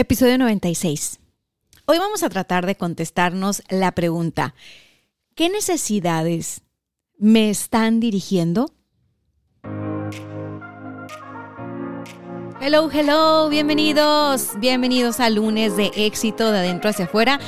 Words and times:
Episodio 0.00 0.38
96. 0.38 1.18
Hoy 1.86 1.98
vamos 1.98 2.22
a 2.22 2.28
tratar 2.28 2.66
de 2.66 2.76
contestarnos 2.76 3.64
la 3.68 3.90
pregunta, 3.90 4.54
¿qué 5.34 5.48
necesidades 5.48 6.60
me 7.18 7.50
están 7.50 7.98
dirigiendo? 7.98 8.70
Hello, 12.60 12.88
hello, 12.92 13.48
bienvenidos, 13.48 14.50
bienvenidos 14.60 15.18
a 15.18 15.30
lunes 15.30 15.76
de 15.76 15.90
éxito 15.96 16.52
de 16.52 16.60
adentro 16.60 16.90
hacia 16.90 17.06
afuera. 17.06 17.40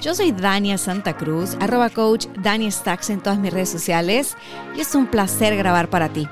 Yo 0.00 0.14
soy 0.14 0.30
Dania 0.30 0.78
Santa 0.78 1.16
Cruz, 1.16 1.56
arroba 1.58 1.90
coach 1.90 2.26
Dania 2.40 2.70
Stacks 2.70 3.10
en 3.10 3.20
todas 3.20 3.40
mis 3.40 3.52
redes 3.52 3.70
sociales 3.70 4.36
y 4.76 4.80
es 4.80 4.94
un 4.94 5.08
placer 5.08 5.56
grabar 5.56 5.90
para 5.90 6.12
ti. 6.12 6.28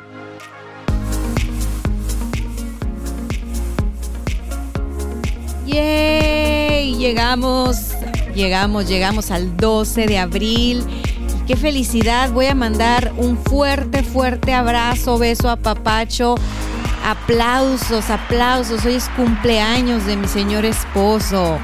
¡Yay! 5.66 6.96
Llegamos, 6.96 7.92
llegamos, 8.34 8.86
llegamos 8.86 9.30
al 9.30 9.56
12 9.56 10.06
de 10.06 10.18
abril. 10.18 10.84
¡Qué 11.46 11.56
felicidad! 11.56 12.30
Voy 12.32 12.46
a 12.46 12.54
mandar 12.54 13.12
un 13.16 13.38
fuerte, 13.38 14.02
fuerte 14.02 14.52
abrazo, 14.52 15.18
beso 15.18 15.48
a 15.48 15.56
Papacho. 15.56 16.34
Aplausos, 17.04 18.10
aplausos. 18.10 18.84
Hoy 18.84 18.94
es 18.94 19.08
cumpleaños 19.10 20.06
de 20.06 20.16
mi 20.16 20.28
señor 20.28 20.64
esposo, 20.64 21.58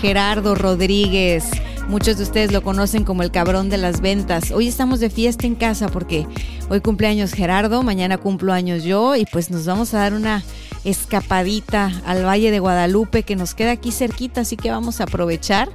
Gerardo 0.00 0.54
Rodríguez. 0.54 1.44
Muchos 1.88 2.16
de 2.16 2.22
ustedes 2.22 2.50
lo 2.50 2.62
conocen 2.62 3.04
como 3.04 3.22
el 3.22 3.30
cabrón 3.30 3.68
de 3.68 3.76
las 3.76 4.00
ventas. 4.00 4.50
Hoy 4.50 4.68
estamos 4.68 5.00
de 5.00 5.10
fiesta 5.10 5.46
en 5.46 5.54
casa 5.54 5.88
porque 5.88 6.26
hoy 6.70 6.80
cumpleaños 6.80 7.32
Gerardo, 7.32 7.82
mañana 7.82 8.16
cumplo 8.16 8.52
años 8.52 8.84
yo 8.84 9.14
y 9.16 9.26
pues 9.26 9.50
nos 9.50 9.66
vamos 9.66 9.92
a 9.92 9.98
dar 9.98 10.14
una 10.14 10.42
escapadita 10.84 11.92
al 12.06 12.24
Valle 12.24 12.50
de 12.50 12.58
Guadalupe 12.58 13.22
que 13.22 13.36
nos 13.36 13.54
queda 13.54 13.72
aquí 13.72 13.92
cerquita, 13.92 14.40
así 14.40 14.56
que 14.56 14.70
vamos 14.70 15.00
a 15.00 15.04
aprovechar. 15.04 15.68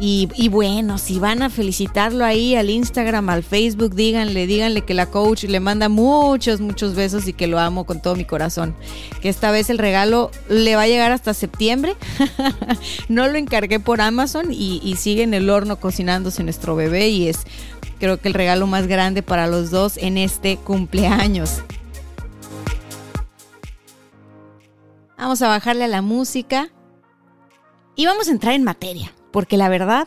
Y, 0.00 0.48
bueno, 0.48 0.98
si 0.98 1.18
van 1.18 1.42
a 1.42 1.50
felicitarlo 1.50 2.24
ahí 2.24 2.56
al 2.56 2.68
Instagram, 2.68 3.28
al 3.30 3.42
Facebook, 3.42 3.94
díganle, 3.94 4.46
díganle 4.46 4.82
que 4.82 4.92
la 4.92 5.06
coach 5.06 5.44
le 5.44 5.60
manda 5.60 5.88
muchos, 5.88 6.60
muchos 6.60 6.94
besos 6.94 7.28
y 7.28 7.32
que 7.32 7.46
lo 7.46 7.58
amo 7.58 7.84
con 7.84 8.02
todo 8.02 8.16
mi 8.16 8.24
corazón. 8.24 8.74
Que 9.22 9.28
esta 9.28 9.50
vez 9.50 9.70
el 9.70 9.78
regalo 9.78 10.30
le 10.48 10.76
va 10.76 10.82
a 10.82 10.86
llegar 10.88 11.12
hasta 11.12 11.32
septiembre. 11.32 11.96
no 13.08 13.28
lo 13.28 13.38
encargué 13.38 13.80
por 13.80 14.00
Amazon 14.00 14.52
y, 14.52 14.80
y 14.82 14.96
sigue 14.96 15.22
en 15.22 15.32
el 15.32 15.48
horno 15.48 15.76
cocinándose 15.76 16.42
nuestro 16.42 16.76
bebé 16.76 17.08
y 17.08 17.28
es 17.28 17.44
creo 17.98 18.20
que 18.20 18.28
el 18.28 18.34
regalo 18.34 18.66
más 18.66 18.86
grande 18.86 19.22
para 19.22 19.46
los 19.46 19.70
dos 19.70 19.96
en 19.96 20.18
este 20.18 20.56
cumpleaños. 20.56 21.62
Vamos 25.16 25.40
a 25.40 25.48
bajarle 25.48 25.84
a 25.84 25.88
la 25.88 26.02
música 26.02 26.68
y 27.94 28.04
vamos 28.04 28.28
a 28.28 28.32
entrar 28.32 28.54
en 28.54 28.64
materia 28.64 29.12
porque 29.34 29.56
la 29.56 29.68
verdad, 29.68 30.06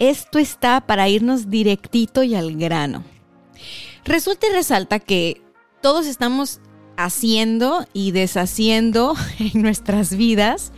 esto 0.00 0.40
está 0.40 0.80
para 0.80 1.08
irnos 1.08 1.50
directito 1.50 2.24
y 2.24 2.34
al 2.34 2.56
grano. 2.56 3.04
Resulta 4.04 4.48
y 4.48 4.54
resalta 4.54 4.98
que 4.98 5.40
todos 5.80 6.04
estamos 6.04 6.58
haciendo 6.96 7.86
y 7.92 8.10
deshaciendo 8.10 9.14
en 9.38 9.62
nuestras 9.62 10.16
vidas 10.16 10.72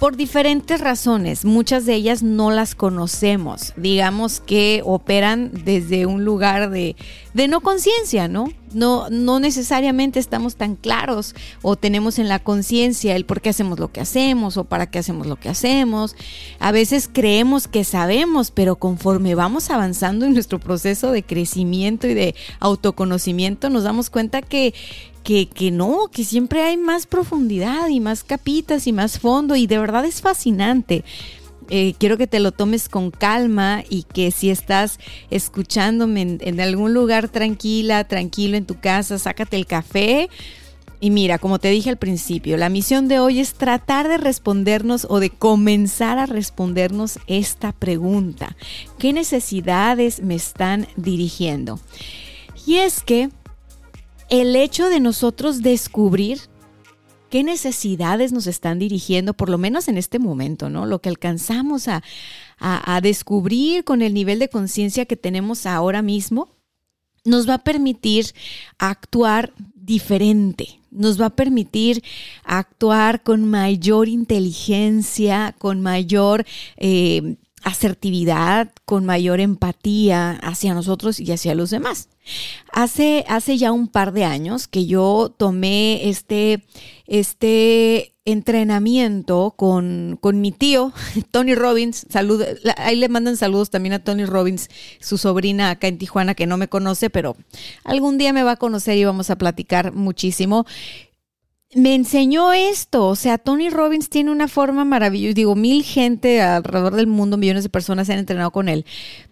por 0.00 0.16
diferentes 0.16 0.80
razones. 0.80 1.44
Muchas 1.44 1.84
de 1.84 1.94
ellas 1.94 2.22
no 2.22 2.50
las 2.50 2.74
conocemos. 2.74 3.74
Digamos 3.76 4.40
que 4.40 4.80
operan 4.82 5.50
desde 5.52 6.06
un 6.06 6.24
lugar 6.24 6.70
de, 6.70 6.96
no 7.34 7.60
conciencia, 7.60 8.26
¿no? 8.26 8.46
¿no? 8.72 9.10
No 9.10 9.40
necesariamente 9.40 10.18
estamos 10.18 10.56
tan 10.56 10.74
claros 10.74 11.34
o 11.60 11.76
tenemos 11.76 12.18
en 12.18 12.28
la 12.28 12.38
conciencia 12.38 13.14
el 13.14 13.26
por 13.26 13.42
qué 13.42 13.50
hacemos 13.50 13.78
lo 13.78 13.92
que 13.92 14.00
hacemos 14.00 14.56
o 14.56 14.64
para 14.64 14.90
qué 14.90 15.00
hacemos 15.00 15.26
lo 15.26 15.36
que 15.36 15.50
hacemos. 15.50 16.16
A 16.60 16.72
veces 16.72 17.10
creemos 17.12 17.68
que 17.68 17.84
sabemos, 17.84 18.50
pero 18.52 18.76
conforme 18.76 19.34
vamos 19.34 19.68
avanzando 19.68 20.24
en 20.24 20.32
nuestro 20.32 20.58
proceso 20.58 21.12
de 21.12 21.24
crecimiento 21.24 22.06
y 22.06 22.14
de 22.14 22.34
autoconocimiento, 22.58 23.68
nos 23.68 23.84
damos 23.84 24.08
cuenta 24.08 24.40
que 24.40 24.72
que, 25.22 25.48
que 25.48 25.70
no, 25.70 26.08
que 26.12 26.24
siempre 26.24 26.62
hay 26.62 26.76
más 26.76 27.06
profundidad 27.06 27.88
y 27.88 28.00
más 28.00 28.24
capitas 28.24 28.86
y 28.86 28.92
más 28.92 29.18
fondo 29.18 29.56
y 29.56 29.66
de 29.66 29.78
verdad 29.78 30.04
es 30.04 30.20
fascinante. 30.20 31.04
Eh, 31.72 31.94
quiero 31.98 32.16
que 32.16 32.26
te 32.26 32.40
lo 32.40 32.50
tomes 32.50 32.88
con 32.88 33.12
calma 33.12 33.84
y 33.88 34.02
que 34.02 34.32
si 34.32 34.50
estás 34.50 34.98
escuchándome 35.30 36.22
en, 36.22 36.38
en, 36.40 36.60
algún 36.60 36.94
lugar 36.94 37.28
tranquila, 37.28 38.02
tranquilo 38.04 38.56
en 38.56 38.66
tu 38.66 38.80
casa, 38.80 39.18
sácate 39.20 39.56
el 39.56 39.66
café. 39.66 40.28
Y 41.02 41.10
mira, 41.10 41.38
como 41.38 41.58
te 41.58 41.70
dije 41.70 41.88
al 41.88 41.96
principio, 41.96 42.58
la 42.58 42.68
misión 42.68 43.08
de 43.08 43.20
hoy 43.20 43.40
es 43.40 43.54
tratar 43.54 44.08
de 44.08 44.18
respondernos 44.18 45.06
o 45.08 45.18
de 45.18 45.30
comenzar 45.30 46.18
a 46.18 46.26
respondernos 46.26 47.18
esta 47.26 47.72
pregunta. 47.72 48.56
¿Qué 48.98 49.12
necesidades 49.12 50.22
me 50.22 50.34
están 50.34 50.88
dirigiendo? 50.96 51.80
Y 52.66 52.76
es 52.76 53.00
que 53.02 53.30
el 54.30 54.56
hecho 54.56 54.88
de 54.88 55.00
nosotros 55.00 55.60
descubrir 55.60 56.38
qué 57.30 57.44
necesidades 57.44 58.32
nos 58.32 58.46
están 58.46 58.78
dirigiendo, 58.78 59.34
por 59.34 59.48
lo 59.48 59.58
menos 59.58 59.88
en 59.88 59.96
este 59.96 60.18
momento, 60.18 60.68
¿no? 60.68 60.86
Lo 60.86 61.00
que 61.00 61.08
alcanzamos 61.08 61.88
a, 61.88 62.02
descubrir 63.02 63.84
con 63.84 64.02
el 64.02 64.12
nivel 64.12 64.38
de 64.38 64.50
conciencia 64.50 65.06
que 65.06 65.16
tenemos 65.16 65.64
ahora 65.64 66.02
mismo, 66.02 66.48
nos 67.24 67.48
va 67.48 67.54
a 67.54 67.64
permitir 67.64 68.26
actuar 68.78 69.52
diferente, 69.74 70.80
nos 70.90 71.20
va 71.20 71.26
a 71.26 71.36
permitir 71.36 72.02
actuar 72.44 73.22
con 73.22 73.48
mayor 73.48 74.08
inteligencia, 74.08 75.54
con 75.58 75.80
mayor 75.80 76.44
eh, 76.76 77.36
asertividad, 77.62 78.72
con 78.84 79.04
mayor 79.04 79.40
empatía 79.40 80.32
hacia 80.42 80.74
nosotros 80.74 81.20
y 81.20 81.30
hacia 81.32 81.54
los 81.54 81.70
demás. 81.70 82.08
Hace, 82.72 83.24
hace 83.28 83.58
ya 83.58 83.72
un 83.72 83.88
par 83.88 84.12
de 84.12 84.24
años 84.24 84.68
que 84.68 84.86
yo 84.86 85.34
tomé 85.36 86.08
este, 86.08 86.64
este 87.06 88.14
entrenamiento 88.24 89.54
con, 89.56 90.18
con, 90.20 90.40
mi 90.40 90.52
tío, 90.52 90.92
Tony 91.30 91.54
Robbins. 91.54 92.06
Salud, 92.08 92.42
ahí 92.76 92.96
le 92.96 93.08
mandan 93.08 93.36
saludos 93.36 93.70
también 93.70 93.94
a 93.94 94.04
Tony 94.04 94.24
Robbins, 94.24 94.68
su 95.00 95.18
sobrina 95.18 95.70
acá 95.70 95.88
en 95.88 95.98
Tijuana, 95.98 96.34
que 96.34 96.46
no 96.46 96.56
me 96.56 96.68
conoce, 96.68 97.10
pero 97.10 97.36
algún 97.84 98.18
día 98.18 98.32
me 98.32 98.42
va 98.42 98.52
a 98.52 98.56
conocer 98.56 98.96
y 98.96 99.04
vamos 99.04 99.30
a 99.30 99.36
platicar 99.36 99.92
muchísimo 99.92 100.66
me 101.74 101.94
enseñó 101.94 102.52
esto. 102.52 103.06
O 103.06 103.16
sea, 103.16 103.38
Tony 103.38 103.70
Robbins 103.70 104.08
tiene 104.08 104.30
una 104.30 104.48
forma 104.48 104.84
maravillosa. 104.84 105.34
Digo, 105.34 105.54
mil 105.54 105.84
gente 105.84 106.40
alrededor 106.40 106.96
del 106.96 107.06
mundo, 107.06 107.36
millones 107.36 107.62
de 107.62 107.68
personas 107.70 108.06
se 108.06 108.12
han 108.12 108.18
entrenado 108.18 108.50
con 108.50 108.68
él. 108.68 108.84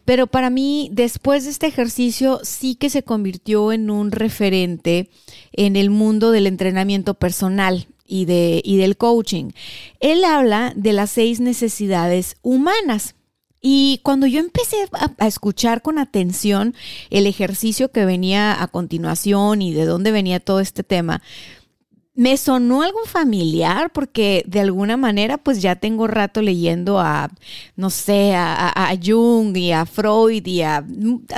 Pero 0.05 0.27
para 0.27 0.51
mí, 0.51 0.89
después 0.93 1.45
de 1.45 1.51
este 1.51 1.67
ejercicio, 1.67 2.41
sí 2.43 2.75
que 2.77 2.91
se 2.91 3.03
convirtió 3.03 3.73
en 3.73 3.91
un 3.91 4.13
referente 4.13 5.11
en 5.53 5.77
el 5.77 5.91
mundo 5.91 6.31
del 6.31 6.47
entrenamiento 6.47 7.15
personal. 7.15 7.87
Y, 8.11 8.25
de, 8.25 8.63
y 8.65 8.79
del 8.79 8.97
coaching. 8.97 9.51
Él 10.01 10.25
habla 10.25 10.73
de 10.75 10.95
las 10.95 11.11
seis 11.11 11.41
necesidades 11.41 12.37
humanas. 12.41 13.15
Y 13.61 14.01
cuando 14.03 14.27
yo 14.27 14.41
empecé 14.41 14.77
a, 14.93 15.27
escuchar 15.27 15.83
con 15.83 15.99
atención 15.99 16.75
el 17.11 17.27
ejercicio 17.27 17.91
que 17.91 18.05
venía 18.05 18.63
a 18.63 18.69
continuación 18.69 19.63
y 19.63 19.75
de 19.75 19.85
dónde 19.85 20.13
venía 20.13 20.39
todo 20.41 20.61
este 20.61 20.85
tema, 20.85 21.23
me 22.19 22.37
sonó 22.37 22.83
algo 22.83 22.99
familiar 23.05 23.93
porque 23.93 24.43
de 24.45 24.59
alguna 24.59 24.97
manera 24.97 25.39
pues 25.39 25.63
ya 25.63 25.77
tengo 25.77 26.09
rato 26.09 26.43
leyendo 26.43 26.99
a, 26.99 27.31
no 27.77 27.91
sé, 27.91 28.35
a, 28.35 28.93
Jung 29.01 29.57
y 29.57 29.71
a 29.71 29.87
Freud 29.87 30.45
y 30.45 30.63
a, 30.63 30.85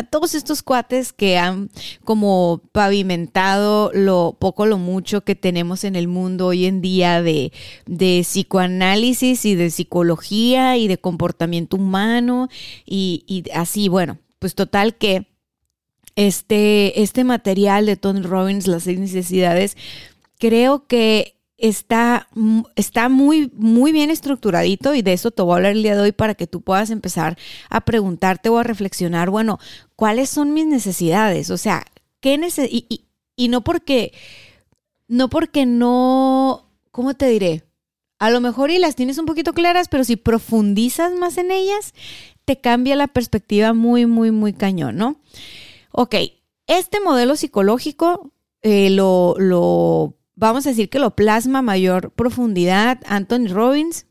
todos 0.08 0.34
estos 0.34 0.62
cuates 0.62 1.12
que 1.12 1.36
han 1.36 1.68
como 2.02 2.62
pavimentado 2.72 3.90
lo 3.92 4.38
poco, 4.40 4.64
lo 4.64 4.78
mucho 4.78 5.20
que 5.20 5.34
tenemos 5.34 5.84
en 5.84 5.96
el 5.96 6.08
mundo 6.08 6.46
hoy 6.46 6.64
en 6.64 6.80
día 6.80 7.20
de, 7.20 7.52
de 7.84 8.22
psicoanálisis 8.22 9.44
y 9.44 9.56
de 9.56 9.68
psicología 9.68 10.78
y 10.78 10.88
de 10.88 10.96
comportamiento 10.96 11.76
humano 11.76 12.48
y, 12.86 13.24
y 13.26 13.44
así, 13.52 13.90
bueno, 13.90 14.16
pues 14.38 14.54
total 14.54 14.94
que 14.94 15.26
este, 16.16 17.00
este 17.02 17.24
material 17.24 17.86
de 17.86 17.96
Tony 17.96 18.20
Robbins, 18.20 18.66
las 18.66 18.82
seis 18.82 18.98
necesidades, 18.98 19.76
creo 20.40 20.86
que 20.88 21.36
está, 21.58 22.28
está 22.74 23.08
muy, 23.08 23.52
muy 23.54 23.92
bien 23.92 24.10
estructuradito 24.10 24.94
y 24.94 25.02
de 25.02 25.12
eso 25.12 25.30
te 25.30 25.42
voy 25.42 25.52
a 25.52 25.56
hablar 25.56 25.72
el 25.72 25.82
día 25.82 25.94
de 25.94 26.00
hoy 26.00 26.12
para 26.12 26.34
que 26.34 26.46
tú 26.46 26.62
puedas 26.62 26.90
empezar 26.90 27.38
a 27.68 27.82
preguntarte 27.82 28.48
o 28.48 28.58
a 28.58 28.64
reflexionar, 28.64 29.30
bueno, 29.30 29.58
¿cuáles 29.94 30.30
son 30.30 30.54
mis 30.54 30.66
necesidades? 30.66 31.50
O 31.50 31.58
sea, 31.58 31.84
¿qué 32.20 32.38
neces 32.38 32.68
y, 32.72 33.04
y, 33.36 33.48
no 33.48 33.62
porque, 33.62 34.12
no 35.06 35.28
porque 35.28 35.66
no, 35.66 36.70
¿cómo 36.90 37.14
te 37.14 37.28
diré? 37.28 37.64
A 38.18 38.30
lo 38.30 38.40
mejor 38.40 38.70
y 38.70 38.78
las 38.78 38.96
tienes 38.96 39.18
un 39.18 39.26
poquito 39.26 39.52
claras, 39.52 39.88
pero 39.88 40.04
si 40.04 40.16
profundizas 40.16 41.12
más 41.12 41.36
en 41.38 41.50
ellas, 41.50 41.94
te 42.46 42.58
cambia 42.58 42.96
la 42.96 43.08
perspectiva 43.08 43.74
muy, 43.74 44.06
muy, 44.06 44.30
muy 44.30 44.52
cañón, 44.54 44.96
¿no? 44.96 45.20
Ok, 45.92 46.16
este 46.66 47.00
modelo 47.00 47.36
psicológico 47.36 48.32
eh, 48.62 48.90
lo, 48.90 49.34
lo 49.38 50.19
vamos 50.40 50.66
a 50.66 50.70
decir 50.70 50.88
que 50.88 50.98
lo 50.98 51.14
plasma 51.14 51.58
a 51.58 51.62
mayor 51.62 52.10
profundidad 52.12 52.98
Anthony 53.06 53.48
Robbins 53.48 54.06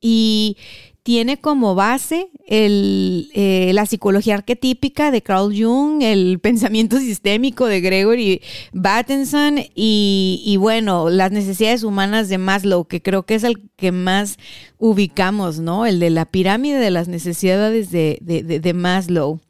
y 0.00 0.56
tiene 1.04 1.40
como 1.40 1.74
base 1.74 2.28
eh, 2.48 3.70
la 3.72 3.86
psicología 3.86 4.34
arquetípica 4.34 5.10
de 5.10 5.22
Carl 5.22 5.54
Jung, 5.56 6.02
el 6.02 6.38
pensamiento 6.42 6.98
sistémico 6.98 7.66
de 7.66 7.80
Gregory 7.80 8.42
Bateson 8.72 9.58
y, 9.74 10.42
y, 10.44 10.56
bueno, 10.58 11.08
las 11.08 11.30
necesidades 11.32 11.84
humanas 11.84 12.28
de 12.28 12.38
Maslow, 12.38 12.84
que 12.86 13.00
creo 13.00 13.24
que 13.24 13.36
es 13.36 13.44
el 13.44 13.70
que 13.76 13.92
más 13.92 14.36
ubicamos, 14.78 15.60
¿no? 15.60 15.86
El 15.86 16.00
de 16.00 16.10
la 16.10 16.26
pirámide 16.26 16.78
de 16.78 16.90
las 16.90 17.08
necesidades 17.08 17.90
de, 17.90 18.18
de, 18.20 18.42
de 18.42 18.74
Maslow. 18.74 19.40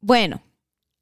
Bueno, 0.00 0.40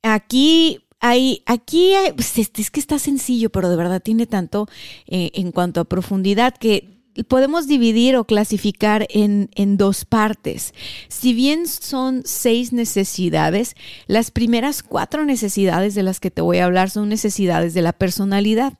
aquí 0.03 0.81
aquí 1.01 1.95
pues, 2.15 2.39
es 2.39 2.71
que 2.71 2.81
está 2.81 2.99
sencillo, 2.99 3.51
pero 3.51 3.71
de 3.71 3.77
verdad 3.77 4.03
tiene 4.03 4.27
tanto 4.27 4.69
eh, 5.07 5.31
en 5.35 5.53
cuanto 5.53 5.81
a 5.81 5.85
profundidad 5.85 6.55
que 6.57 7.01
podemos 7.29 7.67
dividir 7.67 8.17
o 8.17 8.25
clasificar 8.25 9.07
en, 9.11 9.51
en, 9.55 9.77
dos 9.77 10.05
partes. 10.05 10.75
Si 11.09 11.35
bien 11.35 11.67
son 11.67 12.23
seis 12.25 12.73
necesidades, 12.73 13.75
las 14.07 14.31
primeras 14.31 14.83
cuatro 14.83 15.25
necesidades 15.25 15.95
de 15.95 16.03
las 16.03 16.21
que 16.21 16.31
te 16.31 16.43
voy 16.43 16.59
a 16.59 16.67
hablar 16.67 16.91
son 16.91 17.09
necesidades 17.09 17.75
de 17.75 17.83
la 17.83 17.93
personalidad, 17.93 18.75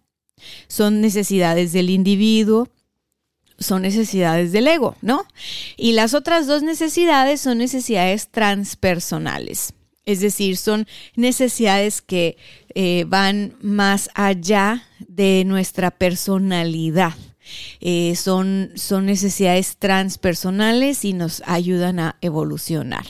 son 0.69 1.01
necesidades 1.01 1.73
del 1.73 1.91
individuo, 1.91 2.69
son 3.59 3.83
necesidades 3.83 4.53
del 4.53 4.69
ego, 4.69 4.97
¿no? 5.03 5.27
Y 5.77 5.93
las 5.93 6.15
otras 6.15 6.47
dos 6.47 6.63
necesidades 6.63 7.43
son 7.43 7.59
necesidades 7.59 8.29
transpersonales. 8.29 9.75
Es 10.11 10.21
decir, 10.21 10.57
son 10.57 10.87
necesidades 11.17 12.03
que 12.03 12.37
eh, 12.75 13.05
van 13.07 13.55
más 13.63 14.11
allá 14.15 14.85
de 15.09 15.45
nuestra 15.47 15.91
personalidad. 15.91 17.15
Eh, 17.81 18.15
son, 18.17 18.73
son 18.75 19.07
necesidades 19.07 19.77
transpersonales 19.77 21.05
y 21.05 21.13
nos 21.13 21.43
ayudan 21.47 21.99
a 21.99 22.17
evolucionar. 22.21 23.05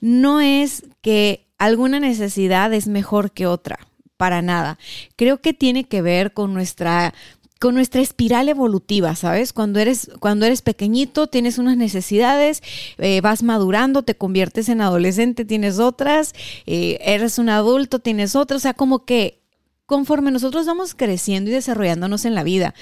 No 0.00 0.40
es 0.40 0.84
que 1.02 1.46
alguna 1.58 2.00
necesidad 2.00 2.72
es 2.72 2.86
mejor 2.86 3.32
que 3.32 3.46
otra, 3.46 3.78
para 4.16 4.42
nada. 4.42 4.78
Creo 5.16 5.40
que 5.40 5.52
tiene 5.52 5.84
que 5.84 6.02
ver 6.02 6.32
con 6.32 6.54
nuestra 6.54 7.14
con 7.62 7.76
nuestra 7.76 8.00
espiral 8.00 8.48
evolutiva, 8.48 9.14
¿sabes? 9.14 9.52
Cuando 9.52 9.78
eres, 9.78 10.10
cuando 10.18 10.46
eres 10.46 10.62
pequeñito 10.62 11.28
tienes 11.28 11.58
unas 11.58 11.76
necesidades, 11.76 12.60
eh, 12.98 13.20
vas 13.20 13.44
madurando, 13.44 14.02
te 14.02 14.16
conviertes 14.16 14.68
en 14.68 14.80
adolescente, 14.80 15.44
tienes 15.44 15.78
otras, 15.78 16.32
eh, 16.66 16.98
eres 17.02 17.38
un 17.38 17.48
adulto, 17.50 18.00
tienes 18.00 18.34
otras, 18.34 18.56
o 18.56 18.60
sea, 18.60 18.74
como 18.74 19.04
que 19.04 19.44
conforme 19.86 20.32
nosotros 20.32 20.66
vamos 20.66 20.96
creciendo 20.96 21.50
y 21.50 21.54
desarrollándonos 21.54 22.24
en 22.24 22.34
la 22.34 22.42
vida, 22.42 22.74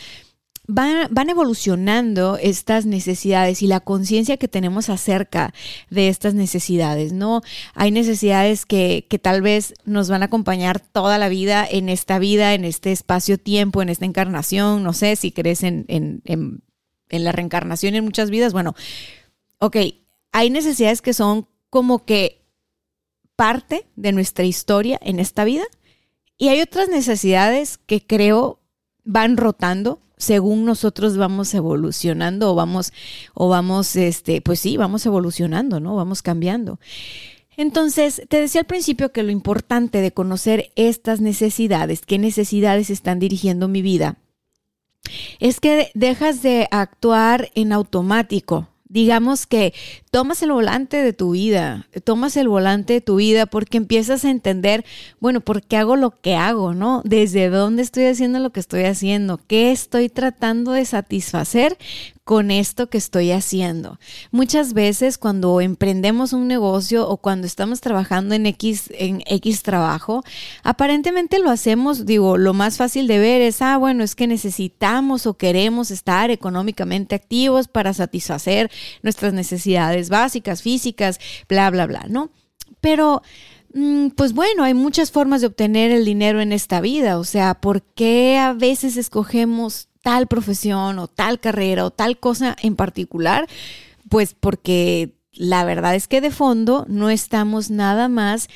van, 0.73 1.29
evolucionando 1.29 2.39
estas 2.41 2.87
necesidades 2.87 3.63
y 3.63 3.67
la 3.67 3.81
conciencia 3.81 4.37
que 4.37 4.49
tenemos 4.49 4.89
acerca 4.89 5.53
de 5.91 6.09
estas 6.09 6.35
necesidades, 6.35 7.13
¿no? 7.13 7.43
Hay 7.75 7.91
necesidades 7.91 8.67
que, 8.67 9.07
tal 9.23 9.43
vez 9.43 9.75
nos 9.85 10.09
van 10.09 10.23
a 10.23 10.27
acompañar 10.27 10.81
toda 10.81 11.19
la 11.19 11.29
vida 11.29 11.67
en 11.69 11.89
esta 11.89 12.19
vida, 12.19 12.55
en 12.55 12.65
este 12.65 12.93
espacio-tiempo, 12.93 13.83
en 13.83 13.89
esta 13.89 14.05
encarnación, 14.05 14.83
no 14.83 14.93
sé 14.93 15.17
si 15.17 15.33
crees 15.33 15.63
en, 15.63 15.85
en, 15.89 16.23
en, 16.25 16.63
en 17.09 17.25
la 17.25 17.33
reencarnación 17.33 17.95
en 17.95 18.05
muchas 18.05 18.31
vidas, 18.31 18.53
bueno, 18.53 18.75
ok, 19.59 19.77
hay 20.33 20.51
necesidades 20.51 21.03
que 21.03 21.13
son 21.13 21.49
como 21.69 22.05
que 22.05 22.43
parte 23.37 23.87
de 23.97 24.13
nuestra 24.13 24.45
historia 24.45 24.99
en 25.03 25.19
esta 25.19 25.45
vida 25.45 25.65
y 26.39 26.49
hay 26.49 26.61
otras 26.61 26.89
necesidades 26.89 27.79
que 27.79 28.07
creo 28.07 28.61
van 29.05 29.37
rotando 29.37 30.01
según 30.21 30.65
nosotros 30.65 31.17
vamos 31.17 31.53
evolucionando 31.55 32.53
o 32.53 32.55
vamos, 32.55 32.93
o 33.35 33.49
vamos, 33.49 33.97
este, 33.97 34.41
pues 34.43 34.61
sí, 34.61 34.77
vamos 34.77 35.05
evolucionando, 35.07 35.81
¿no? 35.81 35.97
Vamos 35.97 36.23
cambiando. 36.23 36.79
Entonces, 37.57 38.23
te 38.29 38.41
decía 38.41 38.61
al 38.61 38.67
principio 38.67 39.13
que 39.13 39.23
lo 39.23 39.31
importante 39.33 40.01
de 40.01 40.13
conocer 40.13 40.71
estas 40.77 41.21
necesidades, 41.21 42.03
qué 42.03 42.19
necesidades 42.19 42.91
están 42.91 43.19
dirigiendo 43.19 43.67
mi 43.67 43.83
vida, 43.83 44.19
es 45.41 45.59
que 45.59 45.91
dejas 45.95 46.43
de 46.43 46.69
actuar 46.71 47.51
en 47.55 47.73
automático. 47.73 48.69
Digamos 48.85 49.47
que 49.47 49.73
tomas 50.11 50.43
el 50.43 50.51
volante 50.51 50.97
de 50.97 51.13
tu 51.13 51.33
vida, 51.33 51.87
tomas 52.03 52.37
el 52.37 52.49
volante 52.49 52.95
de 52.95 53.01
tu 53.01 53.17
vida 53.17 53.47
porque 53.47 53.77
empiezas 53.77 54.25
a 54.25 54.31
entender, 54.31 54.85
bueno, 55.21 55.41
¿por 55.41 55.63
qué 55.63 55.77
hago 55.77 55.95
lo 55.95 56.11
que 56.21 56.35
hago, 56.35 56.75
no? 56.75 57.01
¿Desde 57.05 57.49
dónde 57.49 57.83
estoy 57.83 58.07
haciendo 58.07 58.41
lo 58.41 58.51
que 58.51 58.61
estoy 58.61 58.85
haciendo? 58.85 59.39
¿Qué 59.47 59.71
estoy 59.71 60.09
tratando 60.09 60.73
de 60.73 60.85
satisfacer 60.85 61.79
con 62.25 62.51
esto 62.51 62.89
que 62.89 62.99
estoy 62.99 63.31
haciendo? 63.31 64.01
Muchas 64.33 64.73
veces 64.73 65.17
cuando 65.17 65.61
emprendemos 65.61 66.33
un 66.33 66.49
negocio 66.49 67.09
o 67.09 67.19
cuando 67.19 67.47
estamos 67.47 67.81
trabajando 67.81 68.35
en 68.35 68.47
X, 68.47 68.91
en 68.99 69.23
X 69.27 69.63
trabajo, 69.63 70.25
aparentemente 70.65 71.39
lo 71.39 71.51
hacemos, 71.51 72.05
digo, 72.05 72.37
lo 72.37 72.53
más 72.53 72.79
fácil 72.79 73.07
de 73.07 73.21
ver 73.21 73.43
es, 73.43 73.63
ah, 73.63 73.77
bueno, 73.77 74.03
es 74.03 74.17
que 74.17 74.27
necesitamos 74.27 75.29
o 75.29 75.35
queremos 75.35 75.93
estar 75.93 76.33
económicamente 76.33 77.15
activos 77.15 77.69
para 77.69 77.95
satisfacer 77.95 78.73
nuestras 79.03 79.33
necesidades 79.33 80.00
básicas, 80.09 80.63
físicas, 80.63 81.21
bla, 81.49 81.71
bla, 81.71 81.87
bla, 81.87 82.07
¿no? 82.09 82.31
Pero 82.81 83.23
mm, 83.75 84.09
pues 84.11 84.33
bueno, 84.33 84.65
hay 84.65 84.75
muchas 84.75 85.11
formas 85.11 85.41
de 85.41 85.49
obtener 85.49 85.91
el 85.91 86.05
dinero 86.05 86.41
en 86.41 86.53
esta 86.53 86.81
vida. 86.81 87.19
O 87.19 87.25
sea, 87.25 87.55
¿por 87.55 87.83
qué 87.83 88.39
a 88.39 88.53
veces 88.53 88.97
escogemos 88.97 89.89
tal 90.03 90.27
profesión 90.27 90.99
o 90.99 91.09
tal 91.09 91.41
carrera 91.41 91.85
o 91.85 91.91
tal 91.91 92.19
cosa 92.19 92.57
en 92.63 92.77
particular? 92.77 93.49
Pues 94.09 94.35
porque 94.39 95.15
la 95.33 95.65
verdad 95.65 95.95
es 95.95 96.09
que 96.09 96.21
de 96.21 96.31
fondo 96.31 96.87
no 96.89 97.11
estamos 97.11 97.71
nada 97.71 98.09
más 98.09 98.49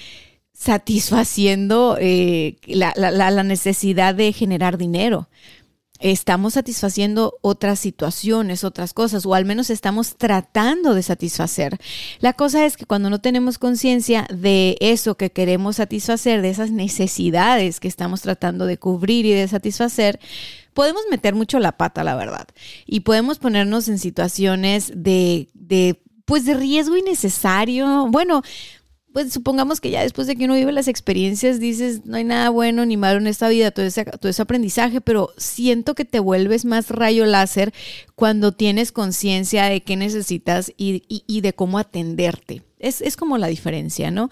satisfaciendo 0.52 1.96
eh, 2.00 2.56
la 2.66 3.42
necesidad 3.42 4.14
de 4.14 4.32
generar 4.32 4.78
dinero 4.78 5.28
estamos 6.04 6.52
satisfaciendo 6.52 7.38
otras 7.40 7.78
situaciones, 7.78 8.62
otras 8.62 8.92
cosas, 8.92 9.24
o 9.24 9.34
al 9.34 9.46
menos 9.46 9.70
estamos 9.70 10.16
tratando 10.16 10.94
de 10.94 11.02
satisfacer. 11.02 11.78
La 12.20 12.34
cosa 12.34 12.66
es 12.66 12.76
que 12.76 12.84
cuando 12.84 13.08
no 13.08 13.22
tenemos 13.22 13.56
conciencia 13.56 14.26
de 14.30 14.76
eso 14.80 15.16
que 15.16 15.32
queremos 15.32 15.76
satisfacer, 15.76 16.42
de 16.42 16.50
esas 16.50 16.70
necesidades 16.70 17.80
que 17.80 17.88
estamos 17.88 18.20
tratando 18.20 18.66
de 18.66 18.76
cubrir 18.76 19.24
y 19.24 19.32
de 19.32 19.48
satisfacer, 19.48 20.20
podemos 20.74 21.00
meter 21.10 21.34
mucho 21.34 21.58
la 21.58 21.72
pata, 21.72 22.04
la 22.04 22.16
verdad, 22.16 22.48
y 22.84 23.00
podemos 23.00 23.38
ponernos 23.38 23.88
en 23.88 23.98
situaciones 23.98 24.92
de, 24.94 25.48
de 25.54 26.02
pues 26.26 26.44
de 26.44 26.52
riesgo 26.52 26.98
innecesario. 26.98 28.08
Bueno, 28.10 28.42
pues 29.14 29.32
supongamos 29.32 29.80
que 29.80 29.92
ya 29.92 30.02
después 30.02 30.26
de 30.26 30.34
que 30.34 30.46
uno 30.46 30.54
vive 30.54 30.72
las 30.72 30.88
experiencias 30.88 31.60
dices, 31.60 32.04
no 32.04 32.16
hay 32.16 32.24
nada 32.24 32.50
bueno 32.50 32.84
ni 32.84 32.96
malo 32.96 33.20
en 33.20 33.28
esta 33.28 33.48
vida, 33.48 33.70
todo 33.70 33.86
ese, 33.86 34.04
todo 34.04 34.28
ese 34.28 34.42
aprendizaje, 34.42 35.00
pero 35.00 35.30
siento 35.36 35.94
que 35.94 36.04
te 36.04 36.18
vuelves 36.18 36.64
más 36.64 36.90
rayo 36.90 37.24
láser 37.24 37.72
cuando 38.16 38.50
tienes 38.50 38.90
conciencia 38.90 39.66
de 39.66 39.84
qué 39.84 39.94
necesitas 39.94 40.72
y, 40.76 41.04
y, 41.08 41.40
de 41.42 41.52
cómo 41.52 41.78
atenderte. 41.78 42.64
Es, 42.80 43.02
es 43.02 43.16
como 43.16 43.38
la 43.38 43.46
diferencia, 43.46 44.10
¿no? 44.10 44.30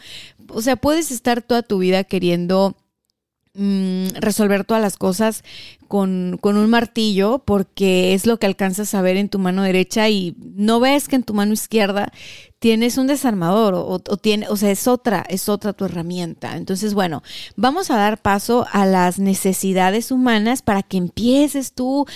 O 0.49 0.63
sea, 0.63 0.75
puedes 0.75 1.13
estar 1.13 1.43
toda 1.43 1.63
tu 1.63 1.79
vida 1.79 2.03
queriendo 2.03 2.77
Mm, 3.55 4.15
resolver 4.15 4.65
todas 4.65 4.83
las 4.83 4.97
cosas 4.97 5.45
con, 5.93 6.39
un 6.43 6.71
martillo 6.71 7.41
porque 7.45 8.15
es 8.15 8.25
lo 8.25 8.39
que 8.39 8.47
alcanzas 8.47 8.95
a 8.95 9.03
ver 9.03 9.19
en 9.19 9.29
tu 9.29 9.39
mano 9.39 9.63
derecha 9.63 10.09
y 10.09 10.35
no 10.39 10.81
ves 10.81 11.07
que 11.07 11.17
en 11.17 11.23
tu 11.23 11.35
mano 11.35 11.53
izquierda 11.53 12.11
tienes 12.61 12.97
un 12.97 13.09
desarmador 13.09 13.75
o, 13.75 13.99
tiene, 14.17 14.49
o 14.49 14.57
sea, 14.57 14.71
es 14.71 14.89
otra, 14.89 15.23
es 15.29 15.51
otra 15.51 15.75
tu 15.75 15.85
herramienta. 15.85 16.57
Entonces, 16.57 16.95
bueno, 16.95 17.23
vamos 17.57 17.91
a 17.91 17.97
dar 17.97 18.23
paso 18.23 18.67
a 18.73 18.87
las 18.87 19.19
necesidades 19.19 20.11
humanas 20.11 20.63
para 20.63 20.83
que 20.83 20.97
empieces 20.97 21.75
tú 21.75 22.07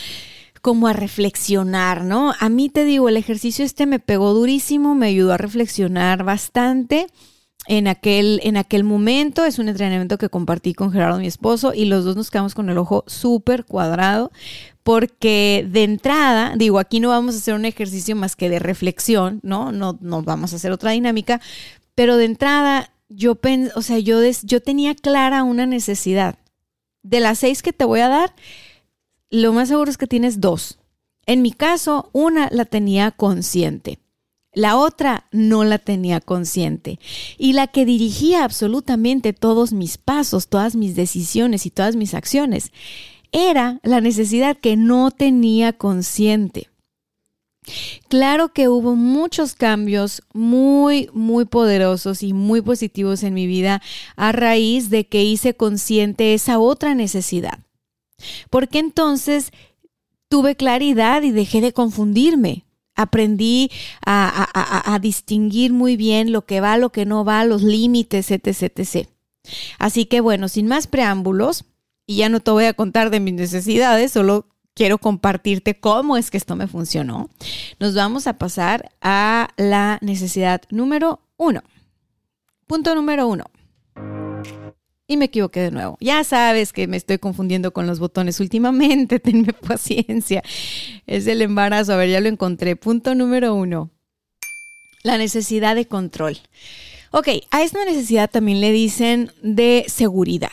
como 0.63 0.87
a 0.87 0.95
reflexionar, 0.95 2.03
¿no? 2.03 2.33
A 2.41 2.49
mí 2.49 2.71
te 2.71 2.87
digo, 2.87 3.11
el 3.11 3.19
ejercicio 3.19 3.63
este 3.63 3.85
me 3.85 3.99
pegó 3.99 4.33
durísimo, 4.33 4.95
me 4.95 5.09
ayudó 5.09 5.35
a 5.35 5.37
reflexionar 5.37 6.25
bastante 6.25 7.09
en 7.69 7.89
aquel, 7.89 8.41
en 8.43 8.57
aquel 8.57 8.85
momento. 8.85 9.45
Es 9.45 9.59
un 9.59 9.69
entrenamiento 9.69 10.19
que 10.19 10.29
compartí 10.29 10.75
con 10.75 10.93
Gerardo, 10.93 11.19
mi 11.19 11.27
esposo, 11.27 11.75
y 11.75 11.87
los 11.87 12.05
dos 12.05 12.17
nos 12.17 12.31
quedamos 12.31 12.55
con 12.55 12.69
el 12.71 12.79
ojo 12.79 13.05
súper 13.07 13.65
cuadrado, 13.65 14.31
porque 14.83 15.67
de 15.69 15.85
entrada, 15.85 16.55
digo, 16.57 16.79
aquí 16.79 17.01
no 17.01 17.09
vamos 17.09 17.35
a 17.35 17.39
hacer 17.39 17.55
un 17.55 17.65
ejercicio 17.65 18.15
más 18.17 18.37
que 18.37 18.49
de 18.49 18.59
reflexión, 18.59 19.41
¿no? 19.43 19.73
No, 19.73 19.99
vamos 20.01 20.53
a 20.53 20.57
hacer 20.57 20.73
otra 20.73 20.93
dinámica, 20.93 21.41
pero 21.95 22.17
de 22.17 22.27
entrada, 22.27 22.91
yo, 23.09 23.39
o 23.75 23.83
sea, 23.83 23.99
yo, 23.99 24.21
yo 24.43 24.63
tenía 24.63 24.95
clara 24.95 25.43
una 25.43 25.67
necesidad. 25.67 26.39
De 27.03 27.21
las 27.21 27.39
seis 27.39 27.63
que 27.63 27.73
te 27.73 27.85
voy 27.85 28.01
a 28.01 28.09
dar, 28.09 28.35
lo 29.31 29.53
más 29.53 29.69
seguro 29.69 29.91
es 29.91 29.99
que 29.99 30.07
tienes 30.07 30.41
dos. 30.41 30.79
En 31.27 31.43
mi 31.43 31.53
caso, 31.53 32.11
una 32.13 32.49
la 32.53 32.65
tenía 32.65 33.11
consciente. 33.11 33.99
La 34.57 34.79
otra 34.79 35.27
no 35.33 35.65
la 35.65 35.77
tenía 35.77 36.23
consciente. 36.23 36.99
Y 37.37 37.53
la 37.53 37.67
que 37.67 37.85
dirigía 37.85 38.43
absolutamente 38.43 39.35
todos 39.35 39.75
mis 39.75 39.99
pasos, 39.99 40.49
todas 40.49 40.77
mis 40.77 40.97
decisiones 40.97 41.67
y 41.67 41.71
todas 41.71 41.95
mis 41.95 42.15
acciones 42.15 42.73
era 43.33 43.81
la 43.83 44.01
necesidad 44.01 44.57
que 44.57 44.79
no 44.79 45.11
tenía 45.11 45.75
consciente. 45.75 46.71
Claro 48.09 48.55
que 48.55 48.71
hubo 48.71 48.97
muchos 48.97 49.55
cambios 49.55 50.23
muy, 50.33 51.11
muy 51.13 51.45
poderosos 51.45 52.23
y 52.23 52.33
muy 52.33 52.63
positivos 52.63 53.25
en 53.25 53.35
mi 53.35 53.47
vida 53.47 53.83
a 54.17 54.33
raíz 54.33 54.89
de 54.89 55.07
que 55.07 55.23
hice 55.23 55.53
consciente 55.53 56.33
esa 56.33 56.59
otra 56.59 56.95
necesidad. 56.95 57.59
Porque 58.49 58.79
entonces 58.79 59.53
tuve 60.31 60.57
claridad 60.57 61.23
y 61.25 61.31
dejé 61.31 61.61
de 61.61 61.75
confundirme 61.75 62.66
aprendí 62.97 63.71
a, 64.05 64.99
distinguir 65.01 65.73
muy 65.73 65.97
bien 65.97 66.33
lo 66.33 66.47
que 66.47 66.61
va, 66.61 66.79
lo 66.79 66.91
que 66.91 67.05
no 67.05 67.25
va, 67.25 67.45
los 67.45 67.63
límites, 67.63 68.31
etc, 68.31 68.73
etc. 68.79 69.09
Así 69.79 70.07
que 70.07 70.21
bueno, 70.21 70.49
sin 70.49 70.67
más 70.67 70.87
preámbulos, 70.87 71.65
y 72.07 72.17
ya 72.17 72.29
no 72.29 72.41
te 72.41 72.51
voy 72.51 72.65
a 72.65 72.75
contar 72.75 73.11
de 73.11 73.21
mis 73.21 73.35
necesidades, 73.35 74.13
solo 74.13 74.47
quiero 74.75 74.99
compartirte 74.99 75.79
cómo 75.79 76.17
es 76.17 76.31
que 76.31 76.37
esto 76.37 76.57
me 76.57 76.69
funcionó. 76.69 77.31
Nos 77.79 77.95
vamos 77.95 78.27
a 78.27 78.39
pasar 78.39 78.93
a 79.01 79.51
la 79.57 79.99
necesidad 80.03 80.63
número 80.71 81.21
uno. 81.37 81.63
Punto 82.67 82.95
número 82.95 83.27
uno. 83.27 83.45
Y 85.09 85.17
me 85.17 85.27
equivoqué 85.27 85.61
de 85.61 85.71
nuevo. 85.71 85.97
Ya 86.01 86.25
sabes 86.25 86.73
que 86.73 86.89
me 86.89 86.97
estoy 86.97 87.19
confundiendo 87.19 87.73
con 87.73 87.87
los 87.87 88.01
botones 88.01 88.41
últimamente, 88.41 89.21
tenme 89.21 89.53
paciencia. 89.53 90.43
Es 91.07 91.27
el 91.27 91.43
embarazo. 91.43 91.93
A 91.93 91.97
ver, 91.97 92.11
ya 92.11 92.21
lo 92.21 92.29
encontré. 92.29 92.75
Punto 92.77 93.15
número 93.15 93.55
uno. 93.55 93.91
La 95.05 95.19
necesidad 95.19 95.77
de 95.77 95.87
control. 95.87 96.39
Ok, 97.13 97.29
a 97.51 97.63
esta 97.63 97.85
necesidad 97.85 98.29
también 98.29 98.61
le 98.61 98.73
dicen 98.73 99.31
de 99.43 99.85
seguridad. 99.87 100.51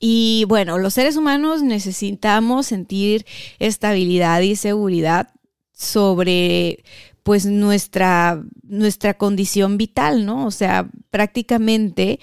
Y 0.00 0.44
bueno, 0.48 0.78
los 0.78 0.94
seres 0.94 1.16
humanos 1.16 1.62
necesitamos 1.62 2.66
sentir 2.66 3.26
estabilidad 3.58 4.40
y 4.40 4.56
seguridad 4.56 5.28
sobre 5.72 6.84
pues 7.24 7.46
nuestra, 7.46 8.44
nuestra 8.62 9.14
condición 9.14 9.78
vital, 9.78 10.26
¿no? 10.26 10.46
O 10.46 10.50
sea, 10.50 10.90
prácticamente 11.10 12.20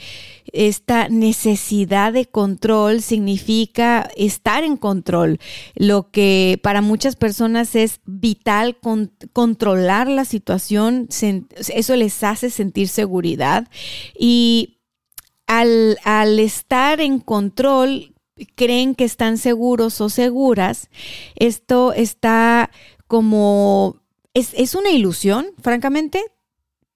esta 0.53 1.09
necesidad 1.09 2.13
de 2.13 2.27
control 2.27 3.01
significa 3.01 4.11
estar 4.15 4.63
en 4.63 4.77
control, 4.77 5.39
lo 5.75 6.11
que 6.11 6.59
para 6.61 6.81
muchas 6.81 7.15
personas 7.15 7.75
es 7.75 7.99
vital 8.05 8.77
controlar 9.33 10.07
la 10.07 10.23
situación, 10.23 11.07
eso 11.09 11.95
les 11.95 12.23
hace 12.23 12.51
sentir 12.51 12.87
seguridad 12.87 13.67
y 14.17 14.77
al, 15.47 15.97
al 16.03 16.37
estar 16.37 17.01
en 17.01 17.19
control 17.19 18.13
creen 18.55 18.93
que 18.93 19.05
están 19.05 19.39
seguros 19.39 19.99
o 19.99 20.09
seguras, 20.09 20.89
esto 21.35 21.91
está 21.93 22.69
como 23.07 24.00
es, 24.33 24.75
una 24.75 24.89
ilusión, 24.91 25.47
francamente, 25.61 26.23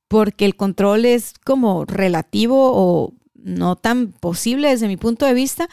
porque 0.08 0.46
el 0.46 0.56
control 0.56 1.06
es 1.06 1.34
como 1.44 1.86
relativo 1.86 2.72
o 2.74 3.14
no 3.34 3.76
tan 3.76 4.12
posible 4.12 4.70
desde 4.70 4.88
mi 4.88 4.98
punto 4.98 5.26
de 5.26 5.34
vista, 5.34 5.68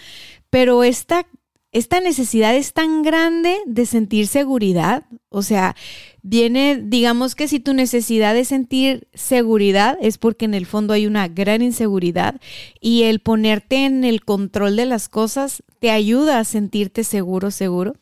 pero 0.50 0.84
esta, 0.84 1.26
esta 1.70 2.00
necesidad 2.00 2.54
es 2.54 2.72
tan 2.72 3.02
grande 3.02 3.56
de 3.66 3.86
sentir 3.86 4.26
seguridad, 4.26 5.04
o 5.28 5.42
sea, 5.42 5.76
viene, 6.22 6.80
digamos 6.82 7.34
que 7.34 7.48
si 7.48 7.60
tu 7.60 7.72
necesidad 7.72 8.34
de 8.34 8.44
sentir 8.44 9.08
seguridad 9.14 9.96
es 10.00 10.18
porque 10.18 10.44
en 10.44 10.54
el 10.54 10.66
fondo 10.66 10.92
hay 10.92 11.06
una 11.06 11.28
gran 11.28 11.62
inseguridad 11.62 12.40
y 12.80 13.04
el 13.04 13.20
ponerte 13.20 13.84
en 13.84 14.04
el 14.04 14.24
control 14.24 14.76
de 14.76 14.86
las 14.86 15.08
cosas 15.08 15.62
te 15.78 15.90
ayuda 15.90 16.38
a 16.38 16.44
sentirte 16.44 17.04
seguro, 17.04 17.50
seguro. 17.50 17.94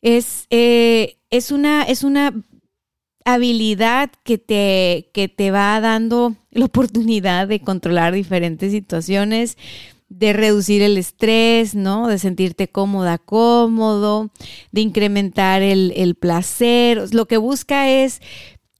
Es, 0.00 0.46
eh, 0.50 1.18
es, 1.30 1.52
una, 1.52 1.84
es 1.84 2.02
una 2.02 2.34
habilidad 3.24 4.10
que 4.24 4.38
te, 4.38 5.10
que 5.12 5.28
te 5.28 5.50
va 5.50 5.80
dando 5.80 6.36
la 6.50 6.66
oportunidad 6.66 7.48
de 7.48 7.60
controlar 7.60 8.12
diferentes 8.12 8.72
situaciones, 8.72 9.56
de 10.12 10.34
reducir 10.34 10.82
el 10.82 10.98
estrés, 10.98 11.74
¿no? 11.74 12.06
De 12.06 12.18
sentirte 12.18 12.68
cómoda, 12.68 13.16
cómodo, 13.16 14.30
de 14.70 14.82
incrementar 14.82 15.62
el, 15.62 16.14
placer. 16.20 17.14
Lo 17.14 17.26
que 17.26 17.38
busca 17.38 17.88
es 17.88 18.20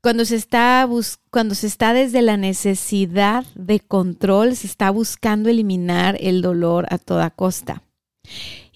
cuando 0.02 0.26
se 0.26 0.36
está 0.36 0.86
cuando 1.30 1.54
se 1.54 1.66
está 1.66 1.94
desde 1.94 2.20
la 2.20 2.36
necesidad 2.36 3.46
de 3.54 3.80
control, 3.80 4.56
se 4.56 4.66
está 4.66 4.90
buscando 4.90 5.48
eliminar 5.48 6.18
el 6.20 6.42
dolor 6.42 6.86
a 6.90 6.98
toda 6.98 7.30
costa. 7.30 7.82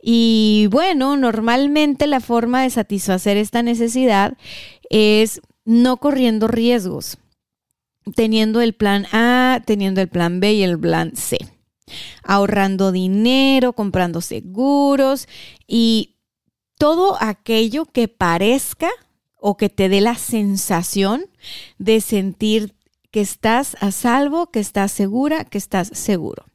Y 0.01 0.69
bueno, 0.71 1.17
normalmente 1.17 2.07
la 2.07 2.21
forma 2.21 2.63
de 2.63 2.71
satisfacer 2.71 3.37
esta 3.37 3.63
necesidad 3.63 4.39
es 4.89 5.43
no 5.67 5.99
corriendo 5.99 6.49
riesgos, 6.49 7.19
teniendo 8.15 8.63
el 8.63 8.73
plan 8.73 9.07
A, 9.13 9.61
teniendo 9.67 10.01
el 10.01 10.09
plan 10.09 10.41
B 10.41 10.55
y 10.55 10.63
el 10.63 10.79
plan 10.79 11.15
C, 11.15 11.39
ahorrando 12.23 12.93
dinero, 12.93 13.75
comprando 13.75 14.23
seguros 14.23 15.29
y 15.67 16.17
todo 16.79 17.17
aquello 17.21 17.85
que 17.85 18.09
parezca 18.09 18.89
o 19.37 19.57
que 19.57 19.69
te 19.69 19.89
dé 19.89 20.01
la 20.01 20.15
sensación 20.15 21.27
de 21.79 22.01
sentir 22.01 22.75
que 23.11 23.21
estás 23.21 23.77
a 23.81 23.91
salvo, 23.91 24.51
que 24.51 24.61
estás 24.61 24.93
segura, 24.93 25.45
que 25.45 25.59
estás 25.59 25.89
seguro. 25.93 26.47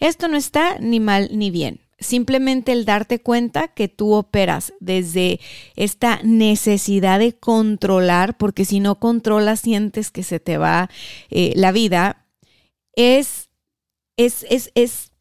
Esto 0.00 0.28
no 0.28 0.36
está 0.36 0.78
ni 0.78 1.00
mal 1.00 1.30
ni 1.32 1.50
bien 1.50 1.80
simplemente 2.00 2.72
el 2.72 2.84
darte 2.84 3.20
cuenta 3.20 3.68
que 3.68 3.88
tú 3.88 4.12
operas 4.14 4.72
desde 4.80 5.38
esta 5.76 6.20
necesidad 6.22 7.18
de 7.18 7.34
controlar, 7.34 8.36
porque 8.38 8.64
si 8.64 8.80
no 8.80 8.98
controlas 8.98 9.60
sientes 9.60 10.10
que 10.10 10.22
se 10.22 10.40
te 10.40 10.58
va 10.58 10.90
eh, 11.30 11.52
la 11.56 11.72
vida, 11.72 12.26
es, 12.94 13.50
es, 14.16 14.44
es, 14.48 14.72
es, 14.74 15.12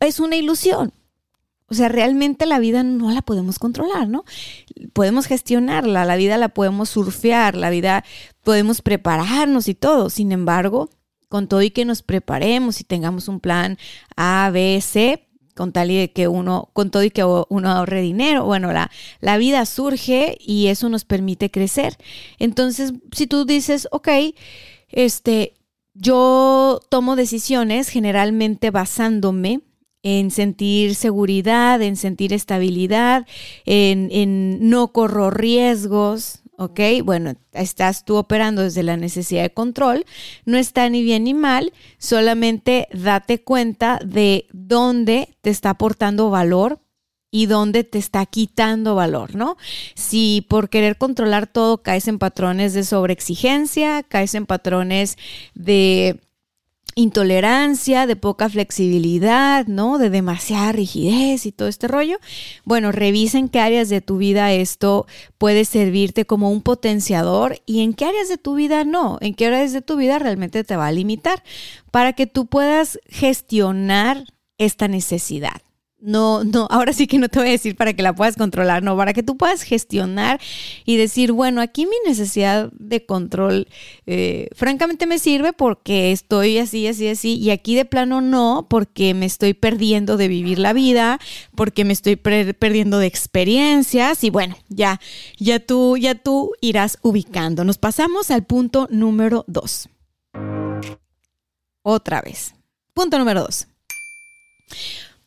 es 0.00 0.20
una 0.20 0.36
ilusión. 0.36 0.92
O 1.70 1.74
sea, 1.74 1.88
realmente 1.88 2.46
la 2.46 2.58
vida 2.58 2.82
no 2.82 3.10
la 3.10 3.20
podemos 3.20 3.58
controlar, 3.58 4.08
¿no? 4.08 4.24
Podemos 4.94 5.26
gestionarla, 5.26 6.06
la 6.06 6.16
vida 6.16 6.38
la 6.38 6.48
podemos 6.48 6.88
surfear, 6.88 7.54
la 7.54 7.68
vida 7.68 8.04
podemos 8.42 8.80
prepararnos 8.80 9.68
y 9.68 9.74
todo. 9.74 10.08
Sin 10.08 10.32
embargo, 10.32 10.88
con 11.28 11.46
todo 11.46 11.60
y 11.60 11.70
que 11.70 11.84
nos 11.84 12.02
preparemos 12.02 12.80
y 12.80 12.84
tengamos 12.84 13.28
un 13.28 13.40
plan 13.40 13.76
A, 14.16 14.48
B, 14.50 14.80
C, 14.80 15.27
con 15.58 15.72
tal 15.72 15.90
y 15.90 16.08
que 16.08 16.28
uno, 16.28 16.70
con 16.72 16.90
todo 16.90 17.02
y 17.02 17.10
que 17.10 17.24
uno 17.24 17.68
ahorre 17.68 18.00
dinero. 18.00 18.44
Bueno, 18.44 18.72
la, 18.72 18.90
la 19.20 19.36
vida 19.36 19.66
surge 19.66 20.38
y 20.40 20.68
eso 20.68 20.88
nos 20.88 21.04
permite 21.04 21.50
crecer. 21.50 21.98
Entonces, 22.38 22.94
si 23.10 23.26
tú 23.26 23.44
dices, 23.44 23.88
ok, 23.90 24.08
este, 24.88 25.54
yo 25.94 26.80
tomo 26.88 27.16
decisiones 27.16 27.88
generalmente 27.88 28.70
basándome 28.70 29.62
en 30.04 30.30
sentir 30.30 30.94
seguridad, 30.94 31.82
en 31.82 31.96
sentir 31.96 32.32
estabilidad, 32.32 33.26
en, 33.66 34.08
en 34.12 34.70
no 34.70 34.92
corro 34.92 35.30
riesgos, 35.30 36.42
¿ok? 36.58 36.80
Bueno, 37.04 37.34
estás 37.52 38.04
tú 38.04 38.16
operando 38.16 38.62
desde 38.62 38.82
la 38.82 38.96
necesidad 38.96 39.42
de 39.42 39.54
control, 39.54 40.04
no 40.44 40.58
está 40.58 40.88
ni 40.90 41.02
bien 41.02 41.24
ni 41.24 41.32
mal, 41.32 41.72
solamente 41.98 42.88
date 42.92 43.40
cuenta 43.42 44.00
de 44.04 44.46
dónde 44.52 45.36
te 45.40 45.50
está 45.50 45.70
aportando 45.70 46.30
valor 46.30 46.80
y 47.30 47.46
dónde 47.46 47.84
te 47.84 47.98
está 47.98 48.26
quitando 48.26 48.94
valor, 48.94 49.36
¿no? 49.36 49.56
Si 49.94 50.44
por 50.48 50.68
querer 50.68 50.98
controlar 50.98 51.46
todo 51.46 51.82
caes 51.82 52.08
en 52.08 52.18
patrones 52.18 52.72
de 52.74 52.84
sobreexigencia, 52.84 54.02
caes 54.02 54.34
en 54.34 54.46
patrones 54.46 55.16
de 55.54 56.20
intolerancia, 56.94 58.06
de 58.06 58.16
poca 58.16 58.48
flexibilidad, 58.48 59.66
¿no? 59.66 59.98
De 59.98 60.10
demasiada 60.10 60.72
rigidez 60.72 61.46
y 61.46 61.52
todo 61.52 61.68
este 61.68 61.88
rollo. 61.88 62.18
Bueno, 62.64 62.92
revisen 62.92 63.48
qué 63.48 63.60
áreas 63.60 63.88
de 63.88 64.00
tu 64.00 64.16
vida 64.16 64.52
esto 64.52 65.06
puede 65.38 65.64
servirte 65.64 66.24
como 66.24 66.50
un 66.50 66.62
potenciador 66.62 67.60
y 67.66 67.82
en 67.82 67.94
qué 67.94 68.06
áreas 68.06 68.28
de 68.28 68.38
tu 68.38 68.54
vida 68.54 68.84
no, 68.84 69.18
en 69.20 69.34
qué 69.34 69.46
áreas 69.46 69.72
de 69.72 69.82
tu 69.82 69.96
vida 69.96 70.18
realmente 70.18 70.64
te 70.64 70.76
va 70.76 70.88
a 70.88 70.92
limitar 70.92 71.42
para 71.90 72.12
que 72.12 72.26
tú 72.26 72.46
puedas 72.46 72.98
gestionar 73.08 74.24
esta 74.58 74.88
necesidad 74.88 75.62
no, 76.00 76.44
no, 76.44 76.66
ahora 76.70 76.92
sí 76.92 77.06
que 77.06 77.18
no 77.18 77.28
te 77.28 77.38
voy 77.38 77.48
a 77.48 77.52
decir 77.52 77.76
para 77.76 77.92
que 77.92 78.02
la 78.02 78.14
puedas 78.14 78.36
controlar, 78.36 78.82
no, 78.82 78.96
para 78.96 79.12
que 79.12 79.22
tú 79.22 79.36
puedas 79.36 79.62
gestionar 79.62 80.40
y 80.84 80.96
decir, 80.96 81.32
bueno, 81.32 81.60
aquí 81.60 81.86
mi 81.86 81.96
necesidad 82.06 82.70
de 82.72 83.04
control 83.04 83.68
eh, 84.06 84.48
francamente 84.54 85.06
me 85.06 85.18
sirve 85.18 85.52
porque 85.52 86.12
estoy 86.12 86.58
así, 86.58 86.86
así, 86.86 87.08
así, 87.08 87.36
y 87.36 87.50
aquí 87.50 87.74
de 87.74 87.84
plano 87.84 88.20
no, 88.20 88.66
porque 88.68 89.14
me 89.14 89.26
estoy 89.26 89.54
perdiendo 89.54 90.16
de 90.16 90.28
vivir 90.28 90.58
la 90.58 90.72
vida, 90.72 91.18
porque 91.54 91.84
me 91.84 91.92
estoy 91.92 92.16
perdiendo 92.16 92.98
de 92.98 93.06
experiencias 93.06 94.24
y 94.24 94.30
bueno, 94.30 94.56
ya, 94.68 95.00
ya 95.38 95.60
tú, 95.60 95.96
ya 95.96 96.14
tú 96.14 96.52
irás 96.60 96.98
ubicando. 97.02 97.64
Nos 97.64 97.78
pasamos 97.78 98.30
al 98.30 98.44
punto 98.44 98.88
número 98.90 99.44
dos. 99.46 99.88
Otra 101.82 102.20
vez. 102.20 102.54
Punto 102.92 103.18
número 103.18 103.42
dos. 103.42 103.68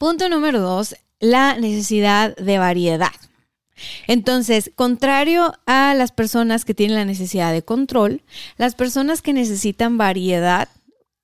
Punto 0.02 0.30
número 0.30 0.62
dos, 0.62 0.96
la 1.20 1.60
necesidad 1.60 2.36
de 2.36 2.58
variedad. 2.58 3.12
Entonces, 4.08 4.72
contrario 4.74 5.54
a 5.68 5.94
las 5.94 6.12
personas 6.12 6.66
que 6.66 6.74
tienen 6.74 6.98
la 6.98 7.06
necesidad 7.06 7.54
de 7.54 7.62
control, 7.62 8.24
las 8.58 8.74
personas 8.74 9.22
que 9.22 9.32
necesitan 9.32 10.00
variedad 10.00 10.70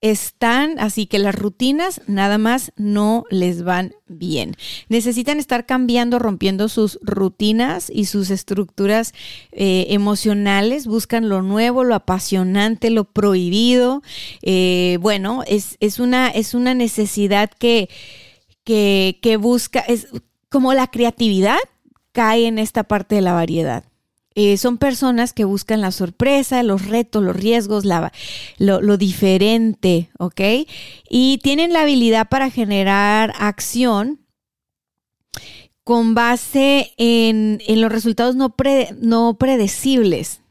están 0.02 0.78
así 0.78 1.08
que 1.08 1.18
las 1.18 1.34
rutinas 1.34 2.02
nada 2.06 2.38
más 2.38 2.72
no 2.76 3.24
les 3.32 3.64
van 3.64 3.96
bien. 4.06 4.56
Necesitan 4.90 5.40
estar 5.40 5.66
cambiando, 5.66 6.20
rompiendo 6.20 6.70
sus 6.70 7.00
rutinas 7.02 7.90
y 7.92 8.06
sus 8.06 8.30
estructuras 8.30 9.16
eh, 9.54 9.88
emocionales. 9.90 10.86
Buscan 10.86 11.30
lo 11.30 11.42
nuevo, 11.42 11.84
lo 11.84 11.96
apasionante, 11.96 12.92
lo 12.92 13.06
prohibido. 13.06 14.04
Eh, 14.44 15.00
bueno, 15.02 15.42
es, 15.48 15.78
es, 15.80 15.98
una, 15.98 16.30
es 16.30 16.54
una 16.54 16.76
necesidad 16.76 17.50
que 17.50 17.90
que, 18.68 19.38
busca, 19.40 19.80
es 19.80 20.08
como 20.50 20.74
la 20.74 20.88
creatividad 20.88 21.58
cae 22.12 22.48
en 22.48 22.60
esta 22.60 22.84
parte 22.84 23.16
de 23.16 23.22
la 23.22 23.34
variedad. 23.34 23.86
Eh, 24.36 24.58
son 24.58 24.78
personas 24.78 25.34
que 25.34 25.46
buscan 25.46 25.82
la 25.82 25.92
sorpresa, 25.92 26.62
los 26.62 26.86
retos, 26.86 27.24
los 27.24 27.36
riesgos, 27.36 27.86
la, 27.86 28.12
lo, 28.60 28.98
diferente, 28.98 30.12
¿ok? 30.20 30.42
Y 31.10 31.40
tienen 31.42 31.74
la 31.74 31.82
habilidad 31.82 32.28
para 32.30 32.52
generar 32.52 33.34
acción 33.40 34.20
con 35.84 36.14
base 36.14 36.94
en, 36.98 37.60
los 37.68 37.92
resultados 37.92 38.36
no, 38.36 38.54
no 39.00 39.38
predecibles. 39.40 40.42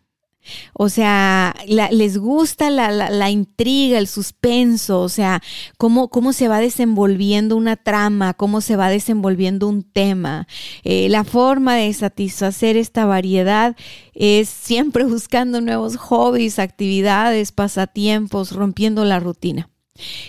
O 0.72 0.88
sea, 0.88 1.54
les 1.66 2.18
gusta 2.18 2.70
la, 2.70 3.30
intriga, 3.30 3.98
el 3.98 4.06
suspenso, 4.06 5.00
o 5.00 5.08
sea, 5.08 5.42
cómo, 5.78 6.08
cómo, 6.08 6.32
se 6.32 6.48
va 6.48 6.60
desenvolviendo 6.60 7.56
una 7.56 7.76
trama, 7.76 8.34
cómo 8.34 8.60
se 8.60 8.76
va 8.76 8.88
desenvolviendo 8.88 9.68
un 9.68 9.82
tema. 9.82 10.46
Eh, 10.84 11.08
la 11.08 11.24
forma 11.24 11.74
de 11.76 11.92
satisfacer 11.92 12.76
esta 12.76 13.06
variedad 13.06 13.76
es 14.14 14.48
siempre 14.48 15.04
buscando 15.16 15.60
nuevos 15.60 15.96
hobbies, 15.96 16.58
actividades, 16.58 17.52
pasatiempos, 17.52 18.52
rompiendo 18.52 19.04
la 19.04 19.20
rutina. 19.20 19.70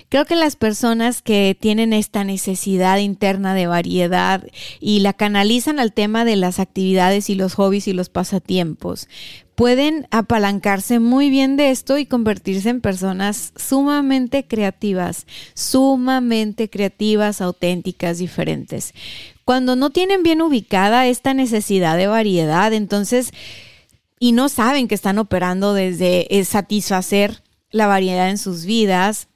Creo 0.09 0.25
que 0.25 0.35
las 0.35 0.55
personas 0.55 1.21
que 1.21 1.57
tienen 1.59 1.93
esta 1.93 2.23
necesidad 2.23 2.97
interna 2.97 3.53
de 3.53 3.67
variedad 3.67 4.45
y 4.79 4.99
la 4.99 5.13
canalizan 5.13 5.79
al 5.79 5.93
tema 5.93 6.25
de 6.25 6.35
las 6.35 6.59
actividades 6.59 7.29
y 7.29 7.35
los 7.35 7.55
hobbies 7.55 7.87
y 7.87 7.93
los 7.93 8.09
pasatiempos, 8.09 9.07
pueden 9.57 10.07
apalancarse 10.11 10.99
muy 10.99 11.31
bien 11.31 11.57
de 11.57 11.71
esto 11.71 11.97
y 11.97 12.05
convertirse 12.05 12.69
en 12.69 12.79
personas 12.79 13.53
sumamente 13.55 14.45
creativas, 14.45 15.25
sumamente 15.55 16.69
creativas, 16.69 17.41
auténticas, 17.41 18.19
diferentes. 18.19 18.93
Cuando 19.45 19.75
no 19.75 19.89
tienen 19.89 20.21
bien 20.21 20.43
ubicada 20.43 21.07
esta 21.07 21.33
necesidad 21.33 21.97
de 21.97 22.05
variedad, 22.05 22.71
entonces, 22.71 23.31
y 24.19 24.33
no 24.33 24.47
saben 24.47 24.87
que 24.87 24.93
están 24.93 25.17
operando 25.17 25.73
desde 25.73 26.37
eh, 26.37 26.45
satisfacer 26.45 27.41
la 27.71 27.87
variedad 27.87 28.29
en 28.29 28.37
sus 28.37 28.63
vidas, 28.63 29.27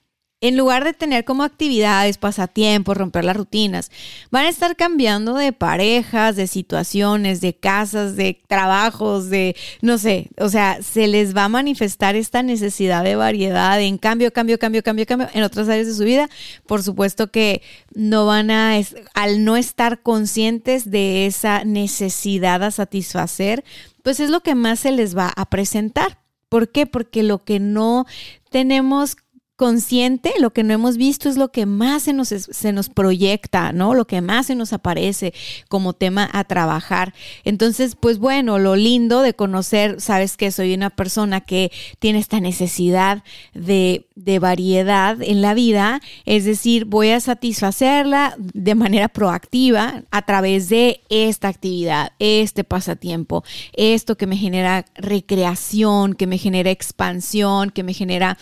en 0.42 0.58
lugar 0.58 0.84
de 0.84 0.94
tener 0.94 1.24
como 1.24 1.44
actividades, 1.44 2.18
pasatiempos, 2.18 2.98
romper 2.98 3.24
las 3.24 3.38
rutinas, 3.38 3.92
van 4.32 4.46
a 4.46 4.50
estar 4.50 4.76
cambiando 4.76 5.36
de 5.36 5.54
parejas, 5.54 6.36
de 6.36 6.48
situaciones, 6.48 7.42
de 7.42 7.54
casas, 7.54 8.16
de 8.16 8.42
trabajos, 8.48 9.30
de, 9.30 9.56
no 9.82 10.00
sé, 10.00 10.30
o 10.40 10.50
sea, 10.50 10.82
se 10.82 11.08
les 11.08 11.38
va 11.38 11.46
a 11.46 11.50
manifestar 11.50 12.16
esta 12.16 12.42
necesidad 12.42 13.04
de 13.04 13.16
variedad 13.16 13.80
en 13.80 14.00
cambio, 14.00 14.34
cambio, 14.34 14.58
cambio, 14.58 14.82
cambio, 14.82 15.06
cambio 15.06 15.30
en 15.34 15.44
otras 15.44 15.70
áreas 15.70 15.86
de 15.86 15.94
su 15.94 16.04
vida. 16.04 16.28
Por 16.66 16.82
supuesto 16.82 17.30
que 17.30 17.62
no 17.94 18.26
van 18.26 18.50
a, 18.50 18.80
al 19.14 19.46
no 19.46 19.58
estar 19.58 20.02
conscientes 20.02 20.90
de 20.90 21.28
esa 21.28 21.64
necesidad 21.66 22.64
a 22.64 22.72
satisfacer, 22.72 23.64
pues 24.02 24.20
es 24.20 24.32
lo 24.32 24.42
que 24.42 24.56
más 24.56 24.80
se 24.80 24.92
les 24.92 25.16
va 25.16 25.32
a 25.36 25.50
presentar. 25.50 26.18
¿Por 26.50 26.72
qué? 26.72 26.88
Porque 26.88 27.22
lo 27.22 27.44
que 27.44 27.60
no 27.60 28.08
tenemos 28.50 29.16
consciente, 29.62 30.34
lo 30.40 30.54
que 30.54 30.64
no 30.64 30.74
hemos 30.74 30.98
visto 30.98 31.30
es 31.30 31.38
lo 31.38 31.52
que 31.52 31.68
más 31.68 32.02
se 32.02 32.14
nos, 32.14 32.30
se 32.30 32.74
nos 32.74 32.90
proyecta, 32.90 33.72
¿no? 33.74 33.94
Lo 33.94 34.08
que 34.08 34.20
más 34.20 34.48
se 34.48 34.56
nos 34.56 34.74
aparece 34.74 35.36
como 35.70 35.94
tema 35.94 36.28
a 36.34 36.46
trabajar. 36.46 37.14
Entonces, 37.44 37.96
pues 37.96 38.18
bueno, 38.18 38.58
lo 38.58 38.76
lindo 38.76 39.22
de 39.22 39.36
conocer, 39.36 40.02
sabes 40.02 40.36
que 40.36 40.50
soy 40.50 40.74
una 40.74 40.90
persona 40.90 41.42
que 41.42 41.72
tiene 42.00 42.18
esta 42.18 42.40
necesidad 42.40 43.24
de, 43.54 44.08
de 44.16 44.40
variedad 44.40 45.22
en 45.22 45.44
la 45.44 45.54
vida, 45.54 46.02
es 46.26 46.44
decir, 46.44 46.86
voy 46.86 47.12
a 47.12 47.20
satisfacerla 47.20 48.34
de 48.40 48.74
manera 48.74 49.10
proactiva 49.10 50.06
a 50.10 50.24
través 50.24 50.70
de 50.70 51.02
esta 51.10 51.50
actividad, 51.50 52.14
este 52.18 52.64
pasatiempo, 52.64 53.44
esto 53.74 54.18
que 54.18 54.26
me 54.26 54.38
genera 54.38 54.86
recreación, 54.96 56.16
que 56.16 56.26
me 56.26 56.40
genera 56.40 56.72
expansión, 56.72 57.70
que 57.70 57.84
me 57.84 57.94
genera 57.94 58.40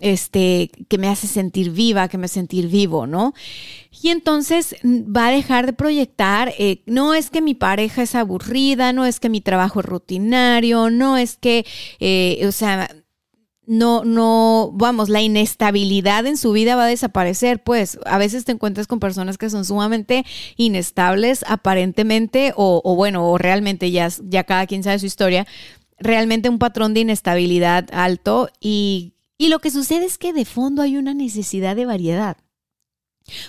este, 0.00 0.70
que 0.88 0.98
me 0.98 1.08
hace 1.08 1.26
sentir 1.26 1.70
viva, 1.70 2.08
que 2.08 2.18
me 2.18 2.26
hace 2.26 2.34
sentir 2.34 2.68
vivo, 2.68 3.06
¿no? 3.06 3.34
Y 4.02 4.08
entonces 4.08 4.76
mm, 4.82 5.14
va 5.14 5.28
a 5.28 5.32
dejar 5.32 5.66
de 5.66 5.72
proyectar, 5.72 6.52
eh, 6.58 6.82
no 6.86 7.14
es 7.14 7.30
que 7.30 7.40
mi 7.40 7.54
pareja 7.54 8.02
es 8.02 8.14
aburrida, 8.14 8.92
no 8.92 9.06
es 9.06 9.20
que 9.20 9.28
mi 9.28 9.40
trabajo 9.40 9.80
es 9.80 9.86
rutinario, 9.86 10.90
no 10.90 11.16
es 11.16 11.36
que, 11.36 11.64
eh, 12.00 12.44
o 12.46 12.52
sea, 12.52 12.88
no, 13.66 14.02
no, 14.02 14.70
vamos, 14.72 15.10
la 15.10 15.20
inestabilidad 15.20 16.24
en 16.24 16.38
su 16.38 16.52
vida 16.52 16.74
va 16.74 16.84
a 16.84 16.88
desaparecer, 16.88 17.62
pues 17.62 17.98
a 18.06 18.16
veces 18.16 18.46
te 18.46 18.52
encuentras 18.52 18.86
con 18.86 18.98
personas 18.98 19.36
que 19.36 19.50
son 19.50 19.66
sumamente 19.66 20.24
inestables 20.56 21.44
aparentemente 21.46 22.54
o, 22.56 22.80
o 22.82 22.94
bueno, 22.96 23.28
o 23.28 23.36
realmente 23.36 23.90
ya, 23.90 24.08
ya 24.22 24.44
cada 24.44 24.66
quien 24.66 24.82
sabe 24.82 24.98
su 24.98 25.04
historia, 25.04 25.46
realmente 25.98 26.48
un 26.48 26.58
patrón 26.58 26.94
de 26.94 27.00
inestabilidad 27.00 27.88
alto 27.92 28.48
y 28.58 29.12
y 29.38 29.48
lo 29.48 29.60
que 29.60 29.70
sucede 29.70 30.04
es 30.04 30.18
que 30.18 30.32
de 30.32 30.44
fondo 30.44 30.82
hay 30.82 30.96
una 30.96 31.14
necesidad 31.14 31.76
de 31.76 31.86
variedad. 31.86 32.36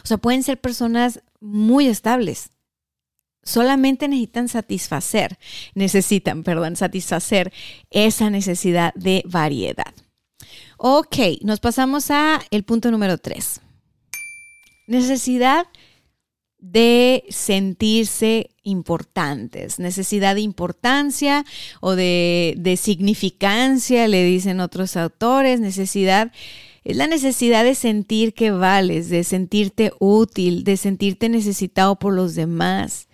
O 0.04 0.08
sea, 0.08 0.18
pueden 0.18 0.44
ser 0.44 0.62
personas 0.62 1.22
muy 1.40 1.88
estables. 1.88 2.52
Solamente 3.44 4.08
necesitan 4.08 4.48
satisfacer, 4.48 5.40
necesitan, 5.74 6.44
perdón, 6.44 6.76
satisfacer 6.76 7.52
esa 7.90 8.30
necesidad 8.30 8.94
de 8.94 9.24
variedad. 9.26 9.94
Ok, 10.78 11.18
nos 11.42 11.60
pasamos 11.60 12.12
a 12.12 12.42
el 12.52 12.64
punto 12.64 12.92
número 12.92 13.18
tres. 13.18 13.62
Necesidad 14.88 15.68
de 16.60 17.24
sentirse 17.30 18.50
importantes, 18.64 19.80
necesidad 19.80 20.36
de 20.36 20.42
importancia 20.42 21.46
o 21.80 21.96
de, 21.96 22.56
de, 22.58 22.78
significancia, 22.78 24.08
le 24.08 24.24
dicen 24.24 24.60
otros 24.60 24.98
autores, 24.98 25.60
necesidad, 25.60 26.32
es 26.84 26.98
la 26.98 27.08
necesidad 27.08 27.64
de 27.64 27.76
sentir 27.76 28.34
que 28.34 28.52
vales, 28.52 29.10
de 29.10 29.24
sentirte 29.24 29.92
útil, 30.00 30.64
de 30.64 30.78
sentirte 30.78 31.30
necesitado 31.30 31.98
por 31.98 32.14
los 32.14 32.36
demás. 32.36 33.08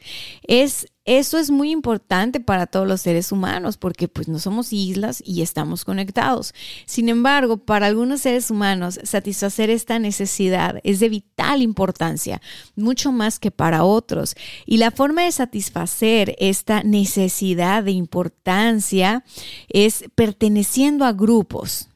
Es 0.47 0.87
eso 1.05 1.37
es 1.37 1.51
muy 1.51 1.71
importante 1.71 2.39
para 2.39 2.65
todos 2.65 2.87
los 2.87 3.01
seres 3.01 3.31
humanos 3.31 3.77
porque 3.77 4.07
pues 4.07 4.27
no 4.27 4.39
somos 4.39 4.73
islas 4.73 5.21
y 5.23 5.43
estamos 5.43 5.85
conectados. 5.85 6.53
Sin 6.85 7.09
embargo, 7.09 7.57
para 7.57 7.85
algunos 7.85 8.21
seres 8.21 8.49
humanos 8.49 8.99
satisfacer 9.03 9.69
esta 9.69 9.99
necesidad 9.99 10.79
es 10.83 10.99
de 10.99 11.09
vital 11.09 11.61
importancia, 11.61 12.41
mucho 12.75 13.11
más 13.11 13.37
que 13.37 13.51
para 13.51 13.83
otros. 13.83 14.35
Y 14.65 14.77
la 14.77 14.89
forma 14.89 15.23
de 15.23 15.31
satisfacer 15.31 16.35
esta 16.39 16.81
necesidad 16.81 17.83
de 17.83 17.91
importancia 17.91 19.23
es 19.69 20.05
perteneciendo 20.15 21.05
a 21.05 21.13
grupos 21.13 21.89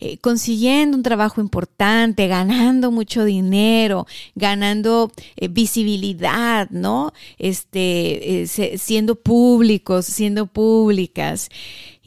eh, 0.00 0.18
consiguiendo 0.18 0.96
un 0.96 1.02
trabajo 1.02 1.40
importante, 1.40 2.28
ganando 2.28 2.90
mucho 2.90 3.24
dinero, 3.24 4.06
ganando 4.34 5.10
eh, 5.36 5.48
visibilidad, 5.48 6.70
¿no? 6.70 7.12
Este, 7.38 8.42
eh, 8.42 8.78
siendo 8.78 9.16
públicos, 9.16 10.06
siendo 10.06 10.46
públicas. 10.46 11.48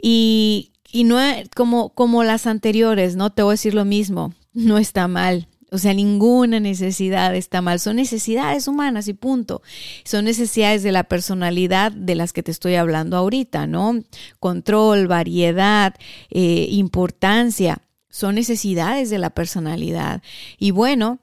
Y, 0.01 0.71
y 0.91 1.03
no 1.03 1.19
como, 1.55 1.89
como 1.89 2.23
las 2.23 2.47
anteriores, 2.47 3.15
¿no? 3.15 3.31
Te 3.31 3.43
voy 3.43 3.51
a 3.51 3.53
decir 3.53 3.73
lo 3.73 3.85
mismo, 3.85 4.33
no 4.53 4.77
está 4.77 5.07
mal. 5.07 5.48
O 5.71 5.77
sea, 5.77 5.93
ninguna 5.93 6.59
necesidad 6.59 7.35
está 7.35 7.61
mal. 7.61 7.79
Son 7.79 7.95
necesidades 7.95 8.67
humanas 8.67 9.07
y 9.07 9.13
punto. 9.13 9.61
Son 10.03 10.25
necesidades 10.25 10.83
de 10.83 10.91
la 10.91 11.03
personalidad 11.03 11.91
de 11.91 12.15
las 12.15 12.33
que 12.33 12.43
te 12.43 12.51
estoy 12.51 12.75
hablando 12.75 13.17
ahorita, 13.17 13.67
¿no? 13.67 14.03
Control, 14.39 15.07
variedad, 15.07 15.95
eh, 16.29 16.67
importancia. 16.71 17.81
Son 18.09 18.35
necesidades 18.35 19.09
de 19.09 19.19
la 19.19 19.29
personalidad. 19.29 20.23
Y 20.57 20.71
bueno, 20.71 21.19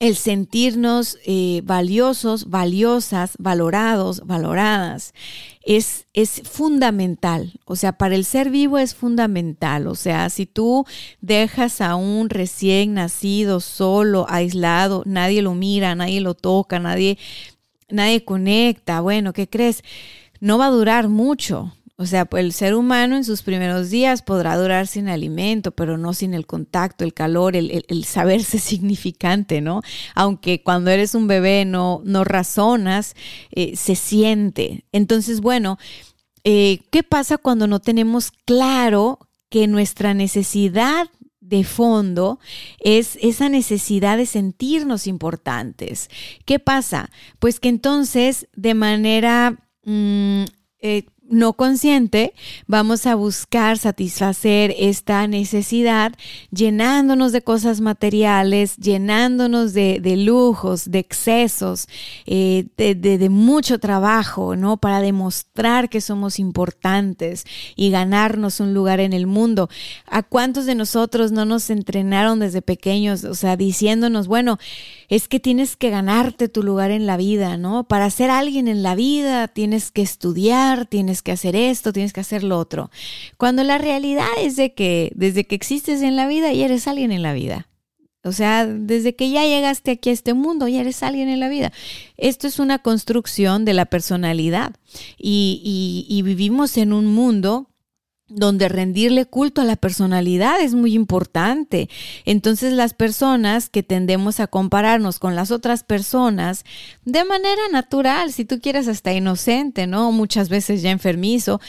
el 0.00 0.14
sentirnos 0.16 1.18
eh, 1.26 1.60
valiosos, 1.64 2.50
valiosas, 2.50 3.34
valorados, 3.38 4.22
valoradas, 4.24 5.12
es, 5.64 6.06
es 6.14 6.42
fundamental. 6.44 7.60
O 7.64 7.74
sea, 7.74 7.92
para 7.92 8.14
el 8.14 8.24
ser 8.24 8.50
vivo 8.50 8.78
es 8.78 8.94
fundamental. 8.94 9.88
O 9.88 9.96
sea, 9.96 10.30
si 10.30 10.46
tú 10.46 10.86
dejas 11.20 11.80
a 11.80 11.96
un 11.96 12.30
recién 12.30 12.94
nacido 12.94 13.60
solo, 13.60 14.26
aislado, 14.28 15.02
nadie 15.04 15.42
lo 15.42 15.54
mira, 15.54 15.94
nadie 15.96 16.20
lo 16.20 16.34
toca, 16.34 16.78
nadie, 16.78 17.18
nadie 17.88 18.24
conecta, 18.24 19.00
bueno, 19.00 19.32
¿qué 19.32 19.48
crees? 19.48 19.82
No 20.40 20.58
va 20.58 20.66
a 20.66 20.70
durar 20.70 21.08
mucho. 21.08 21.72
O 22.00 22.06
sea, 22.06 22.26
pues 22.26 22.44
el 22.44 22.52
ser 22.52 22.76
humano 22.76 23.16
en 23.16 23.24
sus 23.24 23.42
primeros 23.42 23.90
días 23.90 24.22
podrá 24.22 24.56
durar 24.56 24.86
sin 24.86 25.08
alimento, 25.08 25.72
pero 25.72 25.98
no 25.98 26.14
sin 26.14 26.32
el 26.32 26.46
contacto, 26.46 27.02
el 27.02 27.12
calor, 27.12 27.56
el, 27.56 28.04
saberse 28.04 28.58
significante, 28.60 29.60
¿no? 29.60 29.82
Aunque 30.14 30.62
cuando 30.62 30.92
eres 30.92 31.16
un 31.16 31.26
bebé 31.26 31.64
no, 31.64 32.00
no 32.04 32.22
razonas, 32.22 33.16
eh, 33.50 33.74
se 33.74 33.96
siente. 33.96 34.84
Entonces, 34.92 35.40
bueno, 35.40 35.76
eh, 36.44 36.78
¿qué 36.90 37.02
pasa 37.02 37.36
cuando 37.36 37.66
no 37.66 37.80
tenemos 37.80 38.30
claro 38.44 39.18
que 39.50 39.66
nuestra 39.66 40.14
necesidad 40.14 41.10
de 41.40 41.64
fondo 41.64 42.38
es 42.78 43.18
esa 43.22 43.48
necesidad 43.48 44.18
de 44.18 44.26
sentirnos 44.26 45.06
importantes. 45.06 46.10
¿Qué 46.44 46.58
pasa? 46.58 47.10
Pues 47.38 47.58
que 47.58 47.70
entonces 47.70 48.48
de 48.54 48.74
manera 48.74 49.58
mm, 49.84 50.44
eh, 50.80 51.06
no 51.28 51.52
consciente, 51.52 52.32
vamos 52.66 53.06
a 53.06 53.14
buscar 53.14 53.78
satisfacer 53.78 54.74
esta 54.78 55.26
necesidad 55.26 56.14
llenándonos 56.50 57.32
de 57.32 57.42
cosas 57.42 57.80
materiales, 57.80 58.76
llenándonos 58.76 59.74
de, 59.74 60.00
lujos, 60.16 60.90
de 60.90 60.98
excesos, 60.98 61.88
eh, 62.26 62.66
de, 62.76 63.28
mucho 63.28 63.78
trabajo, 63.78 64.56
¿no? 64.56 64.78
Para 64.78 65.00
demostrar 65.00 65.88
que 65.88 66.00
somos 66.00 66.38
importantes 66.38 67.44
y 67.76 67.90
ganarnos 67.90 68.60
un 68.60 68.74
lugar 68.74 69.00
en 69.00 69.12
el 69.12 69.26
mundo. 69.26 69.68
¿A 70.06 70.22
cuántos 70.22 70.66
de 70.66 70.74
nosotros 70.74 71.30
no 71.32 71.44
nos 71.44 71.70
entrenaron 71.70 72.40
desde 72.40 72.62
pequeños, 72.62 73.24
o 73.24 73.34
sea, 73.34 73.56
diciéndonos, 73.56 74.28
bueno, 74.28 74.58
es 75.08 75.26
que 75.26 75.40
tienes 75.40 75.76
que 75.76 75.90
ganarte 75.90 76.48
tu 76.48 76.62
lugar 76.62 76.90
en 76.90 77.06
la 77.06 77.16
vida, 77.16 77.56
¿no? 77.56 77.88
Para 77.88 78.10
ser 78.10 78.30
alguien 78.30 78.68
en 78.68 78.82
la 78.82 78.94
vida 78.94 79.48
tienes 79.48 79.90
que 79.90 80.02
estudiar, 80.02 80.86
tienes 80.86 81.22
que 81.22 81.32
hacer 81.32 81.56
esto, 81.56 81.92
tienes 81.92 82.12
que 82.12 82.20
hacer 82.20 82.44
lo 82.44 82.58
otro. 82.58 82.90
Cuando 83.38 83.64
la 83.64 83.78
realidad 83.78 84.28
es 84.38 84.56
de 84.56 84.74
que 84.74 85.10
desde 85.14 85.46
que 85.46 85.54
existes 85.54 86.02
en 86.02 86.16
la 86.16 86.26
vida 86.26 86.52
ya 86.52 86.66
eres 86.66 86.86
alguien 86.86 87.10
en 87.10 87.22
la 87.22 87.32
vida. 87.32 87.68
O 88.24 88.32
sea, 88.32 88.66
desde 88.66 89.14
que 89.14 89.30
ya 89.30 89.44
llegaste 89.44 89.92
aquí 89.92 90.10
a 90.10 90.12
este 90.12 90.34
mundo, 90.34 90.68
ya 90.68 90.80
eres 90.80 91.02
alguien 91.02 91.28
en 91.28 91.40
la 91.40 91.48
vida. 91.48 91.72
Esto 92.18 92.46
es 92.46 92.58
una 92.58 92.80
construcción 92.80 93.64
de 93.64 93.72
la 93.72 93.86
personalidad 93.86 94.74
y, 95.16 96.06
y 96.08 96.22
vivimos 96.22 96.76
en 96.76 96.92
un 96.92 97.06
mundo 97.06 97.70
donde 98.28 98.68
rendirle 98.68 99.24
culto 99.24 99.60
a 99.60 99.64
la 99.64 99.76
personalidad 99.76 100.60
es 100.60 100.74
muy 100.74 100.94
importante. 100.94 101.88
Entonces 102.24 102.72
las 102.72 102.94
personas 102.94 103.70
que 103.70 103.82
tendemos 103.82 104.40
a 104.40 104.46
compararnos 104.46 105.18
con 105.18 105.34
las 105.34 105.50
otras 105.50 105.82
personas 105.82 106.64
de 107.04 107.24
manera 107.24 107.62
natural, 107.72 108.32
si 108.32 108.44
tú 108.44 108.60
quieres 108.60 108.88
hasta 108.88 109.12
inocente, 109.12 109.86
¿no? 109.86 110.12
Muchas 110.12 110.48
veces 110.48 110.82
ya 110.82 110.90
enfermizo, 110.90 111.60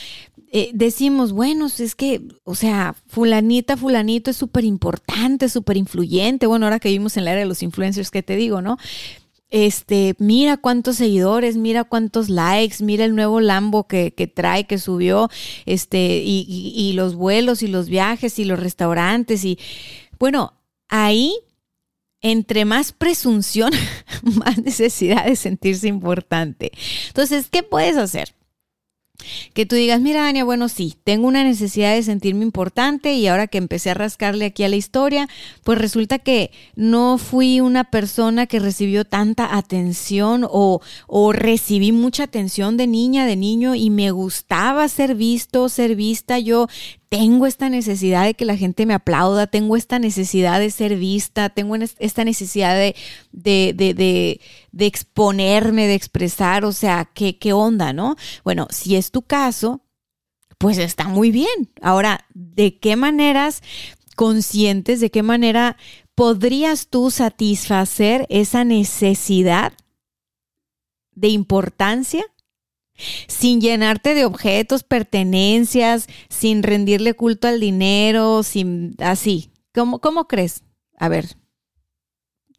eh, 0.52 0.72
decimos, 0.74 1.32
bueno, 1.32 1.68
es 1.68 1.94
que, 1.94 2.24
o 2.44 2.56
sea, 2.56 2.96
fulanita, 3.08 3.78
fulanito 3.78 4.32
es 4.32 4.38
súper 4.38 4.64
importante, 4.64 5.48
súper 5.48 5.78
influyente. 5.78 6.48
Bueno, 6.48 6.66
ahora 6.66 6.80
que 6.80 6.90
vivimos 6.90 7.18
en 7.18 7.26
la 7.26 7.32
era 7.32 7.42
de 7.42 7.46
los 7.46 7.62
influencers, 7.62 8.10
¿qué 8.10 8.24
te 8.24 8.36
digo, 8.36 8.62
no? 8.62 8.78
Este, 9.50 10.16
mira 10.20 10.58
cuántos 10.58 10.98
seguidores, 10.98 11.58
mira 11.58 11.84
cuántos 11.84 12.30
likes, 12.30 12.84
mira 12.84 13.06
el 13.06 13.16
nuevo 13.16 13.42
Lambo 13.42 13.88
que, 13.88 14.12
trae, 14.34 14.66
que 14.66 14.78
subió, 14.78 15.30
este, 15.66 16.22
y, 16.24 16.46
y, 16.48 16.94
los 16.94 17.16
vuelos 17.16 17.64
y 17.64 17.68
los 17.68 17.90
viajes 17.90 18.40
y 18.40 18.46
los 18.46 18.60
restaurantes 18.60 19.44
y 19.44 19.58
bueno, 20.20 20.54
ahí 20.90 21.34
entre 22.22 22.66
más 22.66 22.92
presunción, 22.92 23.72
más 24.24 24.58
necesidad 24.58 25.26
de 25.26 25.36
sentirse 25.36 25.88
importante. 25.88 26.72
Entonces, 27.08 27.48
¿qué 27.50 27.64
puedes 27.64 27.98
hacer? 27.98 28.36
Que 29.54 29.66
tú 29.66 29.76
digas, 29.76 30.02
mira, 30.02 30.24
Dania, 30.24 30.44
bueno, 30.44 30.70
sí, 30.70 30.96
tengo 31.04 31.28
una 31.28 31.44
necesidad 31.44 31.94
de 31.94 32.04
sentirme 32.04 32.44
importante 32.44 33.14
y 33.14 33.28
ahora 33.28 33.48
que 33.48 33.58
empecé 33.58 33.90
a 33.90 33.94
rascarle 33.94 34.46
aquí 34.46 34.64
a 34.64 34.70
la 34.70 34.76
historia, 34.76 35.28
pues 35.64 35.78
resulta 35.78 36.20
que 36.20 36.52
no 36.76 37.18
fui 37.18 37.60
una 37.60 37.84
persona 37.84 38.48
que 38.48 38.60
recibió 38.60 39.06
tanta 39.06 39.58
atención 39.58 40.46
o, 40.50 40.82
o 41.08 41.34
recibí 41.34 41.92
mucha 41.92 42.24
atención 42.24 42.78
de 42.78 42.88
niña, 42.88 43.26
de 43.26 43.36
niño 43.36 43.76
y 43.76 43.90
me 43.90 44.12
gustaba 44.12 44.88
ser 44.88 45.16
visto, 45.16 45.70
ser 45.70 45.96
vista. 45.96 46.40
Yo 46.40 46.68
tengo 47.10 47.48
esta 47.48 47.70
necesidad 47.70 48.26
de 48.26 48.36
que 48.36 48.46
la 48.46 48.56
gente 48.56 48.86
me 48.86 48.94
aplauda, 48.94 49.48
tengo 49.48 49.76
esta 49.76 49.98
necesidad 49.98 50.60
de 50.60 50.70
ser 50.70 50.96
vista, 50.96 51.50
tengo 51.50 51.76
esta 51.76 52.24
necesidad 52.24 52.76
de, 52.76 52.96
de, 53.32 53.74
de, 53.74 54.40
de 54.72 54.86
exponerme, 54.86 55.88
de 55.88 55.96
expresar, 55.96 56.64
o 56.66 56.72
sea, 56.72 57.10
¿qué, 57.14 57.40
¿qué 57.40 57.52
onda, 57.52 57.94
no? 57.94 58.16
Bueno, 58.44 58.68
si 58.70 58.96
es 58.96 59.10
tu 59.10 59.24
caso, 59.24 59.82
pues 60.60 60.78
está 60.78 61.08
muy 61.08 61.32
bien. 61.32 61.72
Ahora, 61.82 62.26
¿de 62.36 62.78
qué 62.78 62.96
maneras 62.96 63.64
conscientes, 64.16 65.00
de 65.00 65.10
qué 65.10 65.24
manera 65.24 65.78
podrías 66.14 66.90
tú 66.90 67.10
satisfacer 67.10 68.28
esa 68.30 68.64
necesidad 68.66 69.74
de 71.16 71.30
importancia 71.30 72.24
sin 73.28 73.62
llenarte 73.62 74.14
de 74.14 74.26
objetos, 74.26 74.84
pertenencias, 74.84 76.08
sin 76.30 76.64
rendirle 76.64 77.14
culto 77.14 77.48
al 77.48 77.60
dinero, 77.60 78.44
sin 78.44 78.96
así. 79.00 79.52
¿Cómo, 79.74 80.00
cómo 80.00 80.28
crees? 80.28 80.64
A 80.98 81.10
ver, 81.10 81.38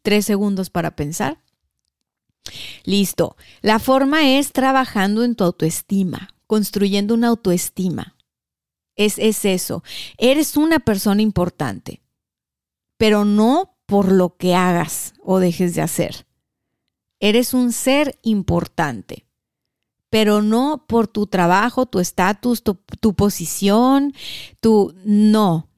tres 0.01 0.25
segundos 0.25 0.69
para 0.69 0.95
pensar. 0.95 1.41
Listo. 2.83 3.37
La 3.61 3.79
forma 3.79 4.37
es 4.37 4.51
trabajando 4.51 5.23
en 5.23 5.35
tu 5.35 5.43
autoestima, 5.43 6.29
construyendo 6.47 7.13
una 7.13 7.27
autoestima. 7.27 8.15
Es, 8.95 9.17
es 9.19 9.45
eso. 9.45 9.83
Eres 10.17 10.57
una 10.57 10.79
persona 10.79 11.21
importante, 11.21 12.01
pero 12.97 13.25
no 13.25 13.75
por 13.85 14.11
lo 14.11 14.37
que 14.37 14.55
hagas 14.55 15.13
o 15.23 15.39
dejes 15.39 15.75
de 15.75 15.81
hacer. 15.81 16.25
Eres 17.19 17.53
un 17.53 17.71
ser 17.71 18.19
importante 18.23 19.25
pero 20.11 20.41
no 20.41 20.85
por 20.87 21.07
tu 21.07 21.25
trabajo, 21.25 21.85
tu 21.85 21.99
estatus, 21.99 22.63
tu, 22.63 22.75
posición, 23.15 24.13
tu 24.59 24.93
no. 25.05 25.69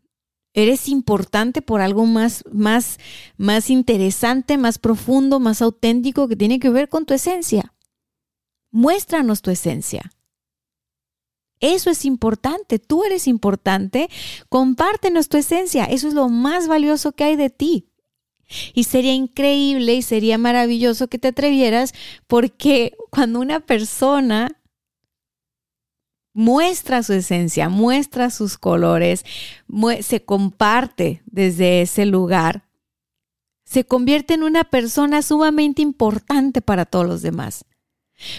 Eres 0.55 0.89
importante 0.89 1.61
por 1.61 1.81
algo 1.81 2.07
más, 2.07 2.43
más, 2.51 2.97
más 3.37 3.69
interesante, 3.69 4.57
más 4.57 4.79
profundo, 4.79 5.39
más 5.39 5.61
auténtico 5.61 6.27
que 6.27 6.35
tiene 6.35 6.59
que 6.59 6.71
ver 6.71 6.89
con 6.89 7.05
tu 7.05 7.13
esencia. 7.13 7.75
Muéstranos 8.71 9.43
tu 9.43 9.51
esencia. 9.51 10.11
Eso 11.59 11.91
es 11.91 12.03
importante, 12.03 12.79
tú 12.79 13.03
eres 13.03 13.27
importante, 13.27 14.09
compártenos 14.49 15.29
tu 15.29 15.37
esencia, 15.37 15.85
eso 15.85 16.07
es 16.07 16.15
lo 16.15 16.27
más 16.27 16.67
valioso 16.67 17.11
que 17.11 17.23
hay 17.23 17.35
de 17.35 17.51
ti. 17.51 17.92
Y 18.73 18.85
sería 18.85 19.13
increíble 19.13 19.93
y 19.95 20.01
sería 20.01 20.37
maravilloso 20.37 21.07
que 21.07 21.19
te 21.19 21.29
atrevieras 21.29 21.93
porque 22.27 22.93
cuando 23.09 23.39
una 23.39 23.59
persona 23.59 24.59
muestra 26.33 27.03
su 27.03 27.13
esencia, 27.13 27.69
muestra 27.69 28.29
sus 28.29 28.57
colores, 28.57 29.23
se 30.01 30.25
comparte 30.25 31.21
desde 31.25 31.81
ese 31.81 32.05
lugar, 32.05 32.65
se 33.65 33.85
convierte 33.85 34.33
en 34.33 34.43
una 34.43 34.63
persona 34.63 35.21
sumamente 35.21 35.81
importante 35.81 36.61
para 36.61 36.85
todos 36.85 37.07
los 37.07 37.21
demás. 37.21 37.65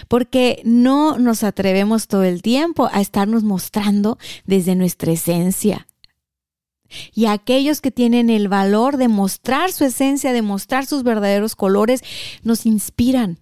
Porque 0.07 0.61
no 0.63 1.19
nos 1.19 1.43
atrevemos 1.43 2.07
todo 2.07 2.23
el 2.23 2.41
tiempo 2.41 2.89
a 2.91 3.01
estarnos 3.01 3.43
mostrando 3.43 4.17
desde 4.45 4.75
nuestra 4.75 5.11
esencia, 5.11 5.87
Y 7.13 7.25
aquellos 7.25 7.81
que 7.81 7.91
tienen 7.91 8.29
el 8.29 8.47
valor 8.47 8.97
de 8.97 9.07
mostrar 9.07 9.71
su 9.71 9.85
esencia, 9.85 10.33
de 10.33 10.41
mostrar 10.41 10.85
sus 10.85 11.03
verdaderos 11.03 11.55
colores, 11.55 12.03
nos 12.43 12.65
inspiran 12.65 13.39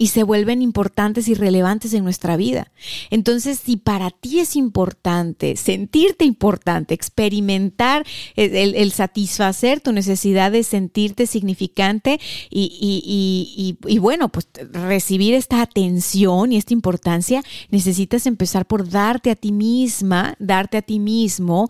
y 0.00 0.06
se 0.06 0.22
vuelven 0.22 0.62
importantes 0.62 1.26
y 1.26 1.34
relevantes 1.34 1.92
en 1.92 2.04
nuestra 2.04 2.36
vida. 2.36 2.70
Entonces, 3.10 3.58
si 3.58 3.76
para 3.76 4.10
ti 4.10 4.38
es 4.38 4.54
importante 4.54 5.56
sentirte 5.56 6.24
importante, 6.24 6.94
experimentar 6.94 8.06
el, 8.36 8.92
satisfacer 8.92 9.80
tu 9.80 9.92
necesidad 9.92 10.52
de 10.52 10.62
sentirte 10.62 11.26
significante 11.26 12.20
y, 12.48 13.76
y, 13.84 13.98
bueno, 13.98 14.28
pues 14.28 14.48
recibir 14.70 15.34
esta 15.34 15.60
atención 15.60 16.52
y 16.52 16.56
esta 16.56 16.74
importancia, 16.74 17.42
necesitas 17.70 18.26
empezar 18.26 18.66
por 18.66 18.88
darte 18.88 19.32
a 19.32 19.36
ti 19.36 19.50
misma, 19.50 20.36
darte 20.38 20.76
a 20.76 20.82
ti 20.82 21.00
mismo 21.00 21.68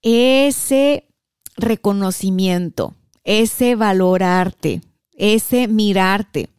ese 0.00 1.08
reconocimiento, 1.56 2.94
ese 3.22 3.74
valorarte, 3.74 4.80
ese 5.12 5.68
mirarte 5.68 6.53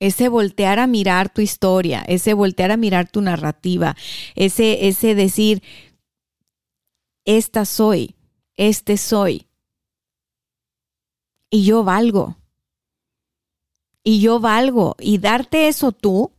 ese 0.00 0.28
voltear 0.28 0.78
a 0.78 0.86
mirar 0.86 1.32
tu 1.32 1.42
historia, 1.42 2.02
ese 2.08 2.34
voltear 2.34 2.72
a 2.72 2.76
mirar 2.76 3.08
tu 3.08 3.20
narrativa, 3.20 3.96
ese, 4.34 4.88
ese 4.88 5.14
decir, 5.14 5.62
esta 7.24 7.64
soy, 7.66 8.16
este 8.56 8.96
soy. 8.96 9.46
Y 11.50 11.64
yo 11.64 11.84
valgo. 11.84 12.36
Y 14.02 14.20
yo 14.20 14.40
valgo. 14.40 14.96
Y 14.98 15.18
darte 15.18 15.68
eso 15.68 15.92
tú 15.92 16.32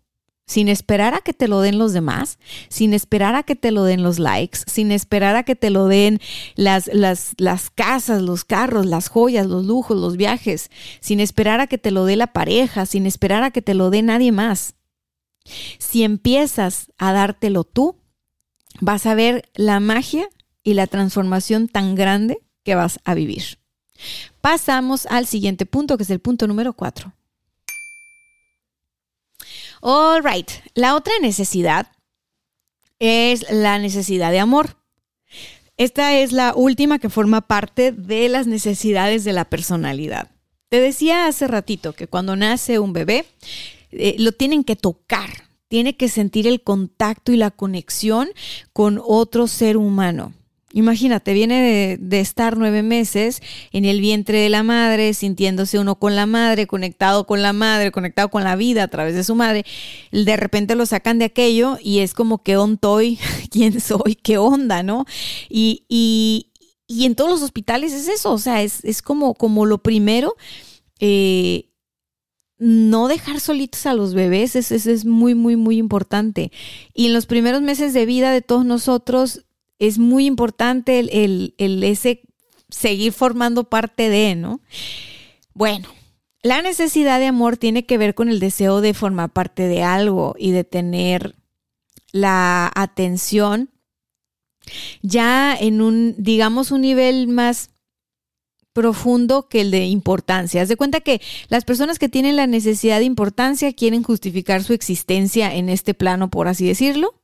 sin 0.47 0.67
esperar 0.67 1.13
a 1.13 1.21
que 1.21 1.33
te 1.33 1.47
lo 1.47 1.61
den 1.61 1.77
los 1.77 1.93
demás, 1.93 2.37
sin 2.67 2.93
esperar 2.93 3.35
a 3.35 3.43
que 3.43 3.55
te 3.55 3.71
lo 3.71 3.83
den 3.83 4.03
los 4.03 4.19
likes, 4.19 4.59
sin 4.67 4.91
esperar 4.91 5.35
a 5.35 5.43
que 5.43 5.55
te 5.55 5.69
lo 5.69 5.87
den 5.87 6.19
las, 6.55 6.89
las, 6.93 7.33
las, 7.37 7.69
casas, 7.69 8.21
los 8.21 8.43
carros, 8.43 8.85
las 8.85 9.07
joyas, 9.07 9.47
los 9.47 9.65
lujos, 9.65 9.97
los 9.97 10.17
viajes, 10.17 10.69
sin 10.99 11.19
esperar 11.19 11.61
a 11.61 11.67
que 11.67 11.77
te 11.77 11.91
lo 11.91 12.05
dé 12.05 12.15
la 12.15 12.33
pareja, 12.33 12.85
sin 12.85 13.05
esperar 13.05 13.43
a 13.43 13.51
que 13.51 13.61
te 13.61 13.73
lo 13.73 13.89
dé 13.89 14.01
nadie 14.01 14.31
más. 14.31 14.75
Si 15.79 16.03
empiezas 16.03 16.91
a 16.97 17.13
dártelo 17.13 17.63
tú, 17.63 17.95
vas 18.79 19.05
a 19.05 19.15
ver 19.15 19.49
la 19.55 19.79
magia 19.79 20.27
y 20.63 20.73
la 20.73 20.87
transformación 20.87 21.67
tan 21.67 21.95
grande 21.95 22.39
que 22.63 22.75
vas 22.75 22.99
a 23.05 23.13
vivir. 23.13 23.59
Pasamos 24.41 25.05
al 25.05 25.27
siguiente 25.27 25.65
punto, 25.65 25.97
que 25.97 26.03
es 26.03 26.09
el 26.09 26.19
punto 26.19 26.47
número 26.47 26.73
cuatro. 26.73 27.13
All 29.81 30.23
right. 30.23 30.49
La 30.75 30.95
otra 30.95 31.13
necesidad 31.21 31.87
es 32.99 33.49
la 33.51 33.79
necesidad 33.79 34.31
de 34.31 34.39
amor. 34.39 34.77
Esta 35.77 36.15
es 36.19 36.31
la 36.31 36.53
última 36.55 36.99
que 36.99 37.09
forma 37.09 37.41
parte 37.41 37.91
de 37.91 38.29
las 38.29 38.45
necesidades 38.45 39.23
de 39.23 39.33
la 39.33 39.45
personalidad. 39.45 40.29
Te 40.69 40.79
decía 40.79 41.25
hace 41.25 41.47
ratito 41.47 41.93
que 41.93 42.07
cuando 42.07 42.35
nace 42.35 42.77
un 42.77 42.93
bebé, 42.93 43.25
eh, 43.91 44.15
lo 44.19 44.31
tienen 44.31 44.63
que 44.63 44.75
tocar, 44.75 45.29
tiene 45.67 45.97
que 45.97 46.07
sentir 46.07 46.47
el 46.47 46.61
contacto 46.61 47.31
y 47.31 47.37
la 47.37 47.49
conexión 47.49 48.29
con 48.71 49.01
otro 49.03 49.47
ser 49.47 49.77
humano. 49.77 50.33
Imagínate, 50.73 51.33
viene 51.33 51.97
de, 51.99 52.19
estar 52.19 52.57
nueve 52.57 52.81
meses 52.81 53.41
en 53.71 53.83
el 53.83 53.99
vientre 53.99 54.39
de 54.39 54.49
la 54.49 54.63
madre, 54.63 55.13
sintiéndose 55.13 55.79
uno 55.79 55.99
con 55.99 56.15
la 56.15 56.25
madre, 56.25 56.65
conectado 56.65 57.25
con 57.25 57.41
la 57.41 57.51
madre, 57.51 57.91
conectado 57.91 58.29
con 58.29 58.43
la 58.43 58.55
vida 58.55 58.83
a 58.83 58.87
través 58.87 59.13
de 59.13 59.23
su 59.23 59.35
madre. 59.35 59.65
De 60.11 60.37
repente 60.37 60.75
lo 60.75 60.85
sacan 60.85 61.19
de 61.19 61.25
aquello 61.25 61.77
y 61.81 61.99
es 61.99 62.13
como 62.13 62.41
que 62.41 62.55
ontoy, 62.55 63.19
quién 63.51 63.81
soy, 63.81 64.15
qué 64.15 64.37
onda, 64.37 64.81
¿no? 64.81 65.05
Y, 65.49 65.85
y, 65.89 66.51
y, 66.87 67.05
en 67.05 67.15
todos 67.15 67.29
los 67.29 67.41
hospitales 67.41 67.91
es 67.91 68.07
eso, 68.07 68.31
o 68.31 68.37
sea, 68.37 68.61
es, 68.61 68.83
es 68.85 69.01
como, 69.01 69.33
como 69.33 69.65
lo 69.65 69.79
primero. 69.79 70.35
Eh, 70.99 71.67
no 72.63 73.07
dejar 73.07 73.39
solitos 73.39 73.87
a 73.87 73.95
los 73.95 74.13
bebés, 74.13 74.55
es 74.55 75.05
muy, 75.05 75.33
muy, 75.33 75.55
muy 75.55 75.77
importante. 75.77 76.51
Y 76.93 77.07
en 77.07 77.13
los 77.13 77.25
primeros 77.25 77.63
meses 77.63 77.91
de 77.91 78.05
vida 78.05 78.31
de 78.31 78.43
todos 78.43 78.65
nosotros, 78.65 79.45
es 79.81 79.97
muy 79.97 80.27
importante 80.27 80.99
el, 80.99 81.55
ese 81.57 82.21
seguir 82.69 83.11
formando 83.13 83.63
parte 83.63 84.09
de, 84.09 84.35
¿no? 84.35 84.61
Bueno, 85.55 85.89
la 86.43 86.61
necesidad 86.61 87.19
de 87.19 87.25
amor 87.25 87.57
tiene 87.57 87.87
que 87.87 87.97
ver 87.97 88.13
con 88.13 88.29
el 88.29 88.39
deseo 88.39 88.79
de 88.81 88.93
formar 88.93 89.33
parte 89.33 89.67
de 89.67 89.81
algo 89.81 90.35
y 90.37 90.51
de 90.51 90.63
tener 90.63 91.35
la 92.11 92.71
atención 92.75 93.71
ya 95.01 95.55
en 95.59 95.81
un, 95.81 96.13
digamos, 96.19 96.69
un 96.69 96.81
nivel 96.81 97.27
más 97.27 97.71
profundo 98.73 99.49
que 99.49 99.61
el 99.61 99.71
de 99.71 99.87
importancia. 99.87 100.61
Haz 100.61 100.69
de 100.69 100.77
cuenta 100.77 101.01
que 101.01 101.21
las 101.49 101.65
personas 101.65 101.97
que 101.97 102.07
tienen 102.07 102.35
la 102.35 102.45
necesidad 102.45 102.99
de 102.99 103.05
importancia 103.05 103.73
quieren 103.73 104.03
justificar 104.03 104.63
su 104.63 104.73
existencia 104.73 105.55
en 105.55 105.69
este 105.69 105.95
plano, 105.95 106.29
por 106.29 106.47
así 106.47 106.67
decirlo. 106.67 107.20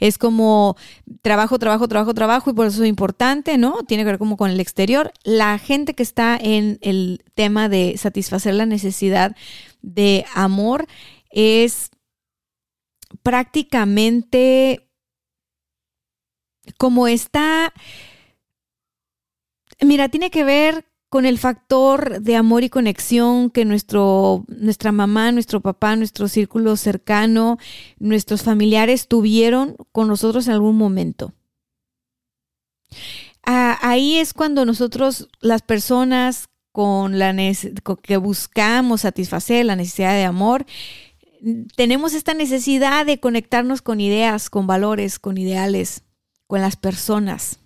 Es 0.00 0.18
como 0.18 0.76
trabajo, 1.22 1.58
trabajo, 1.58 1.88
trabajo, 1.88 2.14
trabajo 2.14 2.50
y 2.50 2.54
por 2.54 2.66
eso 2.66 2.82
es 2.82 2.88
importante, 2.88 3.58
¿no? 3.58 3.82
Tiene 3.84 4.04
que 4.04 4.10
ver 4.10 4.18
como 4.18 4.36
con 4.36 4.50
el 4.50 4.60
exterior. 4.60 5.12
La 5.24 5.58
gente 5.58 5.94
que 5.94 6.02
está 6.02 6.38
en 6.40 6.78
el 6.82 7.24
tema 7.34 7.68
de 7.68 7.96
satisfacer 7.96 8.54
la 8.54 8.66
necesidad 8.66 9.36
de 9.82 10.24
amor 10.34 10.86
es 11.30 11.90
prácticamente 13.22 14.88
como 16.78 17.08
está, 17.08 17.72
mira, 19.80 20.08
tiene 20.08 20.30
que 20.30 20.44
ver 20.44 20.91
con 21.12 21.26
el 21.26 21.38
factor 21.38 22.22
de 22.22 22.36
amor 22.36 22.64
y 22.64 22.70
conexión 22.70 23.50
que 23.50 23.66
nuestro, 23.66 24.46
nuestra 24.48 24.92
mamá, 24.92 25.30
nuestro 25.30 25.60
papá, 25.60 25.94
nuestro 25.94 26.26
círculo 26.26 26.74
cercano, 26.78 27.58
nuestros 27.98 28.42
familiares 28.42 29.08
tuvieron 29.08 29.76
con 29.92 30.08
nosotros 30.08 30.46
en 30.46 30.54
algún 30.54 30.78
momento. 30.78 31.34
ahí 33.42 34.16
es 34.16 34.32
cuando 34.32 34.64
nosotros, 34.64 35.28
las 35.42 35.60
personas 35.60 36.48
con 36.72 37.18
la 37.18 37.34
que 38.02 38.16
buscamos 38.16 39.02
satisfacer 39.02 39.66
la 39.66 39.76
necesidad 39.76 40.14
de 40.14 40.24
amor, 40.24 40.64
tenemos 41.76 42.14
esta 42.14 42.32
necesidad 42.32 43.04
de 43.04 43.20
conectarnos 43.20 43.82
con 43.82 44.00
ideas, 44.00 44.48
con 44.48 44.66
valores, 44.66 45.18
con 45.18 45.36
ideales, 45.36 46.04
con 46.46 46.62
las 46.62 46.76
personas. 46.76 47.58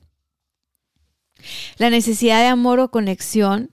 La 1.78 1.90
necesidad 1.90 2.40
de 2.40 2.46
amor 2.46 2.80
o 2.80 2.90
conexión 2.90 3.72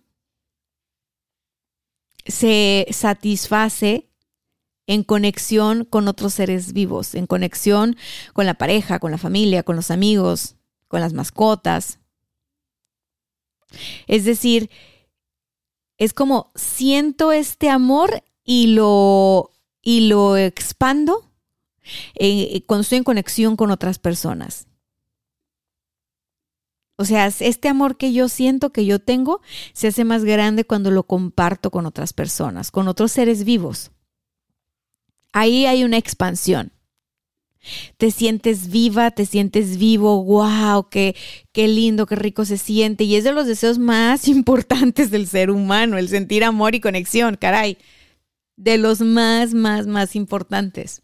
se 2.26 2.88
satisface 2.92 4.10
en 4.88 5.04
conexión 5.04 5.86
con 5.86 6.08
otros 6.08 6.34
seres 6.34 6.74
vivos, 6.74 7.16
en 7.16 7.28
conexión 7.28 7.96
con 8.34 8.46
la 8.46 8.56
pareja, 8.56 9.00
con 9.00 9.12
la 9.12 9.18
familia, 9.18 9.64
con 9.64 9.76
los 9.76 9.92
amigos, 9.92 10.56
con 10.88 11.02
las 11.02 11.14
mascotas. 11.14 12.00
Es 14.08 14.26
decir, 14.26 14.70
es 15.98 16.14
como 16.14 16.52
siento 16.56 17.32
este 17.32 17.70
amor 17.70 18.24
y 18.44 18.68
lo, 18.68 19.52
y 19.82 20.08
lo 20.08 20.38
expando 20.38 21.32
eh, 22.16 22.64
cuando 22.66 22.82
estoy 22.82 23.00
en 23.00 23.04
conexión 23.04 23.56
con 23.56 23.72
otras 23.72 24.00
personas. 24.00 24.68
O 26.96 27.06
sea, 27.06 27.28
este 27.28 27.68
amor 27.70 27.98
que 27.98 28.14
yo 28.14 28.30
siento, 28.30 28.72
que 28.72 28.86
yo 28.86 29.00
tengo, 29.00 29.42
se 29.74 29.88
hace 29.88 30.06
más 30.06 30.24
grande 30.24 30.64
cuando 30.64 30.92
lo 30.92 31.04
comparto 31.04 31.72
con 31.72 31.86
otras 31.86 32.14
personas, 32.14 32.70
con 32.70 32.88
otros 32.88 33.12
seres 33.12 33.44
vivos. 33.44 33.92
Ahí 35.32 35.66
hay 35.66 35.84
una 35.84 35.98
expansión. 35.98 36.72
Te 37.98 38.12
sientes 38.12 38.70
viva, 38.70 39.10
te 39.12 39.26
sientes 39.26 39.78
vivo, 39.78 40.24
wow, 40.24 40.90
qué, 40.90 41.16
qué 41.52 41.68
lindo, 41.68 42.06
qué 42.06 42.16
rico 42.16 42.46
se 42.46 42.58
siente. 42.58 43.06
Y 43.06 43.16
es 43.16 43.24
de 43.24 43.32
los 43.32 43.48
deseos 43.48 43.80
más 43.80 44.28
importantes 44.28 45.10
del 45.10 45.28
ser 45.28 45.50
humano, 45.50 45.98
el 45.98 46.10
sentir 46.10 46.44
amor 46.44 46.76
y 46.76 46.80
conexión, 46.80 47.38
caray. 47.38 47.78
De 48.56 48.78
los 48.78 49.02
más, 49.02 49.56
más, 49.56 49.88
más 49.88 50.16
importantes. 50.16 51.02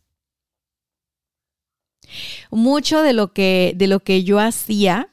Mucho 2.52 3.02
de 3.02 3.13
lo 3.13 3.34
que, 3.34 3.73
de 3.75 3.88
lo 3.88 4.02
que 4.02 4.23
yo 4.23 4.39
hacía 4.39 5.10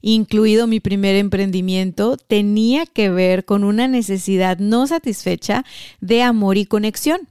incluido 0.00 0.66
mi 0.66 0.80
primer 0.80 1.16
emprendimiento, 1.16 2.16
tenía 2.16 2.86
que 2.86 3.10
ver 3.10 3.44
con 3.44 3.64
una 3.64 3.88
necesidad 3.88 4.58
no 4.58 4.86
satisfecha 4.86 5.64
de 6.00 6.22
amor 6.22 6.56
y 6.56 6.66
conexión. 6.66 7.28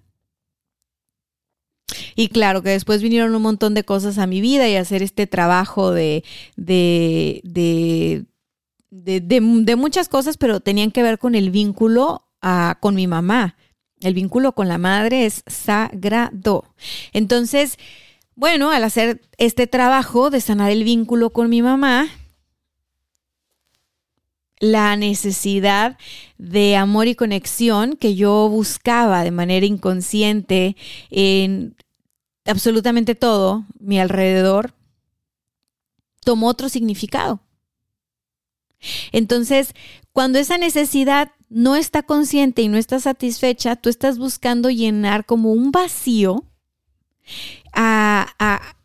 Y 2.16 2.30
claro 2.30 2.62
que 2.62 2.70
después 2.70 3.02
vinieron 3.02 3.36
un 3.36 3.42
montón 3.42 3.74
de 3.74 3.84
cosas 3.84 4.18
a 4.18 4.28
mi 4.28 4.42
vida 4.42 4.68
y 4.68 4.76
hacer 4.76 5.04
este 5.04 5.28
trabajo 5.28 5.92
de, 5.92 6.24
de, 6.56 7.42
de, 7.44 8.26
de, 9.22 9.76
muchas 9.76 10.08
cosas, 10.08 10.38
pero 10.38 10.60
tenían 10.60 10.92
que 10.92 11.04
ver 11.04 11.20
con 11.20 11.36
el 11.36 11.52
vínculo 11.52 12.28
ah, 12.42 12.78
con 12.80 12.96
mi 12.96 13.08
mamá. 13.08 13.58
El 14.02 14.14
vínculo 14.14 14.54
con 14.54 14.68
la 14.68 14.78
madre 14.78 15.26
es 15.26 15.44
sagrado. 15.48 16.66
Entonces, 17.14 17.78
bueno, 18.36 18.72
al 18.72 18.84
hacer 18.84 19.22
este 19.38 19.68
trabajo 19.68 20.30
de 20.30 20.42
sanar 20.42 20.72
el 20.72 20.84
vínculo 20.84 21.30
con 21.30 21.50
mi 21.50 21.62
mamá, 21.62 22.08
la 24.64 24.96
necesidad 24.96 25.98
de 26.38 26.78
amor 26.78 27.08
y 27.08 27.16
conexión 27.16 27.98
que 27.98 28.16
yo 28.16 28.48
buscaba 28.48 29.26
de 29.26 29.32
manera 29.32 29.66
inconsciente 29.66 30.78
en 31.10 31.76
absolutamente 32.46 33.14
todo 33.14 33.66
mi 33.78 34.00
alrededor, 34.00 34.74
tomó 36.24 36.48
otro 36.48 36.70
significado. 36.70 37.42
Entonces, 39.12 39.74
cuando 40.14 40.40
esa 40.40 40.58
necesidad 40.58 41.34
no 41.50 41.76
está 41.76 42.04
consciente 42.04 42.62
y 42.62 42.70
no 42.70 42.78
está 42.78 43.02
satisfecha, 43.02 43.76
tú 43.76 43.90
estás 43.90 44.18
buscando 44.18 44.70
llenar 44.70 45.26
como 45.26 45.52
un 45.52 45.74
vacío 45.74 46.46
a, 47.74 48.34
a, 48.40 48.78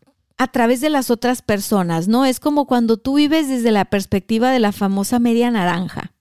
través 0.47 0.81
de 0.81 0.89
las 0.89 1.11
otras 1.11 1.41
personas, 1.41 2.07
¿no? 2.07 2.25
Es 2.25 2.39
como 2.39 2.65
cuando 2.65 2.97
tú 2.97 3.15
vives 3.15 3.47
desde 3.47 3.71
la 3.71 3.85
perspectiva 3.85 4.51
de 4.51 4.59
la 4.59 4.71
famosa 4.71 5.19
media 5.19 5.51
naranja. 5.51 6.13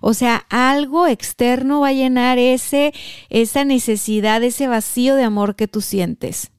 O 0.00 0.12
sea, 0.12 0.44
algo 0.50 1.06
externo 1.06 1.80
va 1.80 1.88
a 1.88 1.92
llenar 1.92 2.38
ese, 2.38 2.92
esa 3.30 3.64
necesidad, 3.64 4.42
ese 4.42 4.66
vacío 4.66 5.14
de 5.14 5.22
amor 5.22 5.54
que 5.54 5.68
tú 5.68 5.80
sientes 5.80 6.52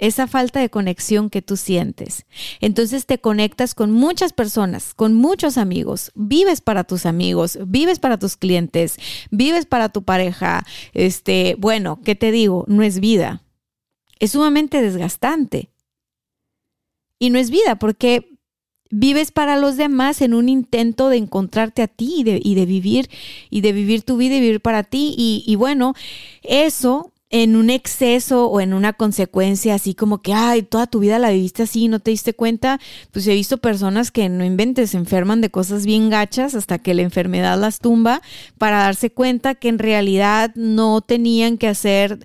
esa 0.00 0.26
falta 0.26 0.60
de 0.60 0.70
conexión 0.70 1.30
que 1.30 1.42
tú 1.42 1.56
sientes. 1.56 2.26
Entonces 2.60 3.06
te 3.06 3.20
conectas 3.20 3.74
con 3.74 3.92
muchas 3.92 4.32
personas, 4.32 4.94
con 4.94 5.14
muchos 5.14 5.58
amigos, 5.58 6.10
vives 6.14 6.60
para 6.62 6.84
tus 6.84 7.06
amigos, 7.06 7.58
vives 7.66 7.98
para 7.98 8.18
tus 8.18 8.36
clientes, 8.36 8.96
vives 9.30 9.66
para 9.66 9.90
tu 9.90 10.02
pareja. 10.02 10.64
Este, 10.94 11.54
bueno, 11.58 12.00
¿qué 12.02 12.14
te 12.14 12.32
digo? 12.32 12.64
No 12.66 12.82
es 12.82 12.98
vida. 12.98 13.42
Es 14.20 14.32
sumamente 14.32 14.80
desgastante. 14.80 15.70
Y 17.18 17.30
no 17.30 17.38
es 17.38 17.50
vida 17.50 17.76
porque 17.76 18.38
vives 18.90 19.30
para 19.30 19.56
los 19.56 19.76
demás 19.76 20.20
en 20.20 20.34
un 20.34 20.48
intento 20.48 21.08
de 21.08 21.16
encontrarte 21.16 21.82
a 21.82 21.88
ti 21.88 22.14
y 22.18 22.24
de, 22.24 22.40
y 22.42 22.54
de 22.54 22.66
vivir 22.66 23.10
y 23.48 23.60
de 23.60 23.72
vivir 23.72 24.02
tu 24.02 24.16
vida 24.16 24.36
y 24.36 24.40
vivir 24.40 24.60
para 24.60 24.84
ti. 24.84 25.14
Y, 25.16 25.44
y 25.46 25.56
bueno, 25.56 25.94
eso 26.42 27.12
en 27.30 27.54
un 27.54 27.70
exceso 27.70 28.46
o 28.46 28.60
en 28.60 28.74
una 28.74 28.92
consecuencia 28.92 29.74
así 29.74 29.94
como 29.94 30.20
que, 30.20 30.34
ay, 30.34 30.62
toda 30.62 30.88
tu 30.88 30.98
vida 30.98 31.20
la 31.20 31.30
viviste 31.30 31.62
así 31.62 31.84
y 31.84 31.88
no 31.88 32.00
te 32.00 32.10
diste 32.10 32.34
cuenta, 32.34 32.80
pues 33.12 33.26
he 33.28 33.34
visto 33.34 33.58
personas 33.58 34.10
que 34.10 34.28
no 34.28 34.44
inventes, 34.44 34.90
se 34.90 34.96
enferman 34.96 35.40
de 35.40 35.50
cosas 35.50 35.86
bien 35.86 36.10
gachas 36.10 36.56
hasta 36.56 36.78
que 36.78 36.92
la 36.92 37.02
enfermedad 37.02 37.58
las 37.58 37.78
tumba 37.78 38.20
para 38.58 38.80
darse 38.80 39.10
cuenta 39.12 39.54
que 39.54 39.68
en 39.68 39.78
realidad 39.78 40.52
no 40.56 41.00
tenían 41.02 41.56
que 41.56 41.68
hacer 41.68 42.18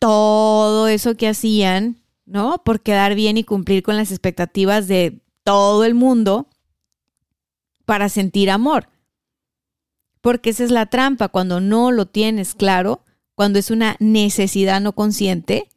todo 0.00 0.88
eso 0.88 1.16
que 1.16 1.28
hacían, 1.28 2.02
¿no? 2.26 2.64
Por 2.64 2.80
quedar 2.80 3.14
bien 3.14 3.36
y 3.36 3.44
cumplir 3.44 3.84
con 3.84 3.96
las 3.96 4.10
expectativas 4.10 4.88
de 4.88 5.20
todo 5.44 5.84
el 5.84 5.94
mundo 5.94 6.48
para 7.84 8.08
sentir 8.08 8.50
amor. 8.50 8.88
Porque 10.20 10.50
esa 10.50 10.64
es 10.64 10.70
la 10.72 10.86
trampa, 10.86 11.28
cuando 11.28 11.60
no 11.60 11.92
lo 11.92 12.06
tienes 12.06 12.54
claro, 12.54 13.04
cuando 13.34 13.58
es 13.58 13.70
una 13.70 13.96
necesidad 14.00 14.80
no 14.80 14.92
consciente, 14.92 15.68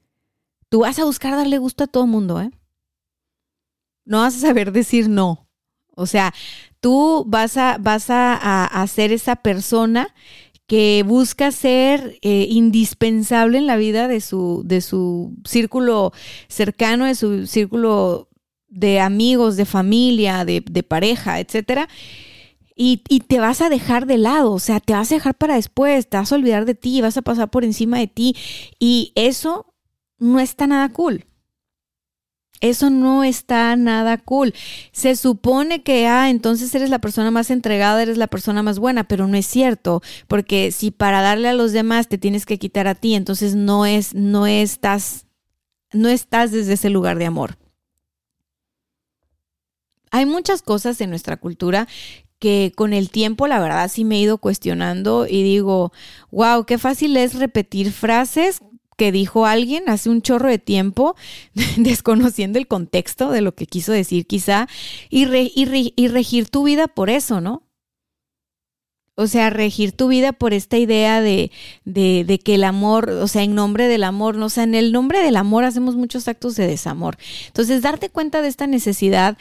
tú 0.69 0.79
vas 0.79 0.99
a 0.99 1.05
buscar 1.05 1.35
darle 1.35 1.59
gusto 1.59 1.83
a 1.83 1.87
todo 1.87 2.05
el 2.05 2.09
mundo, 2.09 2.41
¿eh? 2.41 2.51
No 4.05 4.19
vas 4.19 4.35
a 4.35 4.39
saber 4.39 4.71
decir 4.71 5.07
no. 5.07 5.47
O 5.95 6.07
sea, 6.07 6.33
tú 6.79 7.23
vas 7.27 7.55
a, 7.55 7.77
vas 7.79 8.07
a, 8.09 8.85
ser 8.87 9.11
esa 9.13 9.37
persona 9.37 10.13
que 10.67 11.03
busca 11.05 11.51
ser 11.51 12.17
eh, 12.21 12.47
indispensable 12.49 13.57
en 13.57 13.67
la 13.67 13.77
vida 13.77 14.07
de 14.07 14.21
su, 14.21 14.63
de 14.65 14.81
su 14.81 15.35
círculo 15.45 16.13
cercano, 16.47 17.05
de 17.05 17.15
su 17.15 17.47
círculo 17.47 18.29
de 18.69 18.99
amigos, 18.99 19.55
de 19.55 19.65
familia, 19.65 20.45
de, 20.45 20.61
pareja, 20.83 21.39
etcétera 21.39 21.87
y, 22.75 22.97
te 23.27 23.39
vas 23.39 23.61
a 23.61 23.69
dejar 23.69 24.07
de 24.07 24.17
lado, 24.17 24.51
o 24.51 24.59
sea, 24.59 24.79
te 24.79 24.93
vas 24.93 25.11
a 25.11 25.15
dejar 25.15 25.35
para 25.35 25.55
después, 25.55 26.09
te 26.09 26.17
vas 26.17 26.31
a 26.31 26.35
olvidar 26.35 26.65
de 26.65 26.75
ti, 26.75 27.01
vas 27.01 27.17
a 27.17 27.21
pasar 27.21 27.49
por 27.49 27.63
encima 27.63 27.99
de 27.99 28.07
ti 28.07 28.35
y 28.79 29.11
eso 29.15 29.73
no 30.17 30.39
está 30.39 30.67
nada 30.67 30.89
cool. 30.89 31.25
Eso 32.63 32.89
no 32.89 33.25
está 33.25 33.75
nada 33.75 34.17
cool. 34.17 34.53
Se 34.93 35.17
supone 35.17 35.83
que, 35.83 36.07
ah, 36.07 36.29
entonces 36.29 36.73
eres 36.73 36.89
la 36.89 36.99
persona 36.99 37.29
más 37.29 37.51
entregada, 37.51 38.01
eres 38.01 38.17
la 38.17 38.27
persona 38.27 38.63
más 38.63 38.79
buena, 38.79 39.03
pero 39.03 39.27
no 39.27 39.35
es 39.35 39.45
cierto, 39.45 40.01
porque 40.29 40.71
si 40.71 40.89
para 40.89 41.21
darle 41.21 41.49
a 41.49 41.53
los 41.53 41.73
demás 41.73 42.07
te 42.07 42.17
tienes 42.17 42.45
que 42.45 42.57
quitar 42.57 42.87
a 42.87 42.95
ti, 42.95 43.15
entonces 43.15 43.53
no 43.53 43.85
es, 43.85 44.13
no 44.13 44.47
estás, 44.47 45.25
no 45.91 46.07
estás 46.07 46.51
desde 46.51 46.75
ese 46.75 46.89
lugar 46.89 47.17
de 47.17 47.25
amor. 47.25 47.57
Hay 50.09 50.25
muchas 50.25 50.61
cosas 50.61 51.01
en 51.01 51.09
nuestra 51.09 51.35
cultura 51.35 51.89
que 52.39 52.71
con 52.77 52.93
el 52.93 53.09
tiempo 53.09 53.47
la 53.47 53.59
verdad 53.59 53.91
sí 53.91 54.05
me 54.05 54.15
he 54.15 54.21
ido 54.21 54.37
cuestionando 54.37 55.27
y 55.27 55.43
digo, 55.43 55.91
wow, 56.31 56.63
qué 56.63 56.77
fácil 56.77 57.17
es 57.17 57.33
repetir 57.33 57.91
frases 57.91 58.61
que 59.03 59.11
dijo 59.11 59.45
alguien 59.45 59.89
hace 59.89 60.09
un 60.09 60.21
chorro 60.21 60.47
de 60.47 60.59
tiempo, 60.59 61.17
desconociendo 61.75 62.57
el 62.57 62.67
contexto 62.67 63.31
de 63.31 63.41
lo 63.41 63.53
que 63.53 63.65
quiso 63.65 63.91
decir 63.91 64.25
quizá, 64.25 64.69
y, 65.09 65.25
regir 65.25 66.47
tu 66.47 66.63
vida 66.63 66.87
por 66.87 67.09
eso, 67.09 67.41
¿no? 67.41 67.63
O 69.15 69.27
sea, 69.27 69.49
regir 69.49 69.91
tu 69.91 70.07
vida 70.07 70.31
por 70.31 70.53
esta 70.53 70.77
idea 70.77 71.19
de, 71.19 71.51
de, 71.83 72.23
de, 72.25 72.39
que 72.39 72.55
el 72.55 72.63
amor, 72.63 73.09
o 73.09 73.27
sea, 73.27 73.43
en 73.43 73.55
nombre 73.55 73.89
del 73.89 74.05
amor, 74.05 74.37
¿no? 74.37 74.45
o 74.45 74.49
sea, 74.49 74.63
en 74.63 74.73
el 74.73 74.93
nombre 74.93 75.21
del 75.21 75.35
amor 75.35 75.65
hacemos 75.65 75.97
muchos 75.97 76.29
actos 76.29 76.55
de 76.55 76.65
desamor. 76.65 77.17
Entonces, 77.47 77.81
darte 77.81 78.09
cuenta 78.09 78.41
de 78.41 78.47
esta 78.47 78.67
necesidad 78.67 79.37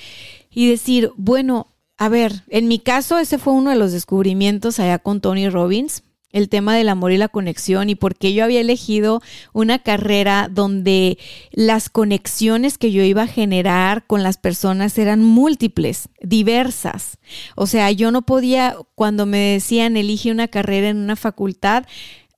y 0.50 0.68
decir, 0.68 1.12
bueno, 1.16 1.68
a 1.98 2.08
ver, 2.08 2.42
en 2.48 2.66
mi 2.66 2.80
caso 2.80 3.20
ese 3.20 3.38
fue 3.38 3.52
uno 3.52 3.70
de 3.70 3.76
los 3.76 3.92
descubrimientos 3.92 4.80
allá 4.80 4.98
con 4.98 5.20
Tony 5.20 5.48
Robbins, 5.48 6.02
el 6.32 6.48
tema 6.48 6.74
del 6.76 6.88
amor 6.88 7.12
y 7.12 7.18
la 7.18 7.28
conexión 7.28 7.90
y 7.90 7.94
por 7.94 8.16
qué 8.16 8.32
yo 8.32 8.44
había 8.44 8.60
elegido 8.60 9.20
una 9.52 9.78
carrera 9.78 10.48
donde 10.50 11.18
las 11.52 11.88
conexiones 11.88 12.78
que 12.78 12.90
yo 12.90 13.02
iba 13.02 13.22
a 13.22 13.26
generar 13.26 14.06
con 14.06 14.22
las 14.22 14.38
personas 14.38 14.96
eran 14.98 15.22
múltiples, 15.22 16.08
diversas. 16.20 17.18
O 17.54 17.66
sea, 17.66 17.90
yo 17.90 18.10
no 18.10 18.22
podía, 18.22 18.76
cuando 18.94 19.26
me 19.26 19.38
decían 19.38 19.96
elige 19.96 20.32
una 20.32 20.48
carrera 20.48 20.88
en 20.88 20.96
una 20.96 21.16
facultad, 21.16 21.84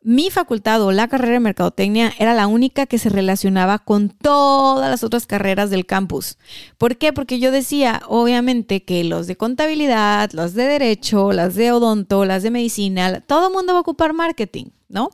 mi 0.05 0.31
facultad 0.31 0.83
o 0.83 0.93
la 0.93 1.09
carrera 1.09 1.33
de 1.33 1.41
mercadotecnia 1.41 2.13
era 2.19 2.35
la 2.35 2.47
única 2.47 2.85
que 2.85 2.99
se 2.99 3.09
relacionaba 3.09 3.79
con 3.79 4.11
todas 4.11 4.91
las 4.91 5.03
otras 5.03 5.27
carreras 5.27 5.71
del 5.71 5.87
campus. 5.87 6.37
¿Por 6.77 6.99
qué? 6.99 7.15
Porque 7.15 7.39
yo 7.39 7.51
decía, 7.51 8.03
obviamente, 8.07 8.85
que 8.85 9.03
los 9.03 9.27
de 9.27 9.37
contabilidad, 9.37 10.31
los 10.33 10.53
de 10.53 10.65
derecho, 10.65 11.33
las 11.33 11.55
de 11.55 11.73
odonto, 11.73 12.27
las 12.27 12.43
de 12.43 12.51
medicina, 12.51 13.23
todo 13.23 13.49
el 13.49 13.55
mundo 13.55 13.73
va 13.73 13.79
a 13.79 13.83
ocupar 13.83 14.13
marketing, 14.13 14.67
¿no? 14.91 15.09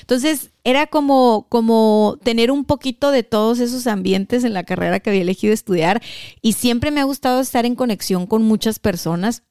Entonces, 0.00 0.50
era 0.62 0.88
como, 0.88 1.46
como 1.48 2.18
tener 2.22 2.50
un 2.50 2.66
poquito 2.66 3.10
de 3.10 3.22
todos 3.22 3.60
esos 3.60 3.86
ambientes 3.86 4.44
en 4.44 4.52
la 4.52 4.64
carrera 4.64 5.00
que 5.00 5.08
había 5.08 5.22
elegido 5.22 5.54
estudiar 5.54 6.02
y 6.42 6.52
siempre 6.52 6.90
me 6.90 7.00
ha 7.00 7.04
gustado 7.04 7.40
estar 7.40 7.64
en 7.64 7.76
conexión 7.76 8.26
con 8.26 8.42
muchas 8.42 8.78
personas 8.78 9.42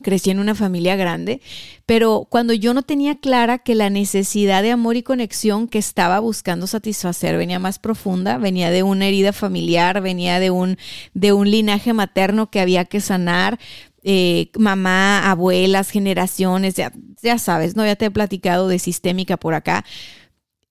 crecí 0.00 0.30
en 0.30 0.38
una 0.38 0.54
familia 0.54 0.96
grande, 0.96 1.40
pero 1.86 2.26
cuando 2.30 2.52
yo 2.52 2.74
no 2.74 2.82
tenía 2.82 3.18
clara 3.18 3.58
que 3.58 3.74
la 3.74 3.90
necesidad 3.90 4.62
de 4.62 4.70
amor 4.70 4.96
y 4.96 5.02
conexión 5.02 5.68
que 5.68 5.78
estaba 5.78 6.20
buscando 6.20 6.66
satisfacer 6.66 7.36
venía 7.36 7.58
más 7.58 7.78
profunda, 7.78 8.38
venía 8.38 8.70
de 8.70 8.82
una 8.82 9.06
herida 9.06 9.32
familiar, 9.32 10.00
venía 10.00 10.40
de 10.40 10.50
un, 10.50 10.78
de 11.14 11.32
un 11.32 11.50
linaje 11.50 11.92
materno 11.92 12.50
que 12.50 12.60
había 12.60 12.84
que 12.84 13.00
sanar, 13.00 13.58
eh, 14.02 14.50
mamá, 14.58 15.30
abuelas, 15.30 15.90
generaciones, 15.90 16.74
ya, 16.74 16.92
ya 17.22 17.38
sabes, 17.38 17.76
¿no? 17.76 17.84
Ya 17.84 17.96
te 17.96 18.06
he 18.06 18.10
platicado 18.10 18.68
de 18.68 18.78
sistémica 18.78 19.36
por 19.36 19.54
acá. 19.54 19.84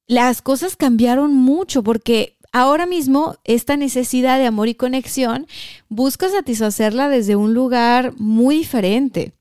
Las 0.08 0.42
cosas 0.42 0.76
cambiaron 0.76 1.36
mucho 1.36 1.84
porque 1.84 2.39
ahora 2.52 2.86
mismo 2.86 3.36
esta 3.44 3.78
necesidad 3.78 4.38
de 4.38 4.46
amor 4.46 4.68
y 4.68 4.76
conexión 4.76 5.48
busca 5.88 6.30
satisfacerla 6.30 7.10
desde 7.10 7.36
un 7.36 7.54
lugar 7.54 8.14
muy 8.18 8.58
diferente. 8.58 9.34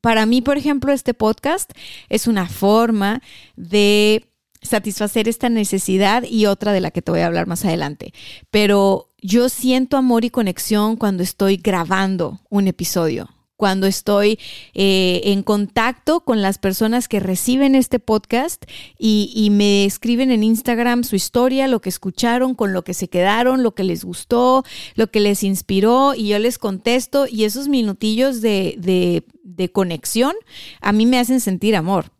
Para 0.00 0.26
mí, 0.26 0.42
por 0.42 0.58
ejemplo, 0.58 0.92
este 0.92 1.14
podcast 1.14 1.70
es 2.08 2.26
una 2.26 2.48
forma 2.48 3.22
de 3.56 4.24
satisfacer 4.62 5.28
esta 5.28 5.48
necesidad 5.48 6.24
y 6.24 6.46
otra 6.46 6.72
de 6.72 6.80
la 6.80 6.90
que 6.90 7.02
te 7.02 7.10
voy 7.10 7.20
a 7.20 7.26
hablar 7.26 7.46
más 7.46 7.64
adelante. 7.64 8.12
Pero 8.50 9.08
yo 9.20 9.48
siento 9.48 9.96
amor 9.96 10.24
y 10.24 10.30
conexión 10.30 10.96
cuando 10.96 11.22
estoy 11.22 11.56
grabando 11.56 12.40
un 12.50 12.68
episodio, 12.68 13.28
cuando 13.58 13.86
estoy 13.86 14.38
eh, 14.72 15.20
en 15.24 15.42
contacto 15.42 16.20
con 16.20 16.40
las 16.40 16.56
personas 16.56 17.08
que 17.08 17.20
reciben 17.20 17.74
este 17.74 17.98
podcast 17.98 18.64
y, 18.98 19.48
me 19.50 19.84
escriben 19.84 20.30
en 20.30 20.44
Instagram 20.44 21.02
su 21.02 21.16
historia, 21.16 21.66
lo 21.68 21.80
que 21.80 21.88
escucharon, 21.88 22.54
con 22.54 22.72
lo 22.72 22.84
que 22.84 22.94
se 22.94 23.08
quedaron, 23.08 23.62
lo 23.62 23.74
que 23.74 23.82
les 23.82 24.04
gustó, 24.04 24.64
lo 24.94 25.10
que 25.10 25.20
les 25.20 25.42
inspiró 25.42 26.14
y 26.14 26.28
yo 26.28 26.38
les 26.38 26.58
contesto 26.58 27.26
y 27.28 27.44
esos 27.44 27.66
minutillos 27.66 28.40
de, 28.40 29.24
de 29.58 29.72
conexión 29.72 30.34
a 30.80 30.92
mí 30.92 31.04
me 31.04 31.18
hacen 31.18 31.40
sentir 31.40 31.74
amor. 31.74 32.12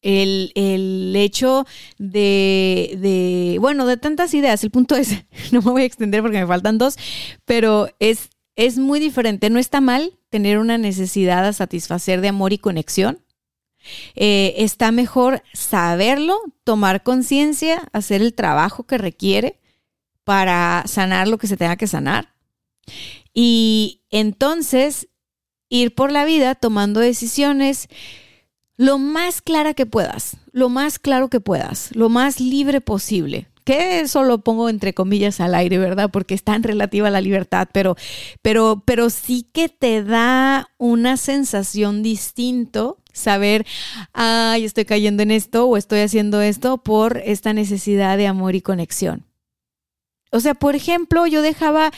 El, 0.00 0.52
el 0.54 1.14
hecho 1.16 1.66
de, 1.98 2.96
de, 3.00 3.56
bueno, 3.60 3.86
de 3.86 3.96
tantas 3.96 4.32
ideas, 4.34 4.62
el 4.62 4.70
punto 4.70 4.94
es, 4.94 5.24
no 5.52 5.62
me 5.62 5.70
voy 5.70 5.82
a 5.82 5.86
extender 5.86 6.22
porque 6.22 6.38
me 6.38 6.46
faltan 6.46 6.76
dos, 6.78 6.96
pero 7.44 7.88
es, 7.98 8.28
es 8.56 8.78
muy 8.78 9.00
diferente. 9.00 9.50
No 9.50 9.58
está 9.58 9.80
mal 9.80 10.17
tener 10.30 10.58
una 10.58 10.78
necesidad 10.78 11.46
a 11.46 11.52
satisfacer 11.52 12.20
de 12.20 12.28
amor 12.28 12.52
y 12.52 12.58
conexión. 12.58 13.24
Eh, 14.14 14.54
está 14.58 14.90
mejor 14.92 15.42
saberlo, 15.52 16.38
tomar 16.64 17.02
conciencia, 17.02 17.88
hacer 17.92 18.20
el 18.22 18.34
trabajo 18.34 18.84
que 18.84 18.98
requiere 18.98 19.60
para 20.24 20.84
sanar 20.86 21.28
lo 21.28 21.38
que 21.38 21.46
se 21.46 21.56
tenga 21.56 21.76
que 21.76 21.86
sanar. 21.86 22.34
Y 23.32 24.02
entonces 24.10 25.08
ir 25.68 25.94
por 25.94 26.12
la 26.12 26.24
vida 26.24 26.54
tomando 26.54 27.00
decisiones 27.00 27.88
lo 28.76 28.98
más 28.98 29.42
clara 29.42 29.74
que 29.74 29.86
puedas, 29.86 30.36
lo 30.52 30.68
más 30.68 30.98
claro 30.98 31.28
que 31.28 31.40
puedas, 31.40 31.94
lo 31.94 32.08
más 32.08 32.40
libre 32.40 32.80
posible. 32.80 33.48
Que 33.68 34.00
eso 34.00 34.22
lo 34.22 34.38
pongo 34.38 34.70
entre 34.70 34.94
comillas 34.94 35.40
al 35.40 35.54
aire, 35.54 35.76
¿verdad? 35.76 36.08
Porque 36.10 36.32
es 36.32 36.42
tan 36.42 36.62
relativa 36.62 37.08
a 37.08 37.10
la 37.10 37.20
libertad, 37.20 37.68
pero, 37.70 37.96
pero, 38.40 38.82
pero 38.86 39.10
sí 39.10 39.46
que 39.52 39.68
te 39.68 40.02
da 40.02 40.70
una 40.78 41.18
sensación 41.18 42.02
distinto 42.02 42.96
saber, 43.12 43.66
ay, 44.14 44.64
estoy 44.64 44.86
cayendo 44.86 45.22
en 45.22 45.30
esto 45.30 45.66
o 45.66 45.76
estoy 45.76 46.00
haciendo 46.00 46.40
esto 46.40 46.78
por 46.78 47.18
esta 47.18 47.52
necesidad 47.52 48.16
de 48.16 48.26
amor 48.26 48.54
y 48.54 48.62
conexión. 48.62 49.26
O 50.32 50.40
sea, 50.40 50.54
por 50.54 50.74
ejemplo, 50.74 51.26
yo 51.26 51.42
dejaba, 51.42 51.90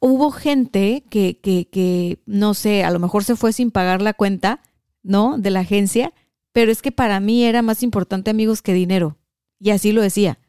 hubo 0.00 0.32
gente 0.32 1.04
que, 1.08 1.38
que, 1.38 1.68
que, 1.68 2.18
no 2.26 2.54
sé, 2.54 2.82
a 2.82 2.90
lo 2.90 2.98
mejor 2.98 3.22
se 3.22 3.36
fue 3.36 3.52
sin 3.52 3.70
pagar 3.70 4.02
la 4.02 4.14
cuenta, 4.14 4.64
¿no? 5.04 5.38
De 5.38 5.50
la 5.50 5.60
agencia, 5.60 6.12
pero 6.50 6.72
es 6.72 6.82
que 6.82 6.90
para 6.90 7.20
mí 7.20 7.44
era 7.44 7.62
más 7.62 7.84
importante 7.84 8.32
amigos 8.32 8.62
que 8.62 8.72
dinero. 8.72 9.16
Y 9.60 9.70
así 9.70 9.92
lo 9.92 10.02
decía. 10.02 10.40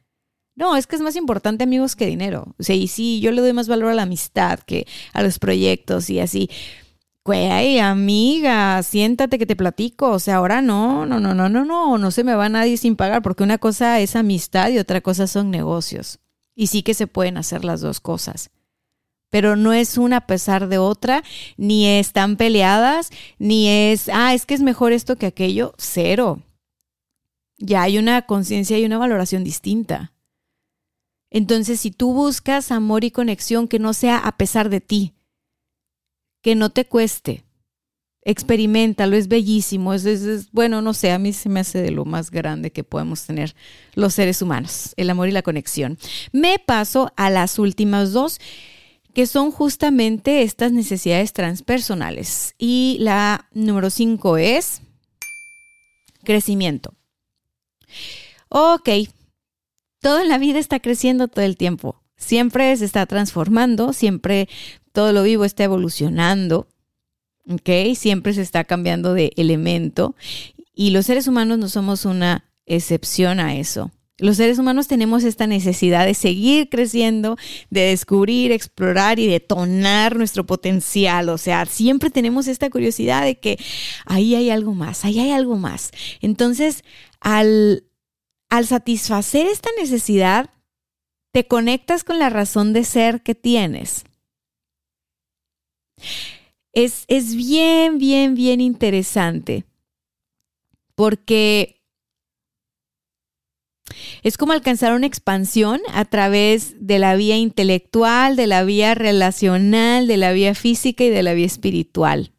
No, 0.57 0.75
es 0.75 0.87
que 0.87 0.95
es 0.95 1.03
más 1.03 1.15
importante 1.15 1.63
amigos 1.63 1.95
que 1.95 2.07
dinero. 2.07 2.55
O 2.57 2.63
sea, 2.63 2.75
y 2.75 2.87
sí, 2.87 3.19
yo 3.19 3.31
le 3.31 3.41
doy 3.41 3.53
más 3.53 3.67
valor 3.67 3.91
a 3.91 3.93
la 3.93 4.01
amistad 4.01 4.59
que 4.59 4.87
a 5.13 5.21
los 5.21 5.37
proyectos 5.37 6.09
y 6.09 6.19
así. 6.19 6.49
Güey, 7.23 7.77
amiga, 7.77 8.81
siéntate 8.81 9.37
que 9.37 9.45
te 9.45 9.55
platico. 9.55 10.09
O 10.09 10.19
sea, 10.19 10.37
ahora 10.37 10.63
no, 10.63 11.05
no, 11.05 11.19
no, 11.19 11.35
no, 11.35 11.47
no, 11.47 11.63
no, 11.63 11.99
no 11.99 12.11
se 12.11 12.23
me 12.23 12.33
va 12.33 12.49
nadie 12.49 12.77
sin 12.77 12.95
pagar, 12.95 13.21
porque 13.21 13.43
una 13.43 13.59
cosa 13.59 13.99
es 13.99 14.15
amistad 14.15 14.69
y 14.69 14.79
otra 14.79 15.01
cosa 15.01 15.27
son 15.27 15.51
negocios. 15.51 16.17
Y 16.55 16.67
sí 16.67 16.81
que 16.81 16.95
se 16.95 17.05
pueden 17.05 17.37
hacer 17.37 17.63
las 17.63 17.81
dos 17.81 17.99
cosas. 17.99 18.49
Pero 19.29 19.55
no 19.57 19.73
es 19.73 19.99
una 19.99 20.17
a 20.17 20.27
pesar 20.27 20.69
de 20.69 20.79
otra, 20.79 21.23
ni 21.57 21.85
están 21.85 22.35
peleadas, 22.35 23.11
ni 23.37 23.67
es, 23.67 24.09
ah, 24.11 24.33
es 24.33 24.47
que 24.47 24.55
es 24.55 24.61
mejor 24.61 24.91
esto 24.91 25.17
que 25.17 25.27
aquello. 25.27 25.75
Cero. 25.77 26.41
Ya 27.59 27.83
hay 27.83 27.99
una 27.99 28.23
conciencia 28.23 28.79
y 28.79 28.85
una 28.85 28.97
valoración 28.97 29.43
distinta. 29.43 30.13
Entonces, 31.29 31.79
si 31.81 31.91
tú 31.91 32.13
buscas 32.13 32.71
amor 32.71 33.03
y 33.03 33.11
conexión 33.11 33.67
que 33.67 33.79
no 33.79 33.93
sea 33.93 34.17
a 34.17 34.37
pesar 34.37 34.69
de 34.69 34.81
ti, 34.81 35.13
que 36.41 36.55
no 36.55 36.69
te 36.69 36.85
cueste, 36.85 37.43
experimentalo, 38.21 39.15
es 39.15 39.27
bellísimo, 39.27 39.93
es, 39.93 40.51
bueno, 40.51 40.81
no 40.81 40.93
sé, 40.93 41.11
a 41.11 41.19
mí 41.19 41.33
se 41.33 41.49
me 41.49 41.61
hace 41.61 41.81
de 41.81 41.91
lo 41.91 42.05
más 42.05 42.31
grande 42.31 42.71
que 42.71 42.83
podemos 42.83 43.25
tener 43.25 43.55
los 43.93 44.13
seres 44.13 44.41
humanos, 44.41 44.93
el 44.97 45.09
amor 45.09 45.29
y 45.29 45.31
la 45.31 45.41
conexión. 45.41 45.97
Me 46.31 46.59
paso 46.59 47.11
a 47.15 47.29
las 47.29 47.57
últimas 47.57 48.11
dos, 48.11 48.39
que 49.13 49.25
son 49.25 49.51
justamente 49.51 50.43
estas 50.43 50.71
necesidades 50.71 51.33
transpersonales. 51.33 52.53
Y 52.59 52.97
la 52.99 53.47
número 53.51 53.89
cinco 53.89 54.37
es 54.37 54.81
crecimiento. 56.23 56.93
Ok, 58.49 58.89
todo 60.07 60.21
en 60.21 60.29
la 60.29 60.37
vida 60.37 60.57
está 60.57 60.79
creciendo 60.79 61.27
todo 61.27 61.43
el 61.43 61.57
tiempo. 61.57 62.01
Siempre 62.15 62.73
se 62.77 62.85
está 62.85 63.05
transformando, 63.07 63.91
siempre 63.91 64.47
todo 64.93 65.11
lo 65.11 65.21
vivo 65.21 65.43
está 65.43 65.65
evolucionando. 65.65 66.69
¿ok? 67.49 67.93
Siempre 67.93 68.31
se 68.33 68.41
está 68.41 68.63
cambiando 68.63 69.13
de 69.13 69.33
elemento 69.35 70.15
y 70.73 70.91
los 70.91 71.07
seres 71.07 71.27
humanos 71.27 71.57
no 71.57 71.67
somos 71.67 72.05
una 72.05 72.45
excepción 72.65 73.41
a 73.41 73.57
eso. 73.57 73.91
Los 74.17 74.37
seres 74.37 74.59
humanos 74.59 74.87
tenemos 74.87 75.25
esta 75.25 75.45
necesidad 75.45 76.05
de 76.05 76.13
seguir 76.13 76.69
creciendo, 76.69 77.35
de 77.69 77.81
descubrir, 77.81 78.53
explorar 78.53 79.19
y 79.19 79.27
detonar 79.27 80.15
nuestro 80.15 80.45
potencial. 80.45 81.27
O 81.27 81.37
sea, 81.37 81.65
siempre 81.65 82.11
tenemos 82.11 82.47
esta 82.47 82.69
curiosidad 82.69 83.23
de 83.23 83.37
que 83.37 83.59
ahí 84.05 84.35
hay 84.35 84.51
algo 84.51 84.73
más, 84.73 85.03
ahí 85.03 85.19
hay 85.19 85.31
algo 85.31 85.57
más. 85.57 85.91
Entonces, 86.21 86.85
al, 87.19 87.83
al 88.49 88.65
satisfacer 88.65 89.45
esta 89.47 89.69
necesidad, 89.77 90.49
te 91.31 91.47
conectas 91.47 92.03
con 92.03 92.19
la 92.19 92.29
razón 92.29 92.73
de 92.73 92.83
ser 92.83 93.21
que 93.21 93.35
tienes. 93.35 94.05
Es, 96.73 97.35
bien, 97.35 97.97
bien, 97.97 98.35
bien 98.35 98.61
interesante 98.61 99.65
porque 100.93 101.83
es 104.23 104.37
como 104.37 104.51
alcanzar 104.51 104.93
una 104.93 105.07
expansión 105.07 105.79
a 105.93 106.05
través 106.05 106.75
de 106.85 106.99
la 106.99 107.15
vía 107.15 107.37
intelectual, 107.37 108.35
de 108.35 108.47
la 108.47 108.63
vía 108.63 108.95
relacional, 108.95 110.07
de 110.07 110.17
la 110.17 110.31
vía 110.33 110.53
física 110.55 111.03
y 111.03 111.09
de 111.09 111.23
la 111.23 111.33
vía 111.33 111.45
espiritual. 111.45 112.33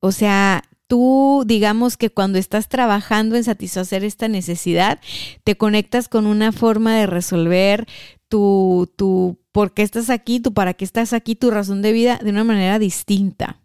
O 0.00 0.12
sea, 0.12 0.64
tú 0.92 1.44
digamos 1.46 1.96
que 1.96 2.10
cuando 2.10 2.36
estás 2.36 2.68
trabajando 2.68 3.36
en 3.36 3.44
satisfacer 3.44 4.04
esta 4.04 4.28
necesidad, 4.28 5.00
te 5.42 5.56
conectas 5.56 6.06
con 6.06 6.26
una 6.26 6.52
forma 6.52 6.94
de 6.94 7.06
resolver 7.06 7.86
tu, 8.28 8.92
tu 8.94 9.38
por 9.52 9.72
qué 9.72 9.84
estás 9.84 10.10
aquí, 10.10 10.38
tu 10.38 10.52
para 10.52 10.74
qué 10.74 10.84
estás 10.84 11.14
aquí, 11.14 11.34
tu 11.34 11.50
razón 11.50 11.80
de 11.80 11.92
vida 11.92 12.20
de 12.22 12.28
una 12.28 12.44
manera 12.44 12.78
distinta. 12.78 13.62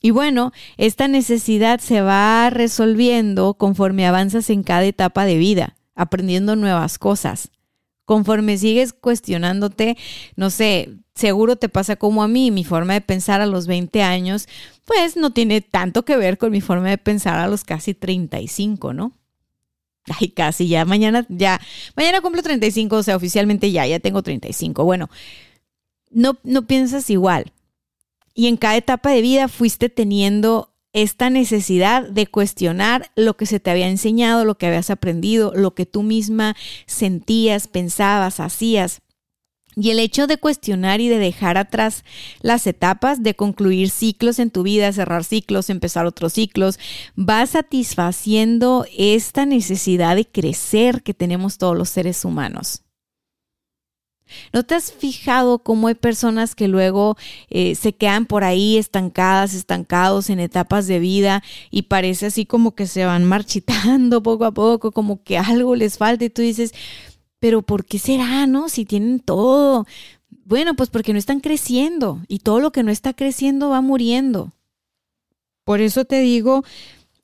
Y 0.00 0.12
bueno, 0.12 0.52
esta 0.76 1.08
necesidad 1.08 1.80
se 1.80 2.00
va 2.00 2.48
resolviendo 2.48 3.54
conforme 3.54 4.06
avanzas 4.06 4.48
en 4.48 4.62
cada 4.62 4.84
etapa 4.84 5.24
de 5.24 5.38
vida, 5.38 5.76
aprendiendo 5.96 6.54
nuevas 6.54 7.00
cosas. 7.00 7.50
Conforme 8.04 8.56
sigues 8.58 8.92
cuestionándote, 8.92 9.96
no 10.36 10.50
sé, 10.50 11.01
seguro 11.14 11.56
te 11.56 11.68
pasa 11.68 11.96
como 11.96 12.22
a 12.22 12.28
mí, 12.28 12.50
mi 12.50 12.64
forma 12.64 12.94
de 12.94 13.00
pensar 13.00 13.40
a 13.40 13.46
los 13.46 13.66
20 13.66 14.02
años, 14.02 14.48
pues 14.84 15.16
no 15.16 15.32
tiene 15.32 15.60
tanto 15.60 16.04
que 16.04 16.16
ver 16.16 16.38
con 16.38 16.52
mi 16.52 16.60
forma 16.60 16.90
de 16.90 16.98
pensar 16.98 17.38
a 17.38 17.48
los 17.48 17.64
casi 17.64 17.94
35, 17.94 18.92
¿no? 18.92 19.12
Ay, 20.18 20.30
casi 20.30 20.66
ya, 20.68 20.84
mañana 20.84 21.26
ya, 21.28 21.60
mañana 21.96 22.20
cumplo 22.20 22.42
35, 22.42 22.96
o 22.96 23.02
sea, 23.02 23.16
oficialmente 23.16 23.70
ya, 23.70 23.86
ya 23.86 24.00
tengo 24.00 24.22
35. 24.22 24.84
Bueno, 24.84 25.08
no, 26.10 26.38
no 26.42 26.66
piensas 26.66 27.08
igual. 27.10 27.52
Y 28.34 28.48
en 28.48 28.56
cada 28.56 28.76
etapa 28.76 29.10
de 29.10 29.20
vida 29.20 29.48
fuiste 29.48 29.88
teniendo 29.88 30.72
esta 30.92 31.30
necesidad 31.30 32.08
de 32.08 32.26
cuestionar 32.26 33.10
lo 33.16 33.36
que 33.36 33.46
se 33.46 33.60
te 33.60 33.70
había 33.70 33.88
enseñado, 33.88 34.44
lo 34.44 34.56
que 34.56 34.66
habías 34.66 34.90
aprendido, 34.90 35.52
lo 35.54 35.74
que 35.74 35.86
tú 35.86 36.02
misma 36.02 36.56
sentías, 36.86 37.68
pensabas, 37.68 38.40
hacías. 38.40 39.00
Y 39.74 39.90
el 39.90 39.98
hecho 40.00 40.26
de 40.26 40.36
cuestionar 40.36 41.00
y 41.00 41.08
de 41.08 41.18
dejar 41.18 41.56
atrás 41.56 42.04
las 42.40 42.66
etapas, 42.66 43.22
de 43.22 43.34
concluir 43.34 43.88
ciclos 43.90 44.38
en 44.38 44.50
tu 44.50 44.62
vida, 44.62 44.92
cerrar 44.92 45.24
ciclos, 45.24 45.70
empezar 45.70 46.04
otros 46.04 46.34
ciclos, 46.34 46.78
va 47.18 47.46
satisfaciendo 47.46 48.84
esta 48.96 49.46
necesidad 49.46 50.16
de 50.16 50.26
crecer 50.26 51.02
que 51.02 51.14
tenemos 51.14 51.56
todos 51.56 51.76
los 51.76 51.88
seres 51.88 52.24
humanos. 52.24 52.82
¿No 54.52 54.62
te 54.62 54.74
has 54.74 54.92
fijado 54.92 55.58
cómo 55.58 55.88
hay 55.88 55.94
personas 55.94 56.54
que 56.54 56.68
luego 56.68 57.16
eh, 57.50 57.74
se 57.74 57.92
quedan 57.92 58.26
por 58.26 58.44
ahí 58.44 58.76
estancadas, 58.78 59.54
estancados 59.54 60.30
en 60.30 60.40
etapas 60.40 60.86
de 60.86 60.98
vida 60.98 61.42
y 61.70 61.82
parece 61.82 62.26
así 62.26 62.46
como 62.46 62.74
que 62.74 62.86
se 62.86 63.04
van 63.04 63.24
marchitando 63.28 64.22
poco 64.22 64.44
a 64.44 64.52
poco, 64.52 64.92
como 64.92 65.22
que 65.22 65.38
algo 65.38 65.76
les 65.76 65.98
falta 65.98 66.24
y 66.24 66.30
tú 66.30 66.42
dices, 66.42 66.72
pero 67.42 67.62
¿por 67.62 67.84
qué 67.84 67.98
será, 67.98 68.46
no? 68.46 68.68
Si 68.68 68.84
tienen 68.84 69.18
todo. 69.18 69.84
Bueno, 70.44 70.76
pues 70.76 70.90
porque 70.90 71.12
no 71.12 71.18
están 71.18 71.40
creciendo 71.40 72.20
y 72.28 72.38
todo 72.38 72.60
lo 72.60 72.70
que 72.70 72.84
no 72.84 72.92
está 72.92 73.14
creciendo 73.14 73.68
va 73.68 73.80
muriendo. 73.80 74.52
Por 75.64 75.80
eso 75.80 76.04
te 76.04 76.20
digo, 76.20 76.62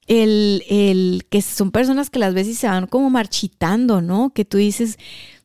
el, 0.09 0.65
el 0.69 1.25
que 1.31 1.41
son 1.41 1.71
personas 1.71 2.11
que 2.11 2.19
las 2.19 2.35
veces 2.35 2.59
se 2.59 2.67
van 2.67 2.89
como 2.89 3.11
marchitando, 3.11 4.03
¿no? 4.03 4.31
Que 4.31 4.45
tú 4.45 4.57
dices, 4.57 4.99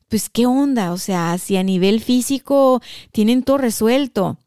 pues 0.08 0.28
qué 0.28 0.48
onda, 0.48 0.92
o 0.92 0.98
sea, 0.98 1.38
si 1.38 1.56
a 1.56 1.62
nivel 1.62 2.02
físico 2.02 2.82
tienen 3.12 3.44
todo 3.44 3.60
resuelto, 3.60 4.40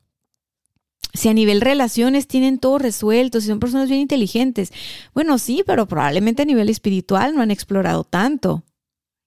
si 1.15 1.29
a 1.29 1.35
nivel 1.35 1.61
relaciones 1.61 2.27
tienen 2.27 2.59
todo 2.59 2.79
resuelto, 2.79 3.41
si 3.41 3.47
son 3.47 3.61
personas 3.61 3.89
bien 3.89 4.01
inteligentes, 4.01 4.73
bueno, 5.15 5.39
sí, 5.39 5.63
pero 5.65 5.87
probablemente 5.87 6.43
a 6.43 6.47
nivel 6.47 6.69
espiritual 6.69 7.37
no 7.37 7.43
han 7.43 7.53
explorado 7.53 8.03
tanto. 8.03 8.65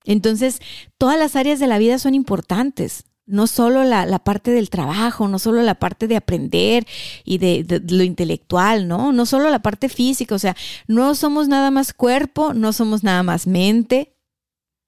Entonces, 0.06 0.62
todas 0.98 1.18
las 1.20 1.36
áreas 1.36 1.60
de 1.60 1.68
la 1.68 1.78
vida 1.78 2.00
son 2.00 2.16
importantes. 2.16 3.06
no 3.26 3.46
solo 3.46 3.84
la, 3.84 4.20
parte 4.24 4.50
del 4.50 4.72
trabajo, 4.72 5.28
no 5.28 5.38
solo 5.38 5.62
la 5.62 5.76
parte 5.76 6.08
de 6.08 6.16
aprender 6.16 6.88
y 7.24 7.38
de, 7.38 7.84
lo 7.88 8.04
intelectual, 8.04 8.88
¿no? 8.88 9.12
No 9.12 9.28
solo 9.28 9.52
la 9.52 9.62
parte 9.62 9.88
física, 9.88 10.34
o 10.34 10.40
sea, 10.40 10.56
no 10.88 11.14
somos 11.14 11.48
nada 11.48 11.70
más 11.70 11.94
cuerpo, 11.94 12.56
no 12.56 12.74
somos 12.74 13.04
nada 13.04 13.22
más 13.22 13.46
mente, 13.46 14.16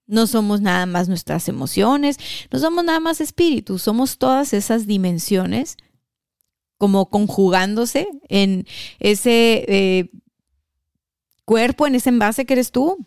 no 0.07 0.25
somos 0.25 0.59
nada 0.59 0.87
más 0.87 1.07
nuestras 1.07 1.47
emociones, 1.49 2.17
no 2.51 2.57
somos 2.57 2.83
nada 2.83 2.99
más 2.99 3.21
espíritu, 3.21 3.77
somos 3.77 4.17
todas 4.17 4.53
esas 4.53 4.87
dimensiones 4.87 5.77
como 6.77 7.11
conjugándose 7.11 8.07
en 8.27 8.65
ese 8.99 9.65
eh, 9.67 10.11
cuerpo, 11.45 11.85
en 11.85 11.93
ese 11.93 12.09
envase 12.09 12.45
que 12.45 12.53
eres 12.53 12.71
tú, 12.71 12.97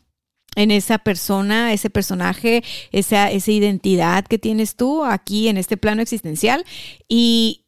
en 0.57 0.71
esa 0.71 0.99
persona, 0.99 1.73
ese 1.73 1.91
personaje, 1.91 2.63
esa, 2.93 3.31
esa 3.31 3.51
identidad 3.51 4.25
que 4.25 4.39
tienes 4.39 4.77
tú 4.77 5.05
aquí 5.05 5.49
en 5.49 5.57
este 5.57 5.77
plano 5.77 6.03
existencial. 6.03 6.65
Y 7.09 7.67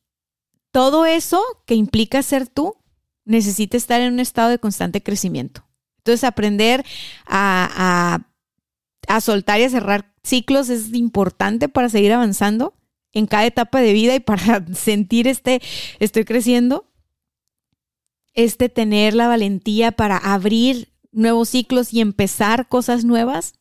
todo 0.71 1.07
eso 1.07 1.43
que 1.67 1.75
implica 1.75 2.23
ser 2.23 2.47
tú 2.49 2.77
necesita 3.25 3.77
estar 3.77 4.01
en 4.01 4.13
un 4.13 4.21
estado 4.21 4.51
de 4.51 4.59
constante 4.59 5.03
crecimiento. 5.03 5.67
Entonces, 5.99 6.25
aprender 6.25 6.85
a, 7.27 8.21
a, 9.09 9.15
a 9.15 9.21
soltar 9.21 9.61
y 9.61 9.65
a 9.65 9.71
cerrar 9.71 10.15
ciclos 10.23 10.69
es 10.69 10.93
importante 10.93 11.69
para 11.69 11.89
seguir 11.89 12.13
avanzando 12.13 12.75
en 13.13 13.27
cada 13.27 13.47
etapa 13.47 13.81
de 13.81 13.93
vida 13.93 14.15
y 14.15 14.21
para 14.21 14.65
sentir 14.75 15.27
este, 15.27 15.61
estoy 15.99 16.25
creciendo, 16.25 16.93
este 18.35 18.69
tener 18.69 19.15
la 19.15 19.29
valentía 19.29 19.93
para 19.93 20.19
abrir 20.19 20.93
nuevos 21.17 21.49
ciclos 21.49 21.93
y 21.93 22.01
empezar 22.01 22.69
cosas 22.69 23.05
nuevas, 23.05 23.55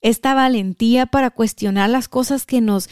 esta 0.00 0.34
valentía 0.34 1.06
para 1.06 1.30
cuestionar 1.30 1.90
las 1.90 2.08
cosas 2.08 2.46
que 2.46 2.60
nos, 2.60 2.88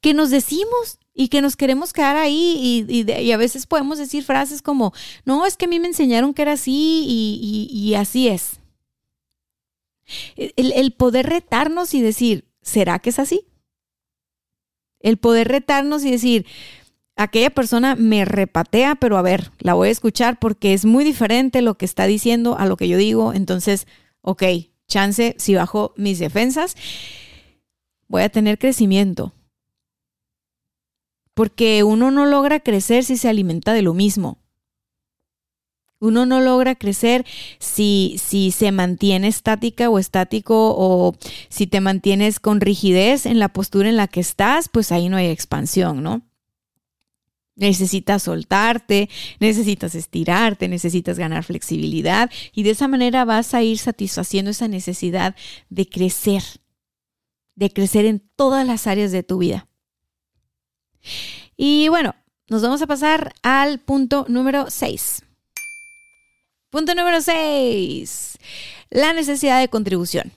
que 0.00 0.14
nos 0.14 0.30
decimos 0.30 0.98
y 1.12 1.28
que 1.28 1.40
nos 1.40 1.56
queremos 1.56 1.92
quedar 1.92 2.16
ahí 2.16 2.84
y, 2.88 3.32
a 3.32 3.36
veces 3.36 3.66
podemos 3.66 3.98
decir 3.98 4.24
frases 4.24 4.62
como, 4.62 4.92
no, 5.24 5.46
es 5.46 5.56
que 5.56 5.66
a 5.66 5.68
mí 5.68 5.78
me 5.78 5.88
enseñaron 5.88 6.34
que 6.34 6.42
era 6.42 6.52
así 6.52 7.04
y, 7.06 7.94
así 7.94 8.28
es. 8.28 8.60
El, 10.36 10.72
el 10.72 10.92
poder 10.92 11.26
retarnos 11.26 11.94
y 11.94 12.02
decir, 12.02 12.44
¿será 12.62 12.98
que 12.98 13.10
es 13.10 13.18
así? 13.18 13.46
El 15.00 15.18
poder 15.18 15.48
retarnos 15.48 16.04
y 16.04 16.10
decir, 16.10 16.46
aquella 17.16 17.50
persona 17.50 17.94
me 17.94 18.24
repatea, 18.24 18.96
pero 18.96 19.16
a 19.18 19.22
ver, 19.22 19.52
la 19.58 19.74
voy 19.74 19.88
a 19.88 19.92
escuchar 19.92 20.38
porque 20.38 20.74
es 20.74 20.84
muy 20.84 21.04
diferente 21.04 21.62
lo 21.62 21.76
que 21.76 21.84
está 21.84 22.06
diciendo 22.06 22.58
a 22.58 22.66
lo 22.66 22.76
que 22.76 22.88
yo 22.88 22.96
digo. 22.96 23.32
Entonces, 23.32 23.86
ok, 24.20 24.42
chance, 24.88 25.34
si 25.38 25.54
bajo 25.54 25.92
mis 25.96 26.18
defensas, 26.18 26.76
voy 28.08 28.22
a 28.22 28.28
tener 28.28 28.58
crecimiento. 28.58 29.32
Porque 31.34 31.82
uno 31.82 32.10
no 32.10 32.26
logra 32.26 32.60
crecer 32.60 33.04
si 33.04 33.16
se 33.16 33.28
alimenta 33.28 33.72
de 33.72 33.82
lo 33.82 33.94
mismo. 33.94 34.38
Uno 36.00 36.26
no 36.26 36.40
logra 36.40 36.74
crecer 36.74 37.24
si, 37.58 38.16
si 38.22 38.50
se 38.50 38.72
mantiene 38.72 39.26
estática 39.26 39.88
o 39.88 39.98
estático 39.98 40.74
o 40.76 41.14
si 41.48 41.66
te 41.66 41.80
mantienes 41.80 42.40
con 42.40 42.60
rigidez 42.60 43.24
en 43.26 43.38
la 43.38 43.48
postura 43.48 43.88
en 43.88 43.96
la 43.96 44.06
que 44.06 44.20
estás, 44.20 44.68
pues 44.68 44.92
ahí 44.92 45.08
no 45.08 45.16
hay 45.16 45.28
expansión, 45.28 46.02
¿no? 46.02 46.22
Necesitas 47.56 48.24
soltarte, 48.24 49.08
necesitas 49.38 49.94
estirarte, 49.94 50.68
necesitas 50.68 51.18
ganar 51.18 51.44
flexibilidad 51.44 52.30
y 52.52 52.64
de 52.64 52.70
esa 52.70 52.88
manera 52.88 53.24
vas 53.24 53.54
a 53.54 53.62
ir 53.62 53.78
satisfaciendo 53.78 54.50
esa 54.50 54.66
necesidad 54.66 55.36
de 55.68 55.88
crecer, 55.88 56.42
de 57.54 57.70
crecer 57.70 58.06
en 58.06 58.20
todas 58.34 58.66
las 58.66 58.86
áreas 58.88 59.12
de 59.12 59.22
tu 59.22 59.38
vida. 59.38 59.68
Y 61.56 61.88
bueno, 61.88 62.14
nos 62.48 62.62
vamos 62.62 62.82
a 62.82 62.86
pasar 62.86 63.32
al 63.42 63.78
punto 63.78 64.26
número 64.28 64.68
6. 64.68 65.22
Punto 66.70 66.94
número 66.96 67.20
6. 67.20 68.38
La 68.90 69.12
necesidad 69.12 69.60
de 69.60 69.68
contribución. 69.68 70.32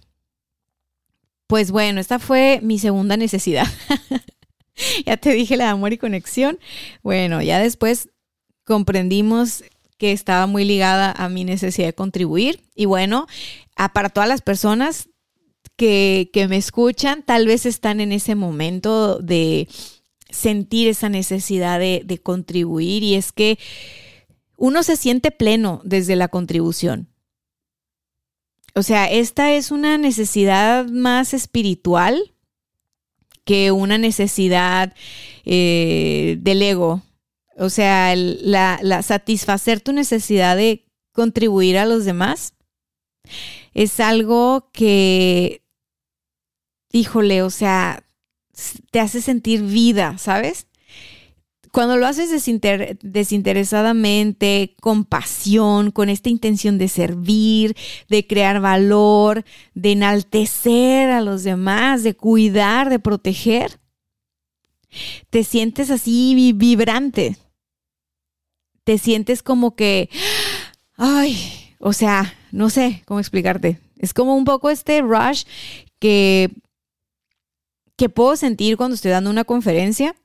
Pues 1.47 1.71
bueno, 1.71 1.99
esta 1.99 2.19
fue 2.19 2.59
mi 2.61 2.77
segunda 2.77 3.17
necesidad. 3.17 3.65
ya 5.05 5.17
te 5.17 5.31
dije 5.33 5.57
la 5.57 5.65
de 5.65 5.69
amor 5.71 5.93
y 5.93 5.97
conexión. 5.97 6.59
Bueno, 7.03 7.41
ya 7.41 7.59
después 7.59 8.09
comprendimos 8.63 9.63
que 9.97 10.11
estaba 10.11 10.45
muy 10.45 10.65
ligada 10.65 11.11
a 11.11 11.29
mi 11.29 11.43
necesidad 11.43 11.87
de 11.87 11.93
contribuir. 11.93 12.61
Y 12.75 12.85
bueno, 12.85 13.27
para 13.93 14.09
todas 14.09 14.29
las 14.29 14.41
personas 14.41 15.09
que, 15.75 16.29
me 16.49 16.57
escuchan, 16.57 17.23
tal 17.23 17.47
vez 17.47 17.65
están 17.65 17.99
en 17.99 18.11
ese 18.11 18.35
momento 18.35 19.19
de 19.19 19.67
sentir 20.29 20.87
esa 20.87 21.09
necesidad 21.09 21.79
de, 21.79 22.01
de 22.05 22.17
contribuir 22.19 23.01
y 23.03 23.15
es 23.15 23.31
que 23.31 23.57
uno 24.57 24.83
se 24.83 24.97
siente 24.97 25.31
pleno 25.31 25.81
desde 25.83 26.15
la 26.15 26.27
contribución. 26.27 27.07
O 28.75 28.83
sea, 28.83 29.05
esta 29.09 29.53
es 29.53 29.71
una 29.71 29.97
necesidad 29.97 30.85
más 30.87 31.33
espiritual 31.33 32.35
que 33.47 33.71
una 33.71 33.97
necesidad 33.97 34.93
eh, 35.45 36.37
del 36.41 36.61
ego. 36.61 37.01
O 37.57 37.69
sea, 37.69 38.13
la, 38.15 38.77
la 38.83 39.01
satisfacer 39.01 39.79
tu 39.79 39.93
necesidad 39.93 40.57
de 40.57 40.85
contribuir 41.13 41.77
a 41.77 41.85
los 41.85 42.05
demás 42.05 42.53
es 43.73 43.99
algo 43.99 44.69
que, 44.73 45.63
híjole, 46.91 47.41
o 47.41 47.49
sea, 47.49 48.03
te 48.91 48.99
hace 48.99 49.21
sentir 49.21 49.63
vida, 49.63 50.17
¿sabes? 50.17 50.66
Cuando 51.71 51.97
lo 51.97 52.05
haces 52.07 52.29
desinteresadamente, 53.01 54.75
con 54.81 55.05
pasión, 55.05 55.91
con 55.91 56.09
esta 56.09 56.29
intención 56.29 56.77
de 56.77 56.87
servir, 56.87 57.75
de 58.09 58.25
crear 58.25 58.61
valor, 58.61 59.43
de 59.73 59.91
enaltecer 59.91 61.09
a 61.09 61.21
los 61.21 61.43
demás, 61.43 62.03
de 62.03 62.15
cuidar, 62.15 62.89
de 62.89 62.99
proteger, 62.99 63.79
te 65.29 65.43
sientes 65.43 65.89
así 65.91 66.53
vibrante. 66.55 67.37
Te 68.83 68.97
sientes 68.97 69.43
como 69.43 69.75
que, 69.75 70.09
ay, 70.95 71.37
o 71.79 71.91
sea, 71.93 72.33
no 72.51 72.69
sé 72.69 73.03
cómo 73.05 73.19
explicarte. 73.19 73.79
Es 73.97 74.13
como 74.13 74.35
un 74.35 74.45
poco 74.45 74.69
este 74.69 75.01
rush 75.01 75.43
que, 75.99 76.51
que 77.97 78.09
puedo 78.09 78.35
sentir 78.37 78.77
cuando 78.77 78.95
estoy 78.95 79.11
dando 79.11 79.29
una 79.29 79.43
conferencia 79.43 80.15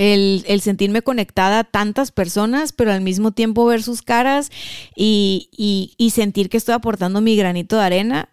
el, 0.00 0.60
sentirme 0.62 1.02
conectada 1.02 1.58
a 1.58 1.64
tantas 1.64 2.10
personas, 2.10 2.72
pero 2.72 2.90
al 2.90 3.02
mismo 3.02 3.32
tiempo 3.32 3.66
ver 3.66 3.82
sus 3.82 4.00
caras 4.00 4.50
y, 4.96 6.10
sentir 6.14 6.48
que 6.48 6.56
estoy 6.56 6.74
aportando 6.74 7.20
mi 7.20 7.36
granito 7.36 7.76
de 7.76 7.82
arena. 7.82 8.30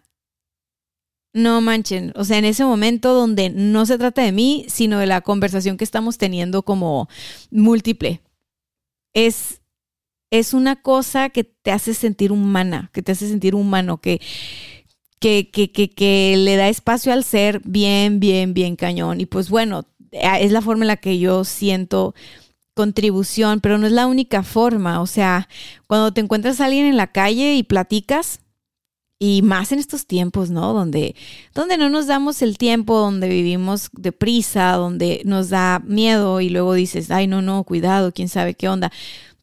No 1.34 1.60
manchen, 1.60 2.12
o 2.16 2.24
sea, 2.24 2.38
en 2.38 2.46
ese 2.46 2.64
momento 2.64 3.12
donde 3.12 3.50
no 3.50 3.84
se 3.84 3.98
trata 3.98 4.22
de 4.22 4.32
mí, 4.32 4.64
sino 4.68 4.98
de 4.98 5.06
la 5.06 5.20
conversación 5.20 5.76
que 5.76 5.84
estamos 5.84 6.16
teniendo 6.16 6.62
como 6.62 7.06
múltiple. 7.50 8.22
Es, 9.12 9.60
es 10.30 10.54
una 10.54 10.80
cosa 10.80 11.28
que 11.28 11.44
te 11.44 11.70
hace 11.70 11.92
sentir 11.92 12.32
humana, 12.32 12.90
que 12.94 13.02
te 13.02 13.12
hace 13.12 13.28
sentir 13.28 13.54
humano, 13.54 14.00
que, 14.00 14.22
que, 15.20 15.50
que, 15.50 15.70
que, 15.70 16.34
le 16.38 16.56
da 16.56 16.70
espacio 16.70 17.12
al 17.12 17.24
ser 17.24 17.60
bien, 17.62 18.20
bien, 18.20 18.54
bien 18.54 18.74
cañón. 18.74 19.20
Y 19.20 19.26
pues 19.26 19.50
bueno, 19.50 19.84
es 20.12 20.52
la 20.52 20.62
forma 20.62 20.84
en 20.84 20.88
la 20.88 20.96
que 20.96 21.18
yo 21.18 21.44
siento 21.44 22.14
contribución, 22.74 23.60
pero 23.60 23.76
no 23.78 23.86
es 23.86 23.92
la 23.92 24.06
única 24.06 24.42
forma. 24.42 25.00
O 25.00 25.06
sea, 25.06 25.48
cuando 25.86 26.12
te 26.12 26.20
encuentras 26.20 26.60
a 26.60 26.66
alguien 26.66 26.86
en 26.86 26.96
la 26.96 27.08
calle 27.08 27.56
y 27.56 27.62
platicas, 27.64 28.40
y 29.18 29.42
más 29.42 29.72
en 29.72 29.80
estos 29.80 30.06
tiempos, 30.06 30.50
¿no? 30.50 30.72
Donde, 30.72 31.16
donde 31.54 31.76
no 31.76 31.88
nos 31.88 32.06
damos 32.06 32.40
el 32.40 32.56
tiempo, 32.56 32.98
donde 32.98 33.28
vivimos 33.28 33.88
deprisa, 33.92 34.72
donde 34.72 35.22
nos 35.24 35.48
da 35.48 35.80
miedo 35.84 36.40
y 36.40 36.50
luego 36.50 36.74
dices, 36.74 37.10
ay, 37.10 37.26
no, 37.26 37.42
no, 37.42 37.64
cuidado, 37.64 38.12
quién 38.12 38.28
sabe 38.28 38.54
qué 38.54 38.68
onda. 38.68 38.92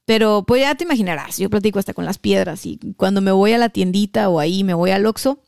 Pero 0.06 0.44
pues 0.48 0.62
ya 0.62 0.76
te 0.76 0.84
imaginarás, 0.86 1.38
yo 1.38 1.50
platico 1.50 1.80
hasta 1.80 1.94
con 1.94 2.06
las 2.06 2.20
piedras 2.20 2.66
y 2.66 2.80
cuando 2.96 3.22
me 3.22 3.32
voy 3.32 3.54
a 3.54 3.58
la 3.58 3.70
tiendita 3.70 4.30
o 4.30 4.40
ahí 4.40 4.64
me 4.64 4.74
voy 4.74 4.92
al 4.92 5.06
Oxxo, 5.06 5.40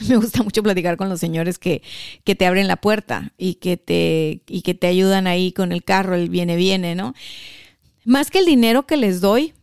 me 0.08 0.16
gusta 0.16 0.42
mucho 0.42 0.62
platicar 0.62 0.96
con 0.96 1.08
los 1.08 1.20
señores 1.20 1.58
que, 1.58 1.82
que 2.24 2.34
te 2.34 2.46
abren 2.46 2.68
la 2.68 2.76
puerta 2.76 3.32
y 3.38 3.54
que, 3.54 3.76
te, 3.76 4.42
y 4.46 4.62
que 4.62 4.74
te 4.74 4.86
ayudan 4.86 5.26
ahí 5.26 5.52
con 5.52 5.72
el 5.72 5.84
carro, 5.84 6.14
el 6.14 6.28
viene, 6.28 6.56
viene, 6.56 6.94
¿no? 6.94 7.14
Más 8.04 8.30
que 8.30 8.38
el 8.38 8.46
dinero 8.46 8.86
que 8.86 8.96
les 8.96 9.20
doy 9.20 9.54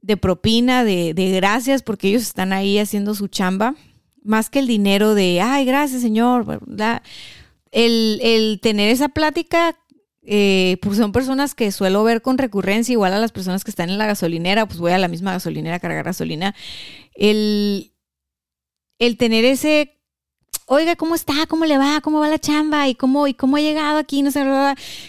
de 0.00 0.16
propina, 0.16 0.84
de, 0.84 1.12
de 1.14 1.30
gracias, 1.32 1.82
porque 1.82 2.08
ellos 2.08 2.22
están 2.22 2.52
ahí 2.52 2.78
haciendo 2.78 3.14
su 3.14 3.28
chamba, 3.28 3.74
más 4.22 4.48
que 4.50 4.60
el 4.60 4.66
dinero 4.66 5.14
de, 5.14 5.40
ay, 5.40 5.64
gracias, 5.64 6.02
señor, 6.02 6.60
el, 7.72 8.20
el 8.22 8.60
tener 8.62 8.90
esa 8.90 9.08
plática 9.08 9.76
eh, 10.30 10.76
pues 10.82 10.98
son 10.98 11.10
personas 11.10 11.54
que 11.54 11.72
suelo 11.72 12.04
ver 12.04 12.20
con 12.20 12.36
recurrencia, 12.36 12.92
igual 12.92 13.14
a 13.14 13.18
las 13.18 13.32
personas 13.32 13.64
que 13.64 13.70
están 13.70 13.88
en 13.88 13.96
la 13.96 14.04
gasolinera, 14.04 14.66
pues 14.66 14.78
voy 14.78 14.92
a 14.92 14.98
la 14.98 15.08
misma 15.08 15.32
gasolinera 15.32 15.76
a 15.76 15.80
cargar 15.80 16.04
gasolina. 16.04 16.54
El, 17.14 17.92
el 18.98 19.16
tener 19.16 19.44
ese, 19.44 19.98
oiga, 20.66 20.96
¿cómo 20.96 21.14
está? 21.14 21.46
¿Cómo 21.46 21.64
le 21.64 21.78
va? 21.78 22.00
¿Cómo 22.00 22.20
va 22.20 22.28
la 22.28 22.38
chamba? 22.38 22.88
¿Y 22.88 22.94
cómo, 22.94 23.26
y 23.26 23.34
cómo 23.34 23.56
ha 23.56 23.60
llegado 23.60 23.98
aquí? 23.98 24.22
No 24.22 24.30
sé, 24.30 24.44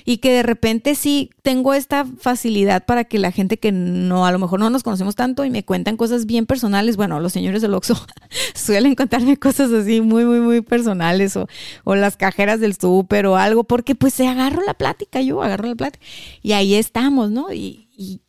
y 0.06 0.18
que 0.18 0.32
de 0.32 0.44
repente 0.44 0.96
sí 0.96 1.32
tengo 1.42 1.74
esta 1.74 2.06
facilidad 2.06 2.86
para 2.86 3.04
que 3.04 3.20
la 3.20 3.32
gente 3.32 3.58
que 3.58 3.72
no, 3.72 4.26
a 4.26 4.32
lo 4.32 4.40
mejor 4.40 4.60
no 4.60 4.70
nos 4.70 4.84
conocemos 4.84 5.16
tanto 5.16 5.44
y 5.46 5.50
me 5.50 5.66
cuentan 5.66 5.98
cosas 5.98 6.26
bien 6.26 6.46
personales, 6.46 6.98
bueno, 6.98 7.20
los 7.20 7.34
señores 7.34 7.62
del 7.62 7.74
Oxxo 7.74 7.96
suelen 8.56 8.96
contarme 8.96 9.38
cosas 9.38 9.72
así 9.72 10.02
muy, 10.02 10.26
muy, 10.26 10.40
muy 10.40 10.62
personales 10.62 11.36
o, 11.36 11.48
o 11.84 11.96
las 11.96 12.16
cajeras 12.16 12.60
del 12.60 12.76
súper 12.76 13.26
o 13.26 13.36
algo, 13.36 13.66
porque 13.66 13.96
pues 13.96 14.14
se 14.14 14.28
agarro 14.28 14.64
la 14.64 14.74
plática, 14.74 15.22
yo 15.22 15.44
agarro 15.44 15.68
la 15.68 15.76
plática 15.76 16.06
y 16.42 16.54
ahí 16.54 16.76
estamos, 16.76 17.32
¿no? 17.32 17.52
Y, 17.52 17.90
y, 17.98 18.22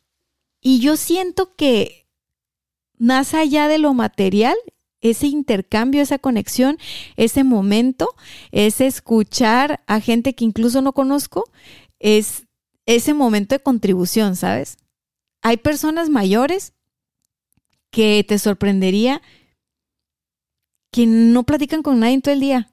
y 0.59 0.79
yo 0.79 0.97
siento 0.97 1.55
que 1.55 2.07
más 2.97 3.33
allá 3.33 3.67
de 3.67 3.79
lo 3.79 3.93
material, 3.93 4.55
ese 5.01 5.27
intercambio, 5.27 6.01
esa 6.01 6.19
conexión, 6.19 6.77
ese 7.17 7.43
momento, 7.43 8.07
ese 8.51 8.87
escuchar 8.87 9.83
a 9.87 9.99
gente 9.99 10.33
que 10.33 10.45
incluso 10.45 10.81
no 10.81 10.93
conozco, 10.93 11.43
es 11.99 12.43
ese 12.85 13.13
momento 13.13 13.55
de 13.55 13.59
contribución, 13.59 14.35
¿sabes? 14.35 14.77
Hay 15.41 15.57
personas 15.57 16.09
mayores 16.09 16.73
que 17.89 18.23
te 18.27 18.39
sorprendería 18.39 19.21
que 20.91 21.05
no 21.05 21.43
platican 21.43 21.83
con 21.83 21.99
nadie 21.99 22.21
todo 22.21 22.33
el 22.33 22.41
día, 22.41 22.69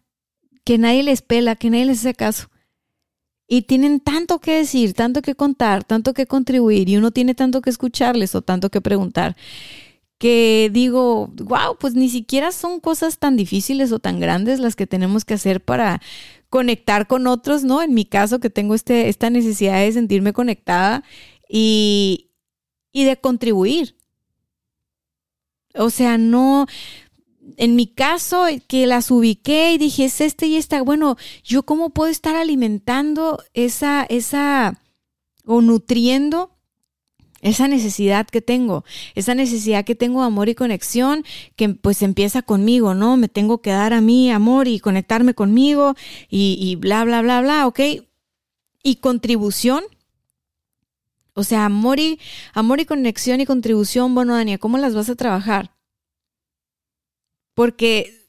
que 0.64 0.76
nadie 0.76 1.02
les 1.02 1.22
pela, 1.22 1.56
que 1.56 1.70
nadie 1.70 1.86
les 1.86 2.00
hace 2.00 2.14
caso. 2.14 2.50
Y 3.46 3.62
tienen 3.62 4.00
tanto 4.00 4.40
que 4.40 4.56
decir, 4.56 4.92
tanto 4.92 5.22
que 5.22 5.34
contar, 5.34 5.84
tanto 5.84 6.12
que 6.12 6.26
contribuir, 6.26 6.88
y 6.88 6.96
uno 6.96 7.12
tiene 7.12 7.34
tanto 7.34 7.62
que 7.62 7.70
escucharles 7.70 8.34
o 8.34 8.42
tanto 8.42 8.70
que 8.70 8.80
preguntar 8.80 9.36
que 10.18 10.68
digo, 10.72 11.28
wow, 11.28 11.76
pues 11.78 11.94
ni 11.94 12.08
siquiera 12.08 12.50
son 12.52 12.80
cosas 12.80 13.18
tan 13.18 13.36
difíciles 13.36 13.92
o 13.92 14.00
tan 14.00 14.18
grandes 14.18 14.58
las 14.58 14.74
que 14.74 14.86
tenemos 14.86 15.24
que 15.24 15.34
hacer 15.34 15.64
para 15.64 16.02
conectar 16.50 17.06
con 17.06 17.26
otros, 17.26 17.62
¿no? 17.64 17.82
En 17.82 17.94
mi 17.94 18.04
caso, 18.04 18.40
que 18.40 18.50
tengo 18.50 18.74
este, 18.74 19.08
esta 19.08 19.30
necesidad 19.30 19.80
de 19.80 19.92
sentirme 19.92 20.32
conectada 20.32 21.04
y, 21.48 22.30
y 22.92 23.04
de 23.04 23.16
contribuir. 23.20 23.96
O 25.74 25.90
sea, 25.90 26.18
no, 26.18 26.66
en 27.56 27.76
mi 27.76 27.86
caso, 27.86 28.46
que 28.66 28.86
las 28.86 29.10
ubiqué 29.12 29.72
y 29.72 29.78
dije, 29.78 30.06
es 30.06 30.20
este 30.20 30.46
y 30.46 30.56
esta, 30.56 30.82
bueno, 30.82 31.16
yo 31.44 31.62
cómo 31.62 31.90
puedo 31.90 32.10
estar 32.10 32.34
alimentando 32.34 33.42
esa, 33.54 34.04
esa, 34.08 34.80
o 35.44 35.60
nutriendo 35.60 36.57
esa 37.41 37.68
necesidad 37.68 38.26
que 38.26 38.41
tengo, 38.41 38.84
esa 39.14 39.34
necesidad 39.34 39.84
que 39.84 39.95
tengo 39.95 40.20
de 40.20 40.26
amor 40.26 40.49
y 40.49 40.55
conexión, 40.55 41.24
que 41.57 41.68
pues 41.68 42.03
empieza 42.03 42.43
conmigo, 42.43 42.95
¿no? 42.95 43.16
Me 43.16 43.28
tengo 43.28 43.62
que 43.62 43.70
dar 43.70 43.93
a 43.93 44.01
mí 44.01 44.30
amor 44.30 44.66
y 44.68 44.80
conectarme 44.80 45.34
conmigo 45.34 45.95
y, 46.28 46.76
bla, 46.76 47.05
bla, 47.05 47.22
bla, 47.22 47.41
bla, 47.41 47.66
¿ok? 47.66 47.80
Y 48.82 48.97
contribución. 48.97 49.84
O 51.34 51.45
sea, 51.45 51.66
amor 51.66 52.01
y, 52.01 52.18
amor 52.53 52.80
y 52.80 52.84
conexión 52.84 53.41
y 53.41 53.47
contribución, 53.47 54.14
bueno, 54.14 54.34
Dania, 54.34 54.59
¿cómo 54.59 54.76
las 54.76 54.95
vas 54.95 55.09
a 55.09 55.14
trabajar? 55.14 55.70
Porque 57.55 58.28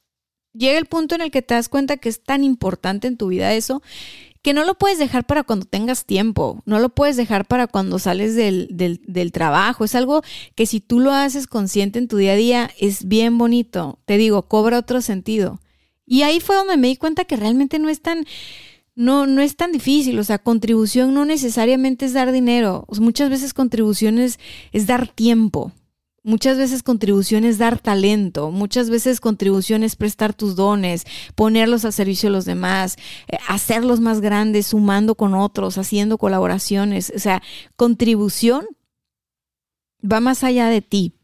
llega 0.53 0.77
el 0.77 0.85
punto 0.85 1.15
en 1.15 1.21
el 1.21 1.31
que 1.31 1.41
te 1.41 1.55
das 1.55 1.69
cuenta 1.69 1.97
que 1.97 2.09
es 2.09 2.21
tan 2.23 2.43
importante 2.43 3.07
en 3.07 3.17
tu 3.17 3.27
vida 3.27 3.53
eso 3.53 3.81
que 4.41 4.53
no 4.53 4.63
lo 4.63 4.75
puedes 4.75 4.99
dejar 4.99 5.25
para 5.25 5.43
cuando 5.43 5.65
tengas 5.65 6.05
tiempo, 6.05 6.61
no 6.65 6.79
lo 6.79 6.89
puedes 6.89 7.17
dejar 7.17 7.45
para 7.45 7.67
cuando 7.67 7.99
sales 7.99 8.35
del, 8.35 8.67
del, 8.69 9.31
trabajo. 9.31 9.83
Es 9.83 9.95
algo 9.95 10.21
que 10.55 10.65
si 10.65 10.79
tú 10.79 10.99
lo 10.99 11.11
haces 11.11 11.47
consciente 11.47 11.99
en 11.99 12.07
tu 12.07 12.17
día 12.17 12.33
a 12.33 12.37
día, 12.37 12.71
es 12.79 13.07
bien 13.07 13.37
bonito. 13.37 13.99
Te 14.05 14.17
digo, 14.17 14.43
cobra 14.43 14.79
otro 14.79 15.01
sentido. 15.01 15.59
Y 16.05 16.21
ahí 16.23 16.39
fue 16.39 16.55
donde 16.55 16.77
me 16.77 16.87
di 16.87 16.95
cuenta 16.95 17.25
que 17.25 17.35
realmente 17.35 17.79
no 17.79 17.89
es 17.89 18.01
tan, 18.01 18.25
no, 18.95 19.27
no 19.27 19.41
es 19.41 19.57
tan 19.57 19.73
difícil. 19.73 20.17
O 20.19 20.23
sea, 20.23 20.39
contribución 20.39 21.13
no 21.13 21.25
necesariamente 21.25 22.05
es 22.05 22.13
dar 22.13 22.31
dinero. 22.31 22.85
muchas 22.99 23.29
veces 23.29 23.53
contribución 23.53 24.19
es 24.19 24.37
dar 24.87 25.07
tiempo. 25.07 25.73
Muchas 26.29 26.59
veces 26.59 26.83
contribución 26.83 27.43
es 27.43 27.57
dar 27.57 27.79
talento, 27.79 28.51
muchas 28.51 28.91
veces 28.91 29.19
contribución 29.19 29.81
es 29.81 29.95
prestar 29.95 30.31
tus 30.31 30.55
dones, 30.55 31.05
ponerlos 31.33 31.85
al 31.85 31.91
servicio 31.91 32.29
de 32.29 32.33
los 32.33 32.45
demás, 32.45 32.97
eh, 33.29 33.39
hacerlos 33.47 33.99
más 33.99 34.21
grandes, 34.21 34.67
sumando 34.67 35.15
con 35.15 35.33
otros, 35.33 35.79
haciendo 35.79 36.19
colaboraciones. 36.19 37.11
O 37.15 37.17
sea, 37.17 37.41
contribución 37.75 38.67
va 40.05 40.19
más 40.19 40.43
allá 40.43 40.67
de 40.67 40.83
ti. 40.83 41.15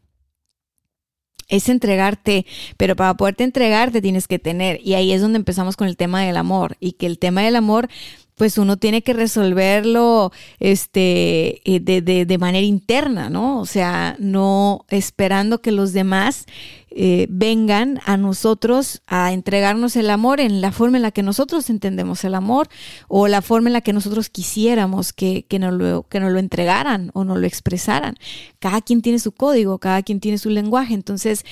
Es 1.46 1.68
entregarte, 1.68 2.44
pero 2.76 2.96
para 2.96 3.14
poderte 3.14 3.44
entregarte 3.44 4.02
tienes 4.02 4.26
que 4.26 4.40
tener. 4.40 4.80
Y 4.82 4.94
ahí 4.94 5.12
es 5.12 5.20
donde 5.20 5.38
empezamos 5.38 5.76
con 5.76 5.86
el 5.86 5.96
tema 5.96 6.22
del 6.22 6.36
amor. 6.36 6.76
Y 6.80 6.94
que 6.94 7.06
el 7.06 7.20
tema 7.20 7.42
del 7.42 7.54
amor 7.54 7.88
pues 8.36 8.58
uno 8.58 8.76
tiene 8.76 9.02
que 9.02 9.14
resolverlo 9.14 10.30
este, 10.60 11.62
eh, 11.64 11.80
de, 11.80 12.02
de, 12.02 12.26
de, 12.26 12.38
manera 12.38 12.66
interna, 12.66 13.30
¿no? 13.30 13.58
O 13.58 13.66
sea, 13.66 14.14
no 14.18 14.84
esperando 14.90 15.62
que 15.62 15.72
los 15.72 15.94
demás 15.94 16.44
eh, 16.90 17.26
vengan 17.30 18.00
a 18.04 18.18
nosotros 18.18 19.02
a 19.06 19.32
entregarnos 19.32 19.96
el 19.96 20.10
amor 20.10 20.40
en 20.40 20.60
la 20.60 20.70
forma 20.70 20.98
en 20.98 21.02
la 21.02 21.12
que 21.12 21.22
nosotros 21.22 21.70
entendemos 21.70 22.24
el 22.24 22.34
amor 22.34 22.68
o 23.08 23.26
la 23.26 23.40
forma 23.40 23.70
en 23.70 23.72
la 23.72 23.80
que 23.80 23.94
nosotros 23.94 24.28
quisiéramos 24.28 25.14
que, 25.14 25.46
que, 25.48 25.58
lo, 25.58 26.02
que 26.08 26.20
nos 26.20 26.30
lo 26.30 26.38
entregaran 26.38 27.10
o 27.14 27.24
nos 27.24 27.38
lo 27.38 27.46
expresaran. 27.46 28.16
Cada 28.58 28.82
quien 28.82 29.00
tiene 29.00 29.18
su 29.18 29.32
código, 29.32 29.78
cada 29.78 30.02
quien 30.02 30.20
tiene 30.20 30.36
su 30.36 30.50
lenguaje. 30.50 30.92
Entonces, 30.92 31.46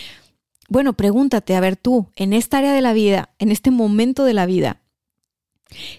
bueno, 0.68 0.92
pregúntate, 0.92 1.56
a 1.56 1.60
ver 1.60 1.76
tú, 1.76 2.08
en 2.16 2.34
esta 2.34 2.58
área 2.58 2.74
de 2.74 2.82
la 2.82 2.92
vida, 2.92 3.30
en 3.38 3.50
este 3.50 3.70
momento 3.70 4.24
de 4.24 4.34
la 4.34 4.44
vida, 4.44 4.80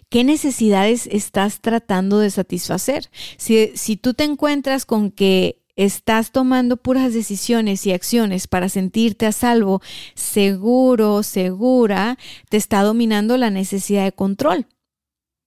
¿Qué 0.09 0.23
necesidades 0.23 1.07
estás 1.11 1.61
tratando 1.61 2.19
de 2.19 2.29
satisfacer? 2.29 3.09
Si, 3.37 3.71
si, 3.75 3.97
tú 3.97 4.13
te 4.13 4.23
encuentras 4.23 4.85
con 4.85 5.11
que 5.11 5.61
estás 5.75 6.31
tomando 6.31 6.77
puras 6.77 7.13
decisiones 7.13 7.85
y 7.85 7.91
acciones 7.91 8.47
para 8.47 8.69
sentirte 8.69 9.25
a 9.25 9.31
salvo, 9.31 9.81
seguro, 10.13 11.23
segura, 11.23 12.17
te 12.49 12.57
está 12.57 12.81
dominando 12.83 13.37
la 13.37 13.49
necesidad 13.49 14.05
de 14.05 14.13
control. 14.13 14.67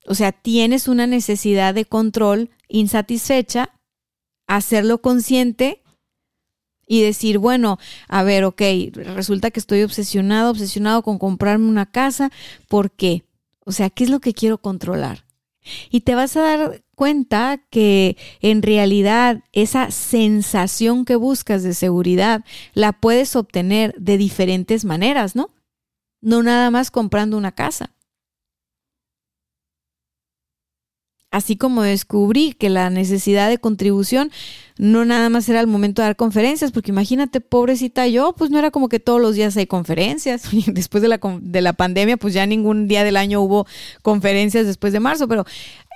O 0.06 0.14
sea, 0.14 0.32
tienes 0.32 0.88
una 0.88 1.06
necesidad 1.06 1.74
de 1.74 1.84
control 1.84 2.50
insatisfecha, 2.68 3.70
hacerlo 4.46 5.00
consciente 5.00 5.82
y 6.86 7.02
decir, 7.02 7.38
bueno, 7.38 7.78
a 8.08 8.22
ver, 8.22 8.44
ok, 8.44 8.62
resulta 8.94 9.50
que 9.50 9.60
estoy 9.60 9.82
obsesionado, 9.82 10.50
obsesionado 10.50 11.02
con 11.02 11.18
comprarme 11.18 11.68
una 11.68 11.86
casa, 11.90 12.30
¿por 12.68 12.90
qué? 12.90 13.24
O 13.68 13.72
sea, 13.72 13.90
¿qué 13.90 14.04
es 14.04 14.10
lo 14.10 14.20
que 14.20 14.32
quiero 14.32 14.56
controlar? 14.56 15.26
Y 15.90 16.00
te 16.00 16.14
vas 16.14 16.38
a 16.38 16.40
dar 16.40 16.82
cuenta 16.94 17.60
que 17.68 18.16
en 18.40 18.62
realidad 18.62 19.44
esa 19.52 19.90
sensación 19.90 21.04
que 21.04 21.16
buscas 21.16 21.62
de 21.62 21.74
seguridad 21.74 22.46
la 22.72 22.94
puedes 22.94 23.36
obtener 23.36 23.94
de 23.98 24.16
diferentes 24.16 24.86
maneras, 24.86 25.36
¿no? 25.36 25.50
No 26.22 26.42
nada 26.42 26.70
más 26.70 26.90
comprando 26.90 27.36
una 27.36 27.52
casa. 27.52 27.94
Así 31.30 31.56
como 31.56 31.82
descubrí 31.82 32.54
que 32.54 32.70
la 32.70 32.90
necesidad 32.90 33.48
de 33.48 33.58
contribución 33.58 34.30
no 34.78 35.04
nada 35.04 35.28
más 35.28 35.48
era 35.48 35.60
el 35.60 35.66
momento 35.66 36.00
de 36.00 36.08
dar 36.08 36.16
conferencias, 36.16 36.72
porque 36.72 36.90
imagínate, 36.90 37.40
pobrecita 37.40 38.06
yo, 38.06 38.32
pues 38.32 38.50
no 38.50 38.58
era 38.58 38.70
como 38.70 38.88
que 38.88 39.00
todos 39.00 39.20
los 39.20 39.34
días 39.34 39.56
hay 39.56 39.66
conferencias. 39.66 40.44
Después 40.66 41.02
de 41.02 41.08
la, 41.08 41.20
de 41.40 41.60
la 41.60 41.72
pandemia, 41.72 42.16
pues 42.16 42.32
ya 42.34 42.46
ningún 42.46 42.88
día 42.88 43.04
del 43.04 43.16
año 43.16 43.40
hubo 43.40 43.66
conferencias 44.02 44.66
después 44.66 44.92
de 44.92 45.00
marzo, 45.00 45.28
pero 45.28 45.44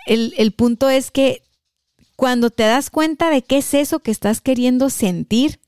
el, 0.07 0.35
el 0.37 0.53
punto 0.53 0.91
es 0.91 1.11
que 1.11 1.43
cuando 2.17 2.51
te 2.51 2.65
das 2.65 2.91
cuenta 2.91 3.31
de 3.31 3.43
qué 3.43 3.59
es 3.59 3.75
eso 3.75 4.01
que 4.01 4.11
estás 4.11 4.41
queriendo 4.41 4.91
sentir, 4.91 5.61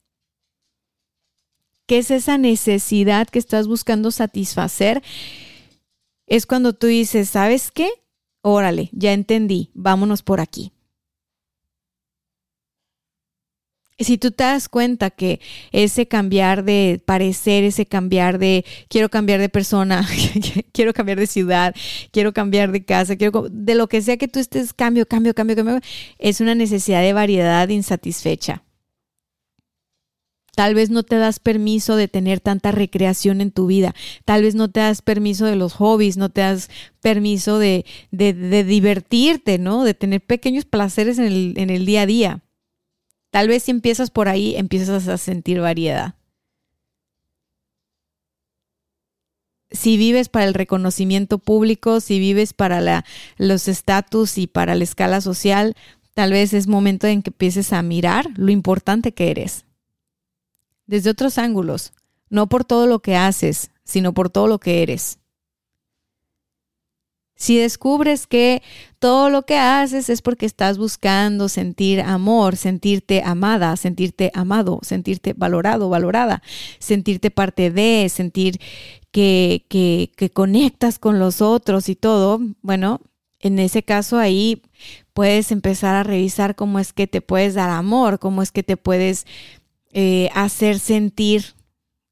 qué 1.87 1.99
es 1.99 2.11
esa 2.11 2.37
necesidad 2.37 3.27
que 3.27 3.39
estás 3.39 3.67
buscando 3.67 4.11
satisfacer, 4.11 5.01
es 6.27 6.45
cuando 6.45 6.73
tú 6.73 6.87
dices, 6.87 7.29
¿sabes 7.29 7.71
qué? 7.71 7.89
Órale, 8.45 8.89
ya 8.91 9.11
entendí, 9.11 9.71
vámonos 9.73 10.21
por 10.21 10.39
aquí. 10.39 10.71
Si 13.97 14.17
tú 14.19 14.31
te 14.31 14.43
das 14.43 14.69
cuenta 14.69 15.09
que 15.09 15.39
ese 15.71 16.07
cambiar 16.07 16.63
de 16.63 17.01
parecer, 17.03 17.63
ese 17.63 17.87
cambiar 17.87 18.37
de 18.37 18.63
quiero 18.87 19.09
cambiar 19.09 19.39
de 19.39 19.49
persona, 19.49 20.05
quiero 20.73 20.93
cambiar 20.93 21.17
de 21.17 21.27
ciudad, 21.27 21.73
quiero 22.11 22.33
cambiar 22.33 22.71
de 22.71 22.83
casa, 22.83 23.15
quiero 23.15 23.47
de 23.49 23.73
lo 23.73 23.87
que 23.87 24.01
sea 24.01 24.17
que 24.17 24.27
tú 24.27 24.39
estés 24.39 24.73
cambio, 24.73 25.07
cambio, 25.07 25.33
cambio, 25.33 25.55
cambio, 25.55 25.79
es 26.19 26.39
una 26.39 26.53
necesidad 26.53 27.01
de 27.01 27.13
variedad 27.13 27.67
insatisfecha. 27.69 28.64
Tal 30.55 30.73
vez 30.73 30.89
no 30.89 31.03
te 31.03 31.17
das 31.17 31.39
permiso 31.39 31.95
de 31.95 32.07
tener 32.07 32.39
tanta 32.39 32.71
recreación 32.71 33.41
en 33.41 33.51
tu 33.51 33.67
vida. 33.67 33.93
Tal 34.23 34.41
vez 34.41 34.55
no 34.55 34.69
te 34.69 34.79
das 34.79 35.01
permiso 35.01 35.45
de 35.45 35.55
los 35.55 35.73
hobbies, 35.73 36.17
no 36.17 36.29
te 36.29 36.41
das 36.41 36.69
permiso 37.01 37.59
de, 37.59 37.85
de, 38.11 38.63
divertirte, 38.63 39.57
¿no? 39.59 39.83
De 39.83 39.93
tener 39.93 40.21
pequeños 40.21 40.65
placeres 40.65 41.19
en 41.19 41.25
el, 41.25 41.53
en 41.57 41.69
el 41.69 41.85
día 41.85 42.03
a 42.03 42.05
día. 42.05 42.41
Tal 43.31 43.49
vez 43.49 43.63
si 43.63 43.71
empiezas 43.71 44.11
por 44.11 44.29
ahí, 44.29 44.55
empiezas 44.55 45.07
a 45.07 45.17
sentir 45.17 45.59
variedad. 45.59 46.15
si 49.75 49.97
vives 49.97 50.29
para 50.29 50.45
el 50.45 50.53
reconocimiento 50.53 51.37
público, 51.37 51.99
si 51.99 52.19
vives 52.19 52.53
para 52.53 52.81
la, 52.81 53.05
los 53.37 53.67
estatus 53.67 54.37
y 54.37 54.47
para 54.47 54.75
la 54.75 54.83
escala 54.83 55.21
social, 55.21 55.75
tal 56.13 56.31
vez 56.31 56.53
es 56.53 56.67
momento 56.67 57.07
en 57.07 57.21
que 57.21 57.29
empieces 57.29 57.73
a 57.73 57.81
mirar 57.81 58.27
lo 58.35 58.51
importante 58.51 59.13
que 59.13 59.31
eres. 59.31 59.64
Desde 60.85 61.09
otros 61.09 61.37
ángulos, 61.37 61.93
no 62.29 62.47
por 62.47 62.65
todo 62.65 62.87
lo 62.87 62.99
que 62.99 63.15
haces, 63.15 63.71
sino 63.83 64.13
por 64.13 64.29
todo 64.29 64.47
lo 64.47 64.59
que 64.59 64.83
eres. 64.83 65.19
Si 67.37 67.57
descubres 67.57 68.27
que 68.27 68.63
todo 68.97 69.29
lo 69.29 69.41
que 69.41 69.57
haces 69.57 70.09
es 70.09 70.21
porque 70.21 70.45
estás 70.45 70.77
buscando 70.77 71.49
sentir 71.49 71.99
amor, 71.99 72.55
sentirte 72.55 73.21
amada, 73.25 73.75
sentirte 73.75 74.31
amado, 74.33 74.79
sentirte 74.83 75.33
valorado, 75.33 75.89
valorada, 75.89 76.41
sentirte 76.79 77.31
parte 77.31 77.71
de, 77.71 78.07
sentir 78.09 78.59
que, 79.11 79.65
que, 79.67 80.11
que 80.15 80.29
conectas 80.29 80.97
con 80.97 81.19
los 81.19 81.41
otros 81.41 81.89
y 81.89 81.95
todo, 81.95 82.39
bueno, 82.61 83.01
en 83.39 83.59
ese 83.59 83.83
caso 83.83 84.17
ahí 84.17 84.61
puedes 85.13 85.51
empezar 85.51 85.95
a 85.95 86.03
revisar 86.03 86.55
cómo 86.55 86.79
es 86.79 86.93
que 86.93 87.05
te 87.05 87.19
puedes 87.19 87.53
dar 87.53 87.69
amor, 87.69 88.17
cómo 88.17 88.41
es 88.43 88.51
que 88.51 88.63
te 88.63 88.77
puedes 88.77 89.25
eh, 89.97 90.29
hacer 90.35 90.77
sentir 90.77 91.55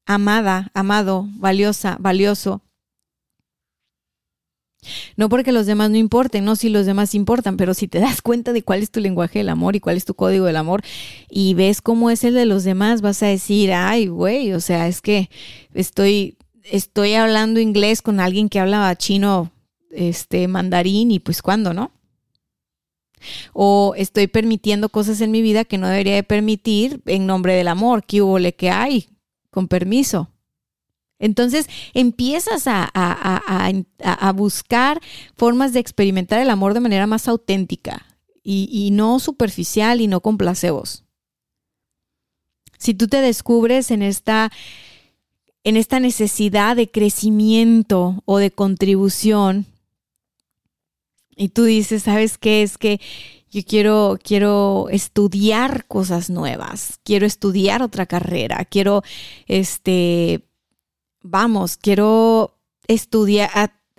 amada, 0.06 0.70
amado, 0.74 1.28
valiosa, 1.36 1.96
valioso 2.00 2.62
no 5.16 5.28
porque 5.28 5.52
los 5.52 5.66
demás 5.66 5.90
no 5.90 5.96
importen, 5.96 6.44
no 6.44 6.56
si 6.56 6.68
los 6.68 6.86
demás 6.86 7.14
importan, 7.14 7.56
pero 7.56 7.74
si 7.74 7.88
te 7.88 8.00
das 8.00 8.22
cuenta 8.22 8.52
de 8.52 8.62
cuál 8.62 8.82
es 8.82 8.90
tu 8.90 9.00
lenguaje 9.00 9.40
del 9.40 9.48
amor 9.48 9.76
y 9.76 9.80
cuál 9.80 9.96
es 9.96 10.04
tu 10.04 10.14
código 10.14 10.46
del 10.46 10.56
amor 10.56 10.82
y 11.28 11.54
ves 11.54 11.80
cómo 11.80 12.10
es 12.10 12.24
el 12.24 12.34
de 12.34 12.46
los 12.46 12.64
demás, 12.64 13.00
vas 13.00 13.22
a 13.22 13.26
decir, 13.26 13.72
ay, 13.72 14.06
güey, 14.06 14.52
o 14.52 14.60
sea, 14.60 14.88
es 14.88 15.00
que 15.00 15.30
estoy, 15.74 16.36
estoy 16.64 17.14
hablando 17.14 17.60
inglés 17.60 18.02
con 18.02 18.20
alguien 18.20 18.48
que 18.48 18.60
habla 18.60 18.94
chino, 18.96 19.50
este, 19.90 20.48
mandarín 20.48 21.10
y 21.10 21.18
pues 21.18 21.42
cuándo, 21.42 21.72
¿no? 21.72 21.90
O 23.52 23.94
estoy 23.96 24.26
permitiendo 24.26 24.88
cosas 24.88 25.20
en 25.20 25.30
mi 25.30 25.42
vida 25.42 25.64
que 25.64 25.78
no 25.78 25.88
debería 25.88 26.14
de 26.14 26.22
permitir 26.22 27.00
en 27.06 27.26
nombre 27.26 27.54
del 27.54 27.68
amor, 27.68 28.04
que 28.04 28.22
hubo 28.22 28.38
le 28.38 28.54
que 28.54 28.70
hay, 28.70 29.08
con 29.50 29.68
permiso. 29.68 30.30
Entonces 31.18 31.68
empiezas 31.94 32.64
a, 32.66 34.32
buscar 34.34 35.00
formas 35.36 35.72
de 35.72 35.80
experimentar 35.80 36.40
el 36.40 36.50
amor 36.50 36.74
de 36.74 36.80
manera 36.80 37.06
más 37.06 37.28
auténtica 37.28 38.04
y, 38.42 38.90
no 38.92 39.18
superficial 39.20 40.00
y 40.00 40.06
no 40.06 40.20
con 40.20 40.36
placebos. 40.36 41.04
Si 42.78 42.92
tú 42.92 43.08
te 43.08 43.22
descubres 43.22 43.90
en 43.90 44.02
esta, 44.02 44.52
en 45.62 45.78
esta 45.78 45.98
necesidad 45.98 46.76
de 46.76 46.90
crecimiento 46.90 48.22
o 48.26 48.36
de 48.38 48.50
contribución, 48.50 49.66
y 51.36 51.50
tú 51.50 51.64
dices, 51.64 52.04
¿sabes 52.04 52.38
qué? 52.38 52.62
Es 52.62 52.78
que 52.78 53.00
yo 53.50 53.62
quiero, 53.64 54.18
quiero 54.22 54.88
estudiar 54.90 55.86
cosas 55.86 56.28
nuevas, 56.28 56.98
quiero 57.04 57.24
estudiar 57.24 57.82
otra 57.82 58.06
carrera, 58.06 58.64
quiero 58.64 59.02
este, 59.46 60.48
vamos, 61.22 61.76
quiero 61.76 62.58
estudiar, 62.88 63.50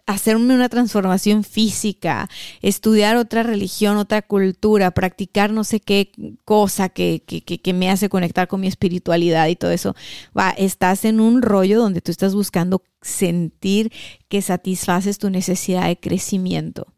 hacerme 0.05 0.53
una 0.53 0.69
transformación 0.69 1.43
física, 1.43 2.29
estudiar 2.61 3.17
otra 3.17 3.43
religión, 3.43 3.97
otra 3.97 4.21
cultura, 4.21 4.91
practicar 4.91 5.51
no 5.51 5.63
sé 5.63 5.79
qué 5.79 6.11
cosa 6.43 6.89
que, 6.89 7.23
que, 7.25 7.41
que, 7.41 7.73
me 7.73 7.89
hace 7.89 8.09
conectar 8.09 8.47
con 8.47 8.61
mi 8.61 8.67
espiritualidad 8.67 9.47
y 9.47 9.55
todo 9.55 9.71
eso. 9.71 9.95
Va, 10.38 10.51
estás 10.51 11.05
en 11.05 11.19
un 11.19 11.41
rollo 11.41 11.79
donde 11.79 12.01
tú 12.01 12.11
estás 12.11 12.36
buscando 12.36 12.83
sentir 13.01 13.91
que 14.27 14.41
satisfaces 14.41 15.17
tu 15.17 15.29
necesidad 15.29 15.88
de 15.88 15.97
crecimiento. 15.97 16.94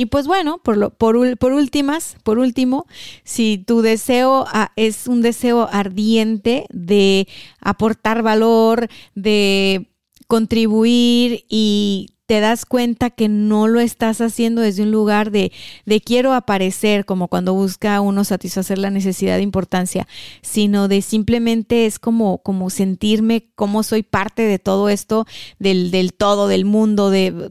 Y 0.00 0.06
pues 0.06 0.28
bueno, 0.28 0.58
por, 0.58 0.76
lo, 0.76 0.90
por, 0.90 1.36
por, 1.38 1.52
últimas, 1.52 2.16
por 2.22 2.38
último, 2.38 2.86
si 3.24 3.58
tu 3.58 3.82
deseo 3.82 4.44
ah, 4.46 4.70
es 4.76 5.08
un 5.08 5.22
deseo 5.22 5.68
ardiente 5.72 6.66
de 6.70 7.26
aportar 7.60 8.22
valor, 8.22 8.86
de 9.16 9.88
contribuir 10.28 11.44
y 11.48 12.10
te 12.26 12.38
das 12.38 12.64
cuenta 12.64 13.10
que 13.10 13.28
no 13.28 13.66
lo 13.66 13.80
estás 13.80 14.20
haciendo 14.20 14.60
desde 14.60 14.84
un 14.84 14.92
lugar 14.92 15.32
de, 15.32 15.50
de 15.84 16.00
quiero 16.00 16.32
aparecer, 16.32 17.04
como 17.04 17.26
cuando 17.26 17.54
busca 17.54 18.00
uno 18.00 18.22
satisfacer 18.22 18.78
la 18.78 18.90
necesidad 18.90 19.36
de 19.36 19.42
importancia, 19.42 20.06
sino 20.42 20.86
de 20.86 21.02
simplemente 21.02 21.86
es 21.86 21.98
como, 21.98 22.38
como 22.38 22.70
sentirme 22.70 23.48
como 23.56 23.82
soy 23.82 24.04
parte 24.04 24.42
de 24.42 24.60
todo 24.60 24.90
esto, 24.90 25.26
del, 25.58 25.90
del 25.90 26.12
todo, 26.12 26.46
del 26.46 26.66
mundo, 26.66 27.10
de 27.10 27.50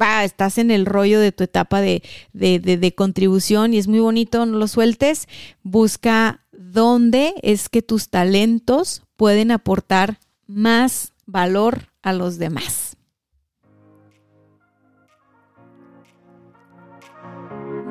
va, 0.00 0.24
estás 0.24 0.58
en 0.58 0.70
el 0.70 0.86
rollo 0.86 1.20
de 1.20 1.32
tu 1.32 1.44
etapa 1.44 1.80
de, 1.80 2.02
de, 2.32 2.94
contribución 2.94 3.74
y 3.74 3.78
es 3.78 3.88
muy 3.88 4.00
bonito, 4.00 4.44
no 4.46 4.58
lo 4.58 4.68
sueltes. 4.68 5.28
Busca 5.62 6.40
dónde 6.52 7.34
es 7.42 7.68
que 7.68 7.82
tus 7.82 8.08
talentos 8.08 9.02
pueden 9.16 9.50
aportar 9.50 10.18
más 10.46 11.12
valor 11.26 11.88
a 12.02 12.12
los 12.12 12.38
demás. 12.38 12.96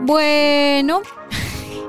Bueno, 0.06 1.02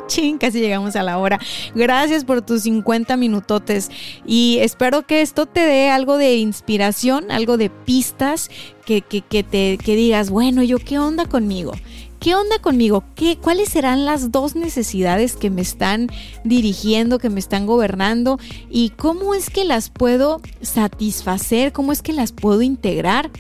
Chin, 0.07 0.39
casi 0.39 0.61
llegamos 0.61 0.97
a 0.97 1.03
la 1.03 1.19
hora. 1.19 1.39
Gracias 1.75 2.25
por 2.25 2.43
tus 2.43 2.63
50 2.63 3.17
minutotes 3.17 3.91
y 4.27 4.59
espero 4.61 5.07
que 5.07 5.23
esto 5.23 5.47
te 5.47 5.61
dé 5.61 5.91
algo 5.91 6.17
de 6.17 6.37
inspiración, 6.37 7.31
algo 7.31 7.57
de 7.57 7.71
pistas, 7.71 8.51
que, 8.85 9.01
que, 9.01 9.23
te 9.43 9.79
que 9.79 9.97
digas, 9.97 10.31
bueno, 10.31 10.63
yo 10.63 10.79
qué 10.79 10.99
onda 10.99 11.27
conmigo. 11.27 11.73
¿Qué 12.21 12.35
onda 12.35 12.59
conmigo? 12.59 13.05
¿Qué, 13.15 13.37
¿Cuáles 13.37 13.69
serán 13.69 14.07
las 14.07 14.33
dos 14.33 14.57
necesidades 14.57 15.37
que 15.37 15.51
me 15.51 15.61
están 15.61 16.09
dirigiendo, 16.43 17.19
que 17.19 17.29
me 17.29 17.39
están 17.39 17.67
gobernando? 17.67 18.39
¿Y 18.71 18.91
cómo 18.91 19.35
es 19.35 19.51
que 19.51 19.65
las 19.65 19.91
puedo 19.91 20.41
satisfacer? 20.63 21.73
¿Cómo 21.73 21.93
es 21.93 22.01
que 22.01 22.15
las 22.15 22.33
puedo 22.33 22.63
integrar? 22.63 23.31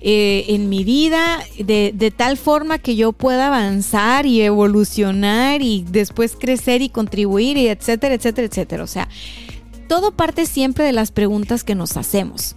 Eh, 0.00 0.44
en 0.48 0.68
mi 0.68 0.84
vida 0.84 1.40
de, 1.58 1.92
de, 1.94 2.10
tal 2.10 2.36
forma 2.36 2.78
que 2.78 2.96
yo 2.96 3.12
pueda 3.12 3.46
avanzar 3.46 4.26
y 4.26 4.42
evolucionar 4.42 5.62
y 5.62 5.84
después 5.88 6.36
crecer 6.38 6.82
y 6.82 6.88
contribuir 6.88 7.56
y 7.56 7.68
etcétera, 7.68 8.14
etcétera, 8.14 8.46
etcétera. 8.46 8.84
O 8.84 8.86
sea, 8.86 9.08
todo 9.88 10.12
parte 10.12 10.46
siempre 10.46 10.84
de 10.84 10.92
las 10.92 11.10
preguntas 11.10 11.64
que 11.64 11.74
nos 11.74 11.96
hacemos. 11.96 12.56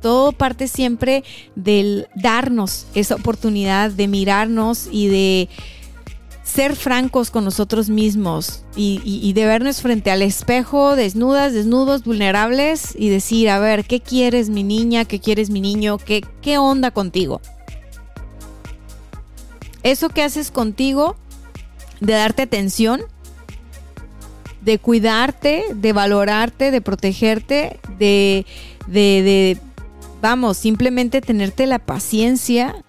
Todo 0.00 0.32
parte 0.32 0.68
siempre 0.68 1.24
del 1.54 2.08
darnos 2.14 2.86
esa 2.94 3.14
oportunidad 3.14 3.90
de 3.90 4.06
mirarnos 4.06 4.88
y 4.92 5.08
de 5.08 5.48
ser 6.54 6.76
francos 6.76 7.32
con 7.32 7.44
nosotros 7.44 7.90
mismos 7.90 8.62
y, 8.76 9.32
de 9.32 9.44
vernos 9.44 9.82
frente 9.82 10.12
al 10.12 10.22
espejo, 10.22 10.94
desnudas, 10.94 11.52
desnudos, 11.52 12.04
vulnerables 12.04 12.94
y 12.96 13.08
decir, 13.08 13.50
a 13.50 13.58
ver, 13.58 13.84
¿qué 13.84 14.00
quieres 14.00 14.50
mi 14.50 14.62
niña? 14.62 15.04
¿Qué 15.04 15.18
quieres 15.18 15.50
mi 15.50 15.60
niño? 15.60 15.98
¿Qué, 15.98 16.24
qué 16.42 16.58
onda 16.58 16.92
contigo? 16.92 17.40
Eso 19.82 20.10
que 20.10 20.22
haces 20.22 20.52
contigo, 20.52 21.16
de 22.00 22.12
darte 22.12 22.42
atención, 22.42 23.02
de 24.60 24.78
cuidarte, 24.78 25.64
de 25.74 25.92
valorarte, 25.92 26.70
de 26.70 26.80
protegerte, 26.80 27.80
de, 27.98 28.46
de, 28.86 29.22
de 29.22 29.58
vamos, 30.22 30.56
simplemente 30.56 31.20
tenerte 31.20 31.66
la 31.66 31.80
paciencia. 31.80 32.84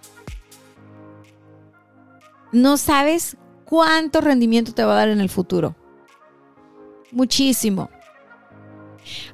No 2.52 2.78
sabes 2.78 3.38
cuánto 3.66 4.22
rendimiento 4.22 4.74
te 4.74 4.84
va 4.84 4.94
a 4.94 4.98
dar 4.98 5.10
en 5.10 5.22
el 5.22 5.30
futuro. 5.30 5.76
Muchísimo. 7.12 7.90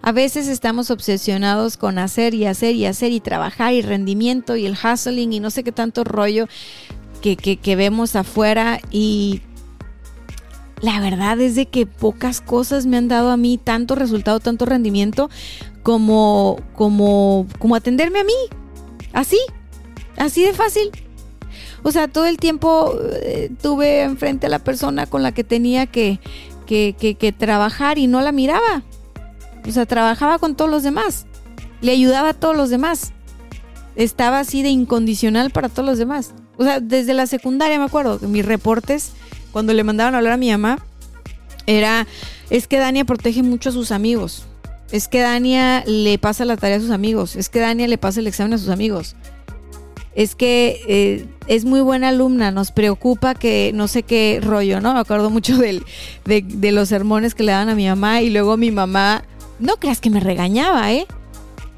A 0.02 0.12
veces 0.12 0.48
estamos 0.48 0.92
obsesionados 0.92 1.78
con 1.78 1.98
hacer 1.98 2.34
y 2.34 2.46
hacer 2.46 2.76
y 2.76 2.86
hacer 2.86 3.12
y 3.12 3.20
trabajar 3.20 3.74
y 3.74 3.82
rendimiento 3.82 4.56
y 4.56 4.66
el 4.66 4.74
hustling 4.74 5.34
y 5.34 5.40
no 5.40 5.50
sé 5.50 5.64
qué 5.64 5.72
tanto 5.72 6.04
rollo 6.04 6.48
que, 7.22 7.38
que, 7.38 7.76
vemos 7.76 8.16
afuera 8.16 8.80
y 8.90 9.42
la 10.82 11.00
verdad 11.00 11.40
es 11.40 11.56
de 11.56 11.68
que 11.68 11.86
pocas 11.86 12.42
cosas 12.42 12.86
me 12.86 12.98
han 12.98 13.08
dado 13.08 13.30
a 13.30 13.38
mí 13.38 13.60
tanto 13.64 13.96
resultado, 13.96 14.40
tanto 14.40 14.66
rendimiento 14.66 15.30
como, 15.84 16.60
como, 16.76 17.48
como 17.60 17.76
atenderme 17.76 18.20
a 18.20 18.24
mí. 18.24 18.34
Así, 19.14 19.40
así 20.18 20.44
de 20.44 20.54
fácil. 20.54 20.92
O 21.84 21.92
sea, 21.92 22.08
todo 22.08 22.26
el 22.26 22.38
tiempo 22.38 22.96
eh, 23.24 23.50
tuve 23.62 24.04
enfrente 24.04 24.48
a 24.48 24.50
la 24.50 24.60
persona 24.60 25.08
con 25.08 25.24
la 25.24 25.32
que 25.32 25.44
tenía 25.44 25.88
que, 25.88 26.20
que, 26.66 27.36
trabajar 27.38 27.98
y 27.98 28.08
no 28.08 28.22
la 28.22 28.32
miraba. 28.32 28.84
O 29.68 29.72
sea, 29.72 29.86
trabajaba 29.86 30.40
con 30.40 30.56
todos 30.56 30.70
los 30.70 30.84
demás. 30.84 31.26
Le 31.82 31.92
ayudaba 31.92 32.30
a 32.30 32.34
todos 32.34 32.56
los 32.56 32.70
demás. 32.70 33.14
Estaba 33.96 34.40
así 34.40 34.62
de 34.64 34.70
incondicional 34.70 35.52
para 35.52 35.70
todos 35.70 35.88
los 35.88 35.98
demás. 35.98 36.34
O 36.58 36.64
sea, 36.64 36.80
desde 36.80 37.14
la 37.14 37.26
secundaria 37.28 37.80
me 37.80 37.86
acuerdo 37.86 38.20
que 38.20 38.28
mis 38.28 38.46
reportes, 38.46 39.14
cuando 39.52 39.74
le 39.74 39.84
mandaban 39.84 40.14
a 40.14 40.20
hablar 40.20 40.34
a 40.34 40.38
mi 40.38 40.52
mamá, 40.52 40.78
era, 41.66 42.08
es 42.50 42.68
que 42.68 42.78
Dania 42.78 43.06
protege 43.06 43.44
mucho 43.44 43.70
a 43.70 43.74
sus 43.74 43.92
amigos. 43.92 44.46
es 44.92 45.08
que 45.08 45.22
Dania 45.22 45.84
le 45.86 46.18
pasa 46.18 46.44
la 46.44 46.58
tarea 46.58 46.78
a 46.78 46.82
sus 46.82 46.92
amigos, 46.92 47.38
es 47.38 47.48
que 47.48 47.60
Dania 47.60 47.88
le 47.88 47.98
pasa 47.98 48.20
el 48.20 48.28
examen 48.28 48.54
a 48.54 48.58
sus 48.58 48.70
amigos. 48.70 49.16
Es 50.14 50.36
que 50.36 50.82
eh, 50.88 51.26
es 51.48 51.64
muy 51.66 51.82
buena 51.82 52.10
alumna, 52.10 52.52
nos 52.52 52.72
preocupa 52.72 53.34
que 53.34 53.72
no 53.74 53.88
sé 53.88 54.04
qué 54.04 54.40
rollo, 54.42 54.82
¿no? 54.82 54.94
Me 54.94 55.00
acuerdo 55.00 55.30
mucho 55.30 55.58
de 55.58 56.72
los 56.72 56.90
sermones 56.90 57.34
que 57.34 57.44
le 57.44 57.54
daban 57.54 57.70
a 57.70 57.76
mi 57.76 57.88
mamá 57.88 58.22
y 58.22 58.30
luego 58.30 58.58
mi 58.58 58.72
mamá, 58.72 59.24
no 59.60 59.78
creas 59.78 60.02
que 60.02 60.10
me 60.10 60.20
regañaba, 60.20 60.92
¿eh? 60.92 61.08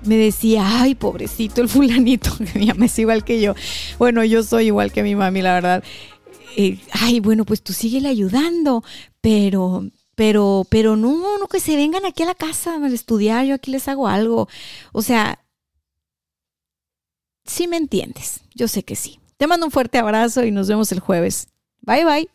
me 0.06 0.18
decía, 0.18 0.82
ay, 0.82 0.96
pobrecito 0.96 1.62
el 1.62 1.70
fulanito, 1.70 2.32
que 2.54 2.60
mi 2.60 2.68
mamá 2.68 2.86
es 2.86 3.00
igual 3.00 3.24
que 3.24 3.42
yo. 3.42 3.56
Bueno, 3.98 4.24
yo 4.24 4.44
soy 4.44 4.68
igual 4.68 4.92
que 4.92 5.04
mi 5.04 5.16
mami, 5.16 5.42
la 5.42 5.54
verdad. 5.54 5.84
Eh, 6.56 6.80
ay, 6.92 7.20
bueno, 7.20 7.46
pues 7.46 7.64
tú 7.64 7.74
síguele 7.74 8.10
ayudando, 8.10 8.84
pero, 9.22 9.90
pero, 10.16 10.66
pero 10.70 10.96
no, 10.96 11.38
no 11.40 11.48
que 11.48 11.60
se 11.60 11.76
vengan 11.76 12.06
aquí 12.06 12.24
a 12.24 12.28
la 12.28 12.36
casa 12.36 12.76
a 12.76 12.88
estudiar, 12.88 13.46
yo 13.46 13.56
aquí 13.56 13.72
les 13.72 13.88
hago 13.88 14.08
algo. 14.08 14.48
O 14.92 15.02
sea, 15.02 15.40
sí 17.46 17.68
me 17.68 17.78
entiendes, 17.78 18.42
yo 18.56 18.68
sé 18.68 18.84
que 18.84 18.96
sí. 18.96 19.20
Te 19.38 19.48
mando 19.48 19.66
un 19.66 19.72
fuerte 19.72 19.98
abrazo 19.98 20.44
y 20.44 20.52
nos 20.52 20.68
vemos 20.68 20.92
el 20.92 21.00
jueves. 21.00 21.48
Bye 21.82 22.06
bye. 22.06 22.28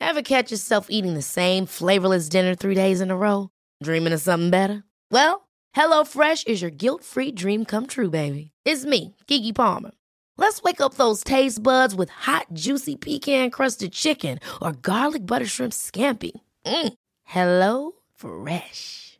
Ever 0.00 0.22
catch 0.22 0.50
yourself 0.50 0.86
eating 0.90 1.14
the 1.14 1.22
same 1.22 1.66
flavorless 1.66 2.28
dinner 2.28 2.54
three 2.54 2.74
days 2.74 3.00
in 3.00 3.10
a 3.10 3.16
row? 3.16 3.50
Dreaming 3.82 4.12
of 4.12 4.20
something 4.20 4.50
better? 4.50 4.82
Well, 5.10 5.48
HelloFresh 5.76 6.48
is 6.48 6.62
your 6.62 6.70
guilt-free 6.70 7.32
dream 7.32 7.64
come 7.64 7.86
true, 7.86 8.10
baby. 8.10 8.50
It's 8.64 8.84
me, 8.84 9.14
Kiki 9.26 9.52
Palmer. 9.52 9.90
Let's 10.36 10.62
wake 10.62 10.80
up 10.80 10.94
those 10.94 11.22
taste 11.22 11.62
buds 11.62 11.94
with 11.94 12.08
hot, 12.10 12.46
juicy 12.54 12.96
pecan-crusted 12.96 13.92
chicken 13.92 14.38
or 14.62 14.72
garlic 14.72 15.26
butter 15.26 15.46
shrimp 15.46 15.72
scampi. 15.72 16.32
Mm. 16.64 16.92
Hello 17.24 17.92
Fresh. 18.14 18.99